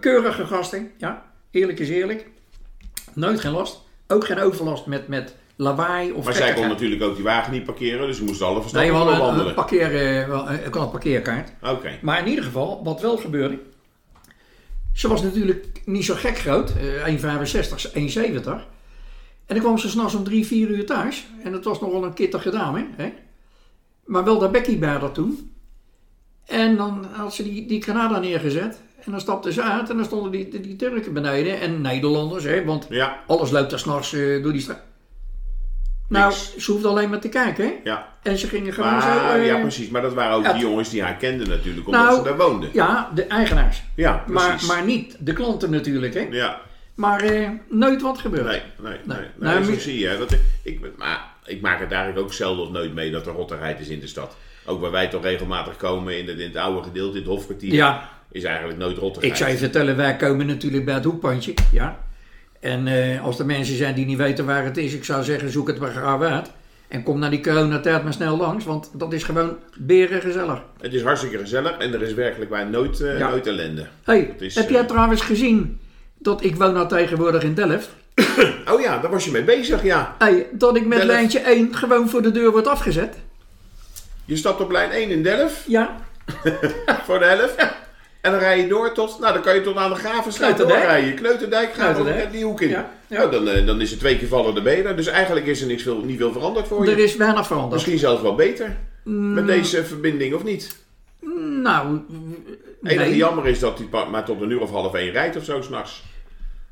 Keurige 0.00 0.46
gasten, 0.46 0.90
ja, 0.98 1.32
eerlijk 1.50 1.78
is 1.78 1.88
eerlijk. 1.88 2.26
Nooit 3.14 3.40
geen 3.40 3.52
last. 3.52 3.88
Ook 4.10 4.26
geen 4.26 4.38
overlast 4.38 4.86
met, 4.86 5.08
met 5.08 5.34
lawaai 5.56 6.12
of 6.12 6.24
Maar 6.24 6.34
zij 6.34 6.52
kon 6.52 6.68
natuurlijk 6.68 7.02
ook 7.02 7.14
die 7.14 7.24
wagen 7.24 7.52
niet 7.52 7.64
parkeren, 7.64 8.06
dus 8.06 8.16
ze 8.16 8.24
moesten 8.24 8.46
alle 8.46 8.54
Nee, 8.54 8.62
verstandig 8.62 8.90
we 8.90 9.12
hadden 9.12 9.46
een, 9.46 9.54
parkeer, 9.54 10.20
eh, 10.20 10.28
wel, 10.28 10.48
eh, 10.48 10.66
ik 10.66 10.74
had 10.74 10.82
een 10.82 10.90
parkeerkaart. 10.90 11.52
Oké. 11.62 11.98
Maar 12.02 12.18
in 12.18 12.28
ieder 12.28 12.44
geval, 12.44 12.80
wat 12.84 13.00
wel 13.00 13.16
gebeurde. 13.16 13.58
Ze 14.92 15.08
was 15.08 15.22
natuurlijk 15.22 15.80
niet 15.84 16.04
zo 16.04 16.14
gek 16.14 16.38
groot, 16.38 16.72
eh, 16.76 17.06
1,65, 17.06 17.94
1,70. 17.94 18.66
En 19.46 19.54
dan 19.54 19.64
kwam 19.64 19.78
ze 19.78 19.88
s'nachts 19.88 20.14
om 20.14 20.24
3, 20.24 20.46
4 20.46 20.68
uur 20.68 20.86
thuis. 20.86 21.26
En 21.42 21.52
dat 21.52 21.64
was 21.64 21.80
nogal 21.80 22.04
een 22.04 22.14
kittige 22.14 22.50
dame. 22.50 22.86
Hè? 22.96 23.12
Maar 24.04 24.24
wel 24.24 24.38
daar 24.38 24.50
Becky 24.50 24.78
bij 24.78 24.98
dat 24.98 25.14
toen. 25.14 25.52
En 26.46 26.76
dan 26.76 27.06
had 27.12 27.34
ze 27.34 27.42
die, 27.42 27.66
die 27.66 27.82
Granada 27.82 28.18
neergezet. 28.18 28.80
En 29.04 29.10
dan 29.10 29.20
stapte 29.20 29.52
ze 29.52 29.62
uit 29.62 29.90
en 29.90 29.96
dan 29.96 30.04
stonden 30.04 30.30
die, 30.32 30.48
die, 30.48 30.60
die 30.60 30.76
Turken 30.76 31.12
beneden. 31.12 31.60
En 31.60 31.80
Nederlanders, 31.80 32.44
hè, 32.44 32.64
want 32.64 32.86
Ja, 32.88 33.20
alles 33.26 33.50
loopt 33.50 33.70
daar 33.70 33.78
s'nachts 33.78 34.12
eh 34.12 34.42
door 34.42 34.52
die 34.52 34.60
straat. 34.60 34.80
Nou, 36.08 36.32
ze 36.58 36.72
hoefde 36.72 36.88
alleen 36.88 37.10
maar 37.10 37.20
te 37.20 37.28
kijken. 37.28 37.64
Hè? 37.64 37.72
ja. 37.84 38.08
En 38.22 38.38
ze 38.38 38.46
gingen 38.46 38.72
gewoon 38.72 38.90
Maar, 38.92 39.02
zo... 39.32 39.38
eh, 39.38 39.46
ja, 39.46 39.58
precies. 39.60 39.88
Maar 39.88 40.02
dat 40.02 40.14
waren 40.14 40.36
ook 40.36 40.44
ja, 40.44 40.52
die 40.52 40.60
jongens 40.62 40.90
die 40.90 41.02
haar 41.02 41.14
kenden 41.16 41.48
natuurlijk, 41.48 41.86
omdat 41.86 42.02
Nou, 42.02 42.16
ze 42.16 42.22
daar 42.22 42.36
woonden. 42.36 42.70
Ja, 42.72 43.10
de 43.14 43.24
eigenaars. 43.24 43.82
Ja, 43.94 44.24
Maar, 44.26 44.48
precies. 44.48 44.68
maar 44.68 44.84
niet 44.84 45.16
de 45.18 45.32
klanten 45.32 45.70
natuurlijk. 45.70 46.14
Hè? 46.14 46.26
Ja, 46.30 46.60
Maar 46.94 47.20
eh, 47.20 47.48
nooit 47.68 48.02
wat 48.02 48.18
gebeurd. 48.18 48.44
nee, 48.46 48.62
nee, 48.78 48.92
nee. 48.92 48.98
Nee. 49.04 49.18
nee, 49.38 49.52
Nou, 49.54 49.64
zo 49.64 49.70
mu- 49.70 49.78
zie 49.78 49.98
je. 49.98 50.06
hè, 50.06 50.18
Dat, 50.18 50.36
ik, 50.62 50.80
maar 50.96 51.24
ik 51.44 51.60
maak 51.60 51.80
het 51.80 51.92
eigenlijk 51.92 52.24
ook 52.26 52.32
zelden 52.32 52.64
of 52.64 52.70
nooit 52.70 52.94
mee 52.94 53.10
dat 53.10 53.26
er 53.26 53.32
rottigheid 53.32 53.80
is 53.80 53.88
in 53.88 54.00
de 54.00 54.06
stad. 54.06 54.36
Ook 54.64 54.80
waar 54.80 54.90
wij 54.90 55.08
toch 55.08 55.22
regelmatig 55.22 55.76
komen 55.76 56.18
in 56.18 56.28
het, 56.28 56.38
in 56.38 56.46
het 56.48 56.56
oude 56.56 56.82
gedeelte, 56.82 57.12
in 57.16 57.22
het 57.22 57.32
hofkwartier, 57.32 57.72
Ja, 57.72 58.08
is 58.32 58.44
eigenlijk 58.44 58.78
nooit 58.78 58.98
rottigheid. 58.98 59.32
ik 59.32 59.38
zou 59.38 59.50
je 59.50 59.56
vertellen, 59.56 59.96
wij 59.96 60.16
komen 60.16 60.46
natuurlijk 60.46 60.84
bij 60.84 60.94
het 60.94 61.04
hoekpandje. 61.04 61.54
Ja. 61.72 61.98
En 62.60 62.86
eh, 62.86 63.24
als 63.24 63.38
er 63.38 63.46
mensen 63.46 63.76
zijn 63.76 63.94
die 63.94 64.06
niet 64.06 64.16
weten 64.16 64.46
waar 64.46 64.64
het 64.64 64.76
is, 64.76 64.92
ik 64.94 65.04
zou 65.04 65.24
zeggen, 65.24 65.50
zoek 65.50 65.66
het 65.68 65.78
maar 65.78 65.90
graag 65.90 66.20
uit. 66.22 66.50
En 66.88 67.02
kom 67.02 67.18
naar 67.18 67.30
die 67.30 67.40
coronatijd 67.42 68.02
maar 68.02 68.12
snel 68.12 68.36
langs, 68.36 68.64
want 68.64 68.90
dat 68.92 69.12
is 69.12 69.22
gewoon 69.22 69.56
beren 69.78 70.20
gezellig. 70.20 70.62
Het 70.80 70.92
is 70.92 71.02
hartstikke 71.02 71.38
gezellig 71.38 71.76
en 71.78 71.92
er 71.94 72.02
is 72.02 72.14
werkelijk 72.14 72.50
waar 72.50 72.70
nooit, 72.70 73.00
eh, 73.00 73.18
Ja. 73.18 73.28
nooit 73.30 73.46
ellende. 73.46 73.86
hey, 74.04 74.34
is, 74.38 74.54
heb 74.54 74.64
eh, 74.66 74.70
jij 74.70 74.84
trouwens 74.84 75.20
gezien 75.20 75.80
dat 76.18 76.44
ik 76.44 76.56
woon 76.56 76.72
nou 76.72 76.88
tegenwoordig 76.88 77.42
in 77.42 77.54
Delft? 77.54 77.88
Oh 78.72 78.80
ja, 78.80 78.98
daar 78.98 79.10
was 79.10 79.24
je 79.24 79.30
mee 79.30 79.44
bezig, 79.44 79.82
ja. 79.82 80.14
Hey, 80.18 80.46
dat 80.52 80.76
ik 80.76 80.82
met 80.86 80.98
Delft. 80.98 81.06
lijntje 81.12 81.38
1 81.38 81.74
gewoon 81.74 82.08
voor 82.08 82.22
de 82.22 82.30
deur 82.30 82.50
word 82.50 82.66
afgezet? 82.66 83.16
Je 84.24 84.36
stapt 84.36 84.60
op 84.60 84.70
lijn 84.70 84.90
1 84.90 85.10
in 85.10 85.22
Delft 85.22 85.64
Ja, 85.66 85.96
voor 87.06 87.18
de 87.18 87.24
helft. 87.24 87.54
En 88.20 88.30
dan 88.30 88.40
rij 88.40 88.58
je 88.60 88.68
door 88.68 88.92
tot, 88.92 89.18
nou 89.20 89.32
dan 89.32 89.42
kan 89.42 89.54
je 89.54 89.60
tot 89.60 89.76
aan 89.76 89.90
de 89.90 89.96
Gravenstraat 89.96 90.58
doorrijden. 90.58 91.14
Kneuterdijk 91.14 91.72
gaat 91.74 91.98
ook 91.98 92.32
die 92.32 92.44
hoek 92.44 92.60
in. 92.60 92.68
Ja, 92.68 92.90
ja. 93.06 93.16
Nou, 93.18 93.30
dan, 93.30 93.48
eh, 93.48 93.66
dan 93.66 93.80
is 93.80 93.90
het 93.90 93.98
twee 93.98 94.18
keer 94.18 94.28
vallen 94.28 94.54
de 94.54 94.62
benen. 94.62 94.96
Dus 94.96 95.06
eigenlijk 95.06 95.46
is 95.46 95.60
er 95.60 95.66
niks 95.66 95.82
veel, 95.82 96.00
niet 96.04 96.18
veel 96.18 96.32
veranderd 96.32 96.66
voor 96.68 96.84
je. 96.84 96.90
Er 96.90 96.98
is 96.98 97.16
weinig 97.16 97.46
veranderd. 97.46 97.72
Misschien 97.74 97.98
zelfs 97.98 98.22
wel 98.22 98.34
beter. 98.34 98.76
Mm. 99.04 99.34
Met 99.34 99.46
deze 99.46 99.84
verbinding, 99.84 100.34
of 100.34 100.44
niet? 100.44 100.76
Nou, 101.62 101.98
Het 102.82 102.90
enige 102.92 103.08
nee. 103.08 103.16
jammer 103.16 103.46
is 103.46 103.58
dat 103.58 103.78
hij 103.78 104.04
maar 104.10 104.24
tot 104.24 104.40
een 104.40 104.50
uur 104.50 104.60
of 104.60 104.70
half 104.70 104.94
één 104.94 105.10
rijdt 105.12 105.36
of 105.36 105.44
zo 105.44 105.60
s'nachts. 105.62 106.02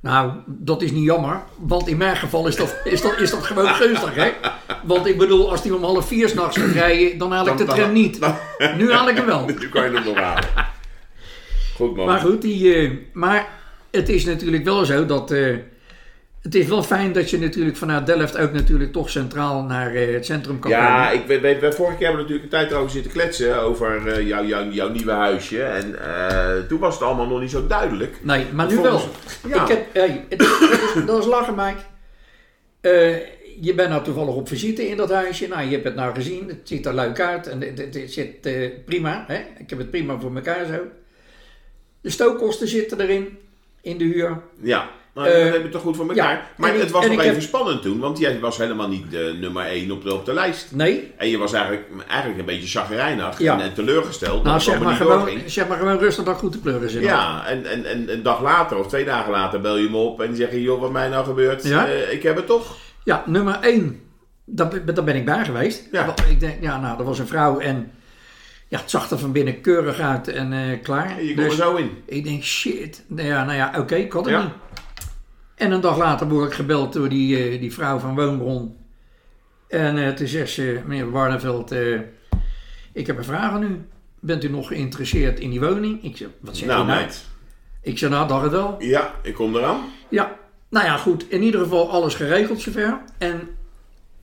Nou, 0.01 0.33
dat 0.47 0.83
is 0.83 0.91
niet 0.91 1.05
jammer. 1.05 1.43
Want 1.59 1.89
in 1.89 1.97
mijn 1.97 2.17
geval 2.17 2.47
is 2.47 2.57
dat, 2.57 2.77
is 2.85 3.03
dat, 3.03 3.19
is 3.21 3.31
dat 3.31 3.43
gewoon 3.43 3.67
gunstig, 3.69 4.15
hè? 4.15 4.31
Want 4.83 5.07
ik 5.07 5.19
bedoel, 5.19 5.51
als 5.51 5.63
die 5.63 5.75
om 5.75 5.83
half 5.85 6.07
vier 6.07 6.29
s'nachts 6.29 6.57
gaat 6.59 6.71
rijden, 6.73 7.19
dan 7.19 7.33
haal 7.33 7.47
ik 7.49 7.57
de 7.57 7.65
tram 7.65 7.93
niet. 7.93 8.21
dan- 8.21 8.35
Nu 8.77 8.93
haal 8.93 9.09
ik 9.09 9.17
hem 9.17 9.27
wel. 9.27 9.45
Nu 9.61 9.69
kan 9.69 9.85
je 9.85 9.91
hem 9.97 10.05
nog 10.05 10.17
halen. 10.19 10.45
Goed 11.79 11.97
man. 11.97 12.07
Maar 12.07 12.21
goed, 12.21 12.43
die, 12.43 12.75
eh, 12.75 12.91
maar 13.13 13.49
het 13.91 14.09
is 14.09 14.25
natuurlijk 14.25 14.65
wel 14.65 14.85
zo 14.85 15.07
dat... 15.07 15.31
eh, 15.31 15.57
het 16.43 16.55
is 16.55 16.67
wel 16.67 16.83
fijn 16.83 17.13
dat 17.13 17.31
je 17.31 17.39
natuurlijk 17.39 17.77
vanuit 17.77 18.07
Delft 18.07 18.39
ook 18.39 18.53
natuurlijk 18.53 18.93
toch 18.93 19.11
centraal 19.11 19.63
naar 19.63 19.95
eh, 19.95 20.13
het 20.15 20.27
centrum 20.27 20.59
kan 20.59 20.71
Ja, 20.71 21.05
komen. 21.07 21.21
ik 21.21 21.27
weet, 21.41 21.61
weet, 21.61 21.75
vorige 21.75 21.97
keer 21.97 22.07
hebben 22.07 22.27
we 22.27 22.33
natuurlijk 22.33 22.43
een 22.43 22.49
tijd 22.69 22.73
over 22.73 22.91
zitten 22.91 23.13
kletsen 23.13 23.61
over 23.63 24.23
jouw, 24.25 24.89
nieuwe 24.91 25.11
huisje. 25.11 25.63
En 25.63 25.95
toen 26.69 26.79
was 26.79 26.95
het 26.95 27.03
allemaal 27.03 27.27
nog 27.27 27.41
niet 27.41 27.51
zo 27.51 27.67
duidelijk. 27.67 28.17
Nee, 28.23 28.45
maar 28.53 28.67
nu 28.67 28.75
Volgens- 28.75 29.05
wel. 29.43 29.51
Ja. 29.57 29.63
Ik 29.63 29.69
heb, 29.69 29.87
hey, 29.93 30.25
het, 30.29 30.39
dat, 31.07 31.19
is, 31.19 31.27
lachen, 31.27 31.55
Mike. 31.55 31.81
Eh, 32.81 33.17
je 33.61 33.75
bent 33.75 33.89
nou 33.89 34.05
toevallig 34.05 34.35
op 34.35 34.49
visite 34.49 34.89
in 34.89 34.97
dat 34.97 35.11
huisje. 35.13 35.49
Nou, 35.49 35.65
je 35.65 35.71
hebt 35.73 35.85
het 35.85 35.95
nou 35.95 36.15
gezien. 36.15 36.49
Het 36.49 36.61
ziet 36.65 36.87
er 36.87 36.95
leuk 36.95 37.21
uit. 37.21 37.47
En 37.47 37.61
het, 37.61 37.79
het- 37.79 37.95
het 37.95 38.13
zit 38.13 38.49
prima. 38.85 39.25
Hè? 39.27 39.37
Ik 39.59 39.71
heb 39.71 39.79
het 39.79 39.91
prima 39.91 40.19
voor 40.21 40.35
elkaar 40.35 40.67
zo. 40.67 40.79
De 42.01 42.11
stookkosten 42.11 42.69
zitten 42.69 43.01
erin. 43.01 43.39
In 43.83 43.99
de 43.99 44.05
huur. 44.05 44.41
Ja, 44.63 44.89
nou, 45.15 45.29
Eh, 45.29 45.35
dat 45.35 45.43
hebben 45.43 45.63
we 45.63 45.69
toch 45.69 45.83
goed 45.83 45.97
voor 45.97 46.09
elkaar. 46.09 46.33
ja, 46.33 46.47
maar 46.57 46.75
ik- 46.75 46.81
het 46.81 46.91
was 46.91 47.07
nog 47.07 47.13
even 47.21 47.33
heb- 47.33 47.41
spannend 47.43 47.83
toen, 47.83 47.99
want 47.99 48.19
jij 48.19 48.41
was 48.41 48.57
helemaal 48.59 48.89
niet 48.89 49.11
de 49.11 49.37
nummer 49.41 49.67
1 49.67 49.91
op 49.91 50.03
de, 50.03 50.15
op 50.15 50.25
de 50.25 50.33
lijst. 50.33 50.75
Nee. 50.75 51.13
En 51.17 51.29
je 51.29 51.39
was 51.39 51.53
eigenlijk, 51.53 51.85
eigenlijk 52.09 52.41
een 52.41 52.45
beetje 52.47 52.79
chagrijnig 52.79 53.39
Ja. 53.39 53.55
en, 53.55 53.61
en 53.61 53.75
teleurgesteld. 53.75 54.35
dat 54.35 54.45
Nou, 54.45 54.61
zeg 54.61 54.81
maar, 54.81 54.95
gewoon, 54.95 55.19
doorging. 55.19 55.51
zeg 55.51 55.69
maar 55.69 55.79
gewoon 55.79 55.99
rustig 55.99 56.25
dat 56.25 56.37
goed 56.39 56.53
te 56.53 56.59
pleuren 56.61 56.91
zit. 56.91 57.03
Ja, 57.03 57.47
en, 57.47 57.67
en, 57.67 57.85
en 57.85 58.13
een 58.13 58.23
dag 58.23 58.43
later 58.43 58.79
of 58.79 58.89
twee 58.89 59.05
dagen 59.05 59.31
later 59.33 59.61
bel 59.61 59.77
je 59.77 59.91
me 59.91 59.97
op 59.97 60.21
en 60.21 60.27
die 60.27 60.37
zeggen, 60.37 60.61
joh, 60.61 60.81
wat 60.81 60.91
mij 60.93 61.09
nou 61.09 61.25
gebeurt, 61.25 61.65
Ja? 61.65 61.87
eh, 61.87 62.13
ik 62.13 62.23
heb 62.23 62.37
het 62.37 62.47
toch. 62.47 62.77
Ja, 63.05 63.23
nummer 63.27 63.59
1. 63.61 64.01
Daar, 64.45 64.69
ben- 64.69 64.95
daar 64.95 65.05
ben 65.05 65.17
ik 65.17 65.25
bij 65.25 65.45
geweest. 65.45 65.89
Ja. 65.93 66.15
Ik 66.29 66.41
denk, 66.41 66.63
ja, 66.63 66.81
nou, 66.81 66.99
er 66.99 67.05
was 67.05 67.19
een 67.19 67.27
vrouw 67.27 67.59
en 67.59 67.91
ja, 68.69 68.79
het 68.81 68.91
zag 68.91 69.11
er 69.11 69.19
van 69.19 69.33
binnen 69.33 69.61
keurig 69.61 69.99
uit 70.01 70.29
en 70.29 70.53
eh, 70.53 70.83
klaar. 70.83 71.23
Je 71.23 71.35
komt 71.35 71.37
Dus- 71.49 71.59
er 71.59 71.65
zo 71.65 71.77
in. 71.77 71.91
Ik 72.05 72.25
denk, 72.25 72.43
shit. 72.43 73.05
Nou 73.07 73.29
ja, 73.29 73.45
nou 73.45 73.57
ja 73.57 73.73
oké, 73.79 73.95
ik 73.95 74.13
had 74.13 74.25
het 74.25 74.35
Ja. 74.35 74.43
niet. 74.43 74.53
En 75.55 75.71
een 75.73 75.81
dag 75.81 75.99
later 75.99 76.29
word 76.29 76.47
ik 76.49 76.55
gebeld 76.55 76.93
door 76.93 77.09
die, 77.09 77.37
eh, 77.51 77.61
die 77.61 77.73
vrouw 77.73 77.99
van 77.99 78.15
Woonbron. 78.15 78.77
En 79.69 79.99
eh 79.99 80.13
toen 80.13 80.27
zegt 80.27 80.51
ze, 80.51 80.81
meneer 80.87 81.11
Warneveld, 81.11 81.73
ik 82.93 83.07
heb 83.07 83.17
een 83.19 83.25
vraag 83.25 83.51
aan 83.51 83.63
u. 83.63 83.87
Bent 84.21 84.45
u 84.45 84.49
nog 84.49 84.67
geïnteresseerd 84.67 85.41
in 85.41 85.51
die 85.51 85.61
woning? 85.61 86.05
Ik 86.05 86.17
zeg, 86.17 86.29
wat 86.41 86.57
zeg 86.57 86.69
Nou, 86.69 86.81
je 86.81 86.87
nou? 86.87 86.99
meid. 87.01 87.25
Ik 87.83 87.99
zeg, 87.99 88.11
nou, 88.11 88.29
dacht 88.29 88.43
het 88.43 88.53
wel. 88.53 88.77
Ja, 88.79 89.15
ik 89.23 89.35
kom 89.35 89.57
eraan. 89.57 89.81
Ja, 90.09 90.37
nou 90.69 90.87
ja, 90.87 90.97
goed. 90.97 91.31
In 91.31 91.43
ieder 91.43 91.61
geval 91.61 91.91
alles 91.91 92.15
geregeld 92.15 92.61
zover. 92.61 93.01
En 93.19 93.41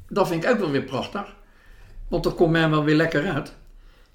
dat 0.09 0.27
vind 0.27 0.43
ik 0.43 0.49
ook 0.49 0.59
wel 0.59 0.71
weer 0.71 0.83
prachtig. 0.83 1.35
Want 2.07 2.23
dat 2.23 2.35
komt 2.35 2.51
mij 2.51 2.69
wel 2.69 2.83
weer 2.83 2.95
lekker 2.95 3.27
uit. 3.33 3.55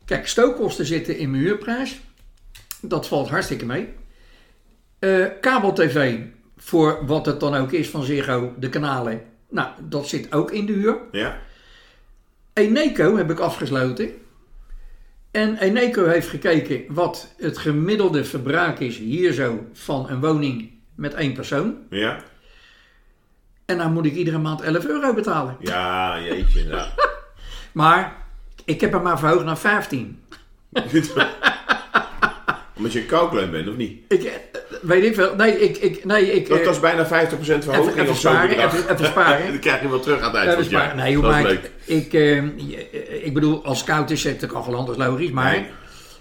Kijk, 0.05 0.29
stookkosten 0.29 0.87
zitten 0.87 1.19
in 1.19 1.31
mijn 1.31 1.43
huurprijs. 1.43 2.01
Dat 2.81 3.09
valt 3.09 3.29
hartstikke 3.29 3.67
mee. 3.67 3.89
Eh 4.99 5.27
kabel-tv, 5.41 6.19
voor 6.57 7.07
wat 7.07 7.27
het 7.27 7.41
dan 7.41 7.55
ook 7.55 7.73
is 7.73 7.89
van 7.89 8.03
Ziggo, 8.03 8.55
de 8.59 8.69
kanalen. 8.69 9.23
Nou, 9.49 9.69
dat 9.89 10.09
zit 10.09 10.33
ook 10.33 10.51
in 10.51 10.67
de 10.67 10.73
huur. 10.73 10.99
Ja. 11.13 11.39
Eneco 12.53 13.17
heb 13.17 13.31
ik 13.31 13.39
afgesloten. 13.39 14.11
En 15.31 15.57
Eneco 15.57 16.07
heeft 16.07 16.29
gekeken 16.29 16.85
wat 16.89 17.35
het 17.37 17.59
gemiddelde 17.59 18.25
verbruik 18.25 18.81
is 18.81 18.99
hier 18.99 19.33
zo 19.33 19.67
van 19.73 20.11
een 20.11 20.21
woning 20.21 20.71
met 20.95 21.15
één 21.15 21.33
persoon. 21.33 21.77
Ja. 21.91 22.23
En 23.65 23.79
dan 23.79 23.93
moet 23.93 24.07
ik 24.07 24.15
iedere 24.15 24.39
maand 24.39 24.61
11 24.61 24.87
euro 24.87 25.15
betalen. 25.15 25.57
Ja, 25.61 26.21
jeetje. 26.21 26.69
Ja. 26.69 26.89
Maar 27.73 28.20
ik 28.71 28.81
heb 28.81 28.93
hem 28.93 29.03
maar 29.03 29.19
verhoogd 29.19 29.45
naar 29.45 29.59
15. 29.59 30.19
Omdat 32.77 32.93
je 32.93 33.01
een 33.01 33.07
koukleun 33.07 33.51
bent, 33.51 33.69
of 33.69 33.77
niet? 33.77 34.01
Ik 34.09 34.23
eh, 34.25 34.33
weet 34.83 35.05
ik 35.05 35.15
veel. 35.15 35.35
Nee, 35.37 35.61
ik. 35.61 35.77
ik 35.77 36.05
nee, 36.05 36.33
ik 36.33 36.49
Dat, 36.49 36.59
eh, 36.59 36.65
dat 36.65 36.75
is 36.75 36.81
bijna 36.81 37.05
50% 37.07 37.09
verhoging 37.09 37.69
even, 37.89 37.93
even 38.01 38.09
of 38.09 38.19
zo. 38.21 38.29
sparen. 38.29 38.65
Even, 38.65 38.93
even 38.93 39.07
sparen. 39.07 39.47
Dan 39.53 39.59
krijg 39.59 39.81
je 39.83 39.89
wel 39.89 40.01
terug 40.01 40.21
aan 40.21 40.25
het 40.31 40.35
eind 40.35 40.51
van 40.53 40.63
het 40.63 40.71
jaar. 40.71 40.97
Nee, 40.97 41.15
hoe 41.15 41.25
dat 41.25 41.43
leuk. 41.43 41.71
ik. 41.85 41.97
Ik, 41.97 42.13
eh, 42.13 42.37
je- 42.57 43.23
ik 43.23 43.35
bedoel, 43.35 43.65
als 43.65 43.79
scout 43.79 44.11
is 44.11 44.25
het 44.25 44.45
ook 44.45 44.53
al 44.53 44.75
anders 44.75 44.99
logisch. 44.99 45.31
Maar, 45.31 45.51
Nee. 45.53 45.67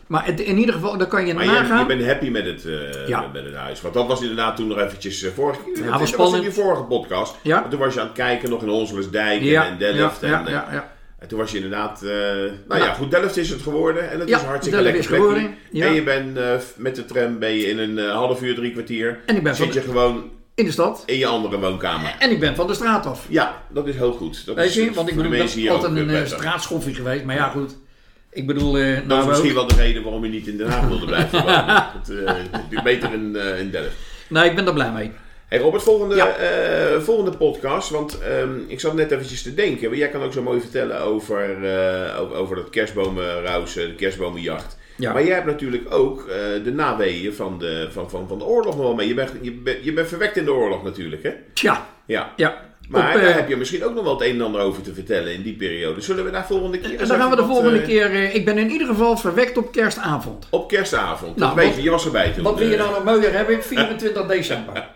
maar 0.07 0.25
het, 0.25 0.39
in 0.39 0.57
ieder 0.57 0.73
geval, 0.73 0.97
dan 0.97 1.07
kan 1.07 1.25
je 1.27 1.33
Maar 1.33 1.45
nagaan. 1.45 1.87
je, 1.87 1.93
je 1.93 1.97
bent 1.97 2.05
happy 2.11 2.29
met 2.29 2.45
het, 2.45 2.65
eh, 2.65 3.07
Ja. 3.07 3.27
met 3.33 3.45
het 3.45 3.55
huis. 3.55 3.81
Want 3.81 3.93
dat 3.93 4.07
was 4.07 4.21
inderdaad 4.21 4.55
toen 4.55 4.67
nog 4.67 4.77
eventjes 4.79 5.23
eh, 5.23 5.31
vorige. 5.35 5.59
Ja, 5.75 5.91
dat 5.91 5.99
was 5.99 6.15
was 6.15 6.33
in 6.33 6.41
die 6.41 6.51
vorige 6.51 6.83
podcast. 6.83 7.35
Ja. 7.41 7.59
Want 7.59 7.71
toen 7.71 7.79
was 7.79 7.93
je 7.93 7.99
aan 7.99 8.07
het 8.07 8.15
kijken 8.15 8.49
nog 8.49 8.61
in 8.61 8.67
Honselersdijk 8.69 9.41
ja, 9.41 9.65
en 9.67 9.77
Delft. 9.77 10.23
en, 10.23 10.29
ja, 10.29 10.45
eh, 10.45 10.51
ja, 10.51 10.67
ja. 10.71 10.91
En 11.19 11.27
toen 11.27 11.39
was 11.39 11.51
je 11.51 11.55
inderdaad... 11.57 12.01
eh, 12.03 12.09
nou 12.09 12.51
ja, 12.67 12.77
Ja. 12.77 12.93
goed, 12.93 13.11
Delft 13.11 13.37
is 13.37 13.49
het 13.49 13.61
geworden. 13.61 14.11
En 14.11 14.19
het 14.19 14.29
Ja, 14.29 14.37
is 14.37 14.43
hartstikke 14.43 14.83
Delft 14.83 14.95
lekker 14.95 15.15
geworden, 15.15 15.55
ja. 15.71 15.85
En 15.85 15.93
je 15.93 16.03
bent 16.03 16.37
eh, 16.37 16.53
met 16.75 16.95
de 16.95 17.05
tram 17.05 17.39
ben 17.39 17.51
je 17.53 17.65
in 17.67 17.77
een 17.79 17.97
eh, 17.99 18.11
half 18.11 18.41
uur, 18.41 18.55
drie 18.55 18.71
kwartier. 18.71 19.19
En 19.25 19.35
ik 19.35 19.43
ben 19.43 19.55
zit 19.55 19.73
je 19.73 19.79
de- 19.79 19.85
gewoon 19.85 20.29
In 20.55 20.65
de 20.65 20.71
stad. 20.71 21.03
in 21.05 21.17
je 21.17 21.25
andere 21.25 21.59
woonkamer. 21.59 22.15
En 22.19 22.31
ik 22.31 22.39
ben 22.39 22.55
van 22.55 22.67
de 22.67 22.73
straat 22.73 23.05
af. 23.05 23.25
Ja, 23.29 23.61
dat 23.69 23.87
is 23.87 23.95
heel 23.95 24.11
goed. 24.13 24.45
Dat 24.45 24.55
Weet 24.55 24.67
is 24.67 24.73
je, 24.75 24.91
want 24.93 25.09
ik 25.09 25.15
bedoel, 25.15 25.31
ik 25.33 25.53
ben 25.55 25.69
altijd 25.69 25.95
een 25.95 26.27
straatschoffie 26.27 26.93
geweest. 26.95 27.23
Maar 27.23 27.35
ja, 27.35 27.49
goed. 27.49 27.77
Ik 28.31 28.47
bedoel, 28.47 28.71
Dat 28.73 29.05
nou 29.05 29.21
is 29.21 29.27
misschien 29.27 29.49
ook. 29.49 29.55
wel 29.55 29.67
de 29.67 29.75
reden 29.75 30.03
waarom 30.03 30.23
je 30.23 30.29
niet 30.29 30.47
in 30.47 30.57
Den 30.57 30.67
Haag 30.69 30.87
wilde 30.87 31.05
blijven 31.05 31.39
wonen. 31.41 31.65
Het, 31.97 32.09
is 32.69 32.81
beter 32.81 33.13
in, 33.13 33.35
in 33.59 33.69
Delft. 33.71 33.95
Nee, 34.29 34.49
ik 34.49 34.55
ben 34.55 34.67
er 34.67 34.73
blij 34.73 34.91
mee. 34.91 35.11
Hey 35.49 35.59
Robert, 35.59 35.83
volgende, 35.83 36.15
Ja. 36.15 36.35
eh, 36.35 36.99
volgende 36.99 37.37
podcast. 37.37 37.89
Want 37.89 38.19
ehm, 38.21 38.49
ik 38.67 38.79
zat 38.79 38.93
net 38.93 39.11
eventjes 39.11 39.41
te 39.41 39.53
denken. 39.53 39.85
want 39.87 39.97
Jij 39.97 40.09
kan 40.09 40.23
ook 40.23 40.33
zo 40.33 40.41
mooi 40.41 40.59
vertellen 40.59 41.01
over, 41.01 41.65
eh, 41.65 42.19
over, 42.21 42.35
over 42.35 42.55
dat 42.55 42.69
kerstbomenrausen, 42.69 43.87
de 43.87 43.95
kerstbomenjacht. 43.95 44.77
Ja. 44.95 45.13
Maar 45.13 45.23
jij 45.25 45.33
hebt 45.33 45.45
natuurlijk 45.45 45.93
ook 45.93 46.19
eh, 46.27 46.63
de 46.63 46.71
naweeën 46.71 47.33
van 47.33 47.59
de, 47.59 47.87
van, 47.91 48.09
van, 48.09 48.27
van 48.27 48.37
de 48.37 48.43
oorlog 48.45 48.75
nog 48.75 48.83
wel 48.85 48.93
mee. 48.95 49.07
Je 49.07 49.13
bent, 49.13 49.31
je, 49.41 49.51
bent, 49.51 49.83
je 49.83 49.93
bent 49.93 50.07
verwekt 50.07 50.37
in 50.37 50.45
de 50.45 50.53
oorlog 50.53 50.83
natuurlijk, 50.83 51.23
hè? 51.23 51.31
Tja, 51.53 51.87
Ja. 52.05 52.33
ja. 52.35 52.67
Maar 52.89 53.09
Op, 53.09 53.15
eh, 53.15 53.21
daar 53.25 53.33
heb 53.35 53.49
je 53.49 53.55
misschien 53.55 53.83
ook 53.83 53.93
nog 53.93 54.03
wel 54.03 54.13
het 54.19 54.27
een 54.27 54.35
en 54.35 54.41
ander 54.41 54.61
over 54.61 54.81
te 54.81 54.93
vertellen 54.93 55.33
in 55.33 55.41
die 55.41 55.53
periode. 55.55 56.01
Zullen 56.01 56.25
we 56.25 56.31
daar 56.31 56.45
volgende 56.45 56.77
keer 56.79 56.97
dan 57.07 57.17
gaan 57.17 57.29
we 57.29 57.35
de 57.35 57.45
volgende 57.45 57.79
eh, 57.79 57.85
keer. 57.85 58.11
eh, 58.11 58.35
ik 58.35 58.45
ben 58.45 58.57
in 58.57 58.69
ieder 58.71 58.87
geval 58.87 59.17
verwekt 59.17 59.57
op 59.57 59.71
kerstavond. 59.71 60.47
Op 60.49 60.67
kerstavond. 60.69 61.35
Nou, 61.35 61.55
weet 61.55 61.75
je, 61.75 61.81
je 61.81 61.89
was 61.89 62.05
erbij 62.05 62.31
toen. 62.31 62.43
Wat 62.43 62.57
wil 62.57 62.67
je 62.69 62.77
nou 62.77 62.89
nog 62.91 63.03
mooier 63.03 63.33
hebben? 63.33 63.63
24 63.73 64.25
december. 64.25 64.87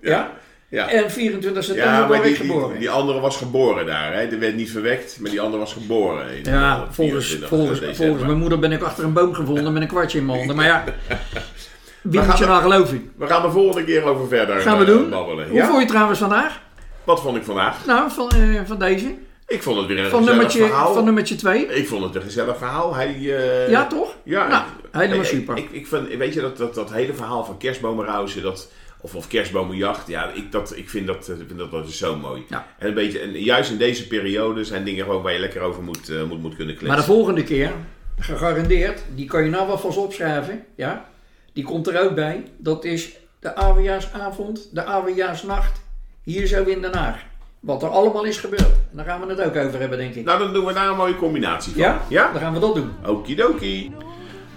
Ja? 0.00 0.30
Ja. 0.68 0.88
En 0.88 1.10
24 1.10 1.64
september 1.64 2.16
Ja, 2.16 2.22
die, 2.22 2.30
ik 2.32 2.36
geboren. 2.36 2.68
die, 2.70 2.78
die 2.78 2.90
andere 2.90 3.20
was 3.20 3.36
geboren 3.36 3.86
daar. 3.86 4.14
Hè? 4.14 4.28
Die 4.28 4.38
werd 4.38 4.54
niet 4.56 4.70
verwekt, 4.70 5.16
maar 5.20 5.30
die 5.30 5.40
andere 5.40 5.58
was 5.58 5.72
geboren. 5.72 6.36
in, 6.36 6.52
ja, 6.52 6.86
volgens, 6.90 7.26
24 7.26 7.48
volgens, 7.48 7.96
volgens 7.96 8.22
mijn 8.24 8.38
moeder 8.38 8.58
ben 8.58 8.72
ik 8.72 8.82
achter 8.82 9.04
een 9.04 9.12
boom 9.12 9.34
gevonden 9.34 9.72
met 9.72 9.82
een 9.82 9.88
kwartje 9.88 10.18
in 10.18 10.26
mijn 10.26 10.38
handen. 10.38 10.56
Maar 10.56 10.64
ja, 10.66 10.84
wie 12.02 12.20
moet 12.22 12.38
je 12.38 12.44
nou 12.46 12.62
geloven? 12.62 13.10
We 13.16 13.26
gaan 13.26 13.42
de 13.42 13.50
volgende 13.50 13.84
keer 13.84 14.04
over 14.04 14.28
verder 14.28 14.56
Gaan 14.60 14.78
we 14.78 14.84
doen. 14.84 15.10
babbelen. 15.10 15.48
Hoe 15.48 15.56
Ja? 15.56 15.66
vond 15.66 15.82
je 15.82 15.88
trouwens 15.88 16.18
vandaag? 16.18 16.60
Wat 17.04 17.20
vond 17.20 17.36
ik 17.36 17.44
vandaag? 17.44 17.86
Nou, 17.86 18.10
van, 18.10 18.28
eh, 18.30 18.60
van 18.64 18.78
deze. 18.78 19.14
Ik 19.46 19.62
vond 19.62 19.76
het 19.78 19.86
weer 19.86 19.98
een 19.98 20.02
Van 20.10 20.18
gezellig 20.18 20.28
nummertje, 20.34 20.58
verhaal. 20.66 20.94
van 20.94 21.04
nummertje 21.04 21.34
2. 21.34 21.66
Ik 21.66 21.86
vond 21.88 22.04
het 22.04 22.14
een 22.14 22.22
gezellig 22.22 22.56
verhaal. 22.58 22.94
Hij, 22.94 23.14
eh, 23.14 23.68
Ja, 23.70 23.86
toch? 23.86 24.16
Ja, 24.24 24.48
Nou, 24.48 24.62
helemaal 24.92 25.18
ik- 25.18 25.24
super. 25.24 25.56
Ik, 25.56 25.68
ik 25.70 25.86
vind, 25.86 26.08
weet 26.14 26.34
je, 26.34 26.40
dat, 26.40 26.56
dat, 26.56 26.74
dat 26.74 26.92
hele 26.92 27.14
verhaal 27.14 27.44
van 27.44 27.58
kerstbomenrausen, 27.58 28.42
dat, 28.42 28.70
of, 29.00 29.14
of 29.14 29.28
kerstbomenjacht, 29.28 30.06
ja, 30.08 30.30
ik, 30.34 30.52
dat, 30.52 30.76
ik 30.76 30.90
vind 30.90 31.06
dat, 31.06 31.28
eh, 31.28 31.38
ik 31.40 31.44
vind 31.46 31.58
dat, 31.58 31.70
dat 31.70 31.88
is 31.88 31.98
zo 31.98 32.16
mooi. 32.16 32.44
Ja. 32.48 32.66
En, 32.78 32.88
een 32.88 32.94
beetje, 32.94 33.18
en 33.18 33.30
juist 33.30 33.70
in 33.70 33.78
deze 33.78 34.06
periode 34.06 34.64
zijn 34.64 34.84
dingen 34.84 35.04
gewoon 35.04 35.22
waar 35.22 35.32
je 35.32 35.38
lekker 35.38 35.60
over 35.62 35.82
moet, 35.82 36.08
moet, 36.28 36.42
moet 36.42 36.56
kunnen 36.56 36.74
Maar 36.74 36.84
de 36.84 36.84
kletsen. 36.92 37.04
volgende 37.04 37.42
keer, 37.42 37.72
gegarandeerd, 38.18 39.02
die 39.14 39.26
kan 39.26 39.44
je 39.44 39.50
nou 39.50 39.66
wel 39.66 39.78
vast 39.78 39.98
opschrijven. 39.98 40.64
Ja? 40.76 41.08
Die 41.52 41.64
komt 41.64 41.86
er 41.88 42.00
ook 42.02 42.14
bij. 42.14 42.44
Dat 42.58 42.84
is 42.84 43.10
de 43.40 43.54
Oudejaarsavond, 43.54 44.68
de 44.72 44.84
Oudejaarsnacht, 44.84 45.82
hier 46.24 46.46
zo 46.46 46.64
in 46.64 46.80
Den 46.80 46.94
Haag. 46.94 47.16
Wat 47.60 47.82
er 47.82 47.88
allemaal 47.88 48.24
is 48.24 48.38
gebeurd. 48.38 48.62
En 48.62 48.96
daar 48.96 49.04
gaan 49.04 49.20
we 49.20 49.26
het 49.26 49.40
ook 49.40 49.56
over 49.56 49.80
hebben, 49.80 49.98
denk 49.98 50.14
ik. 50.14 50.24
Nou, 50.24 50.38
dan 50.38 50.52
doen 50.52 50.64
we 50.64 50.72
daar 50.72 50.88
een 50.88 50.96
mooie 50.96 51.16
combinatie 51.16 51.72
van. 51.72 51.80
Ja? 51.80 52.02
Ja? 52.08 52.32
Dan 52.32 52.40
gaan 52.40 52.52
we 52.54 52.60
dat 52.60 52.74
doen. 52.74 52.90
Okidoki. 53.06 53.92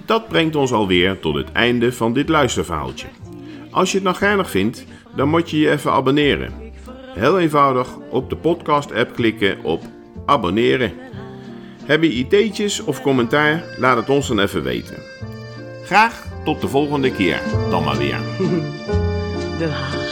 Dat 0.06 0.28
brengt 0.28 0.56
ons 0.56 0.72
alweer 0.72 1.20
tot 1.20 1.36
het 1.36 1.52
einde 1.52 1.92
van 1.92 2.14
dit 2.14 2.30
luisterverhaaltje. 2.30 3.08
Als 3.72 3.92
je 3.92 3.98
het 3.98 4.08
nog 4.08 4.18
geinig 4.18 4.50
vindt, 4.50 4.86
dan 5.16 5.30
moet 5.30 5.50
je 5.50 5.60
je 5.60 5.72
even 5.72 5.92
abonneren. 5.92 6.54
Heel 7.14 7.40
eenvoudig 7.40 7.88
op 8.10 8.30
de 8.30 8.36
podcast-app 8.36 9.14
klikken 9.14 9.64
op 9.64 9.84
abonneren. 10.26 10.94
Heb 11.86 12.04
je 12.04 12.12
ideetjes 12.12 12.84
of 12.84 13.02
commentaar? 13.02 13.64
Laat 13.78 13.98
het 13.98 14.10
ons 14.10 14.28
dan 14.28 14.40
even 14.40 14.64
weten. 14.64 14.98
Graag 15.86 16.26
tot 16.44 16.62
de 16.62 16.68
volgende 16.68 17.12
keer 17.12 17.42
dan 17.70 17.84
maar 17.84 17.98
weer. 17.98 18.20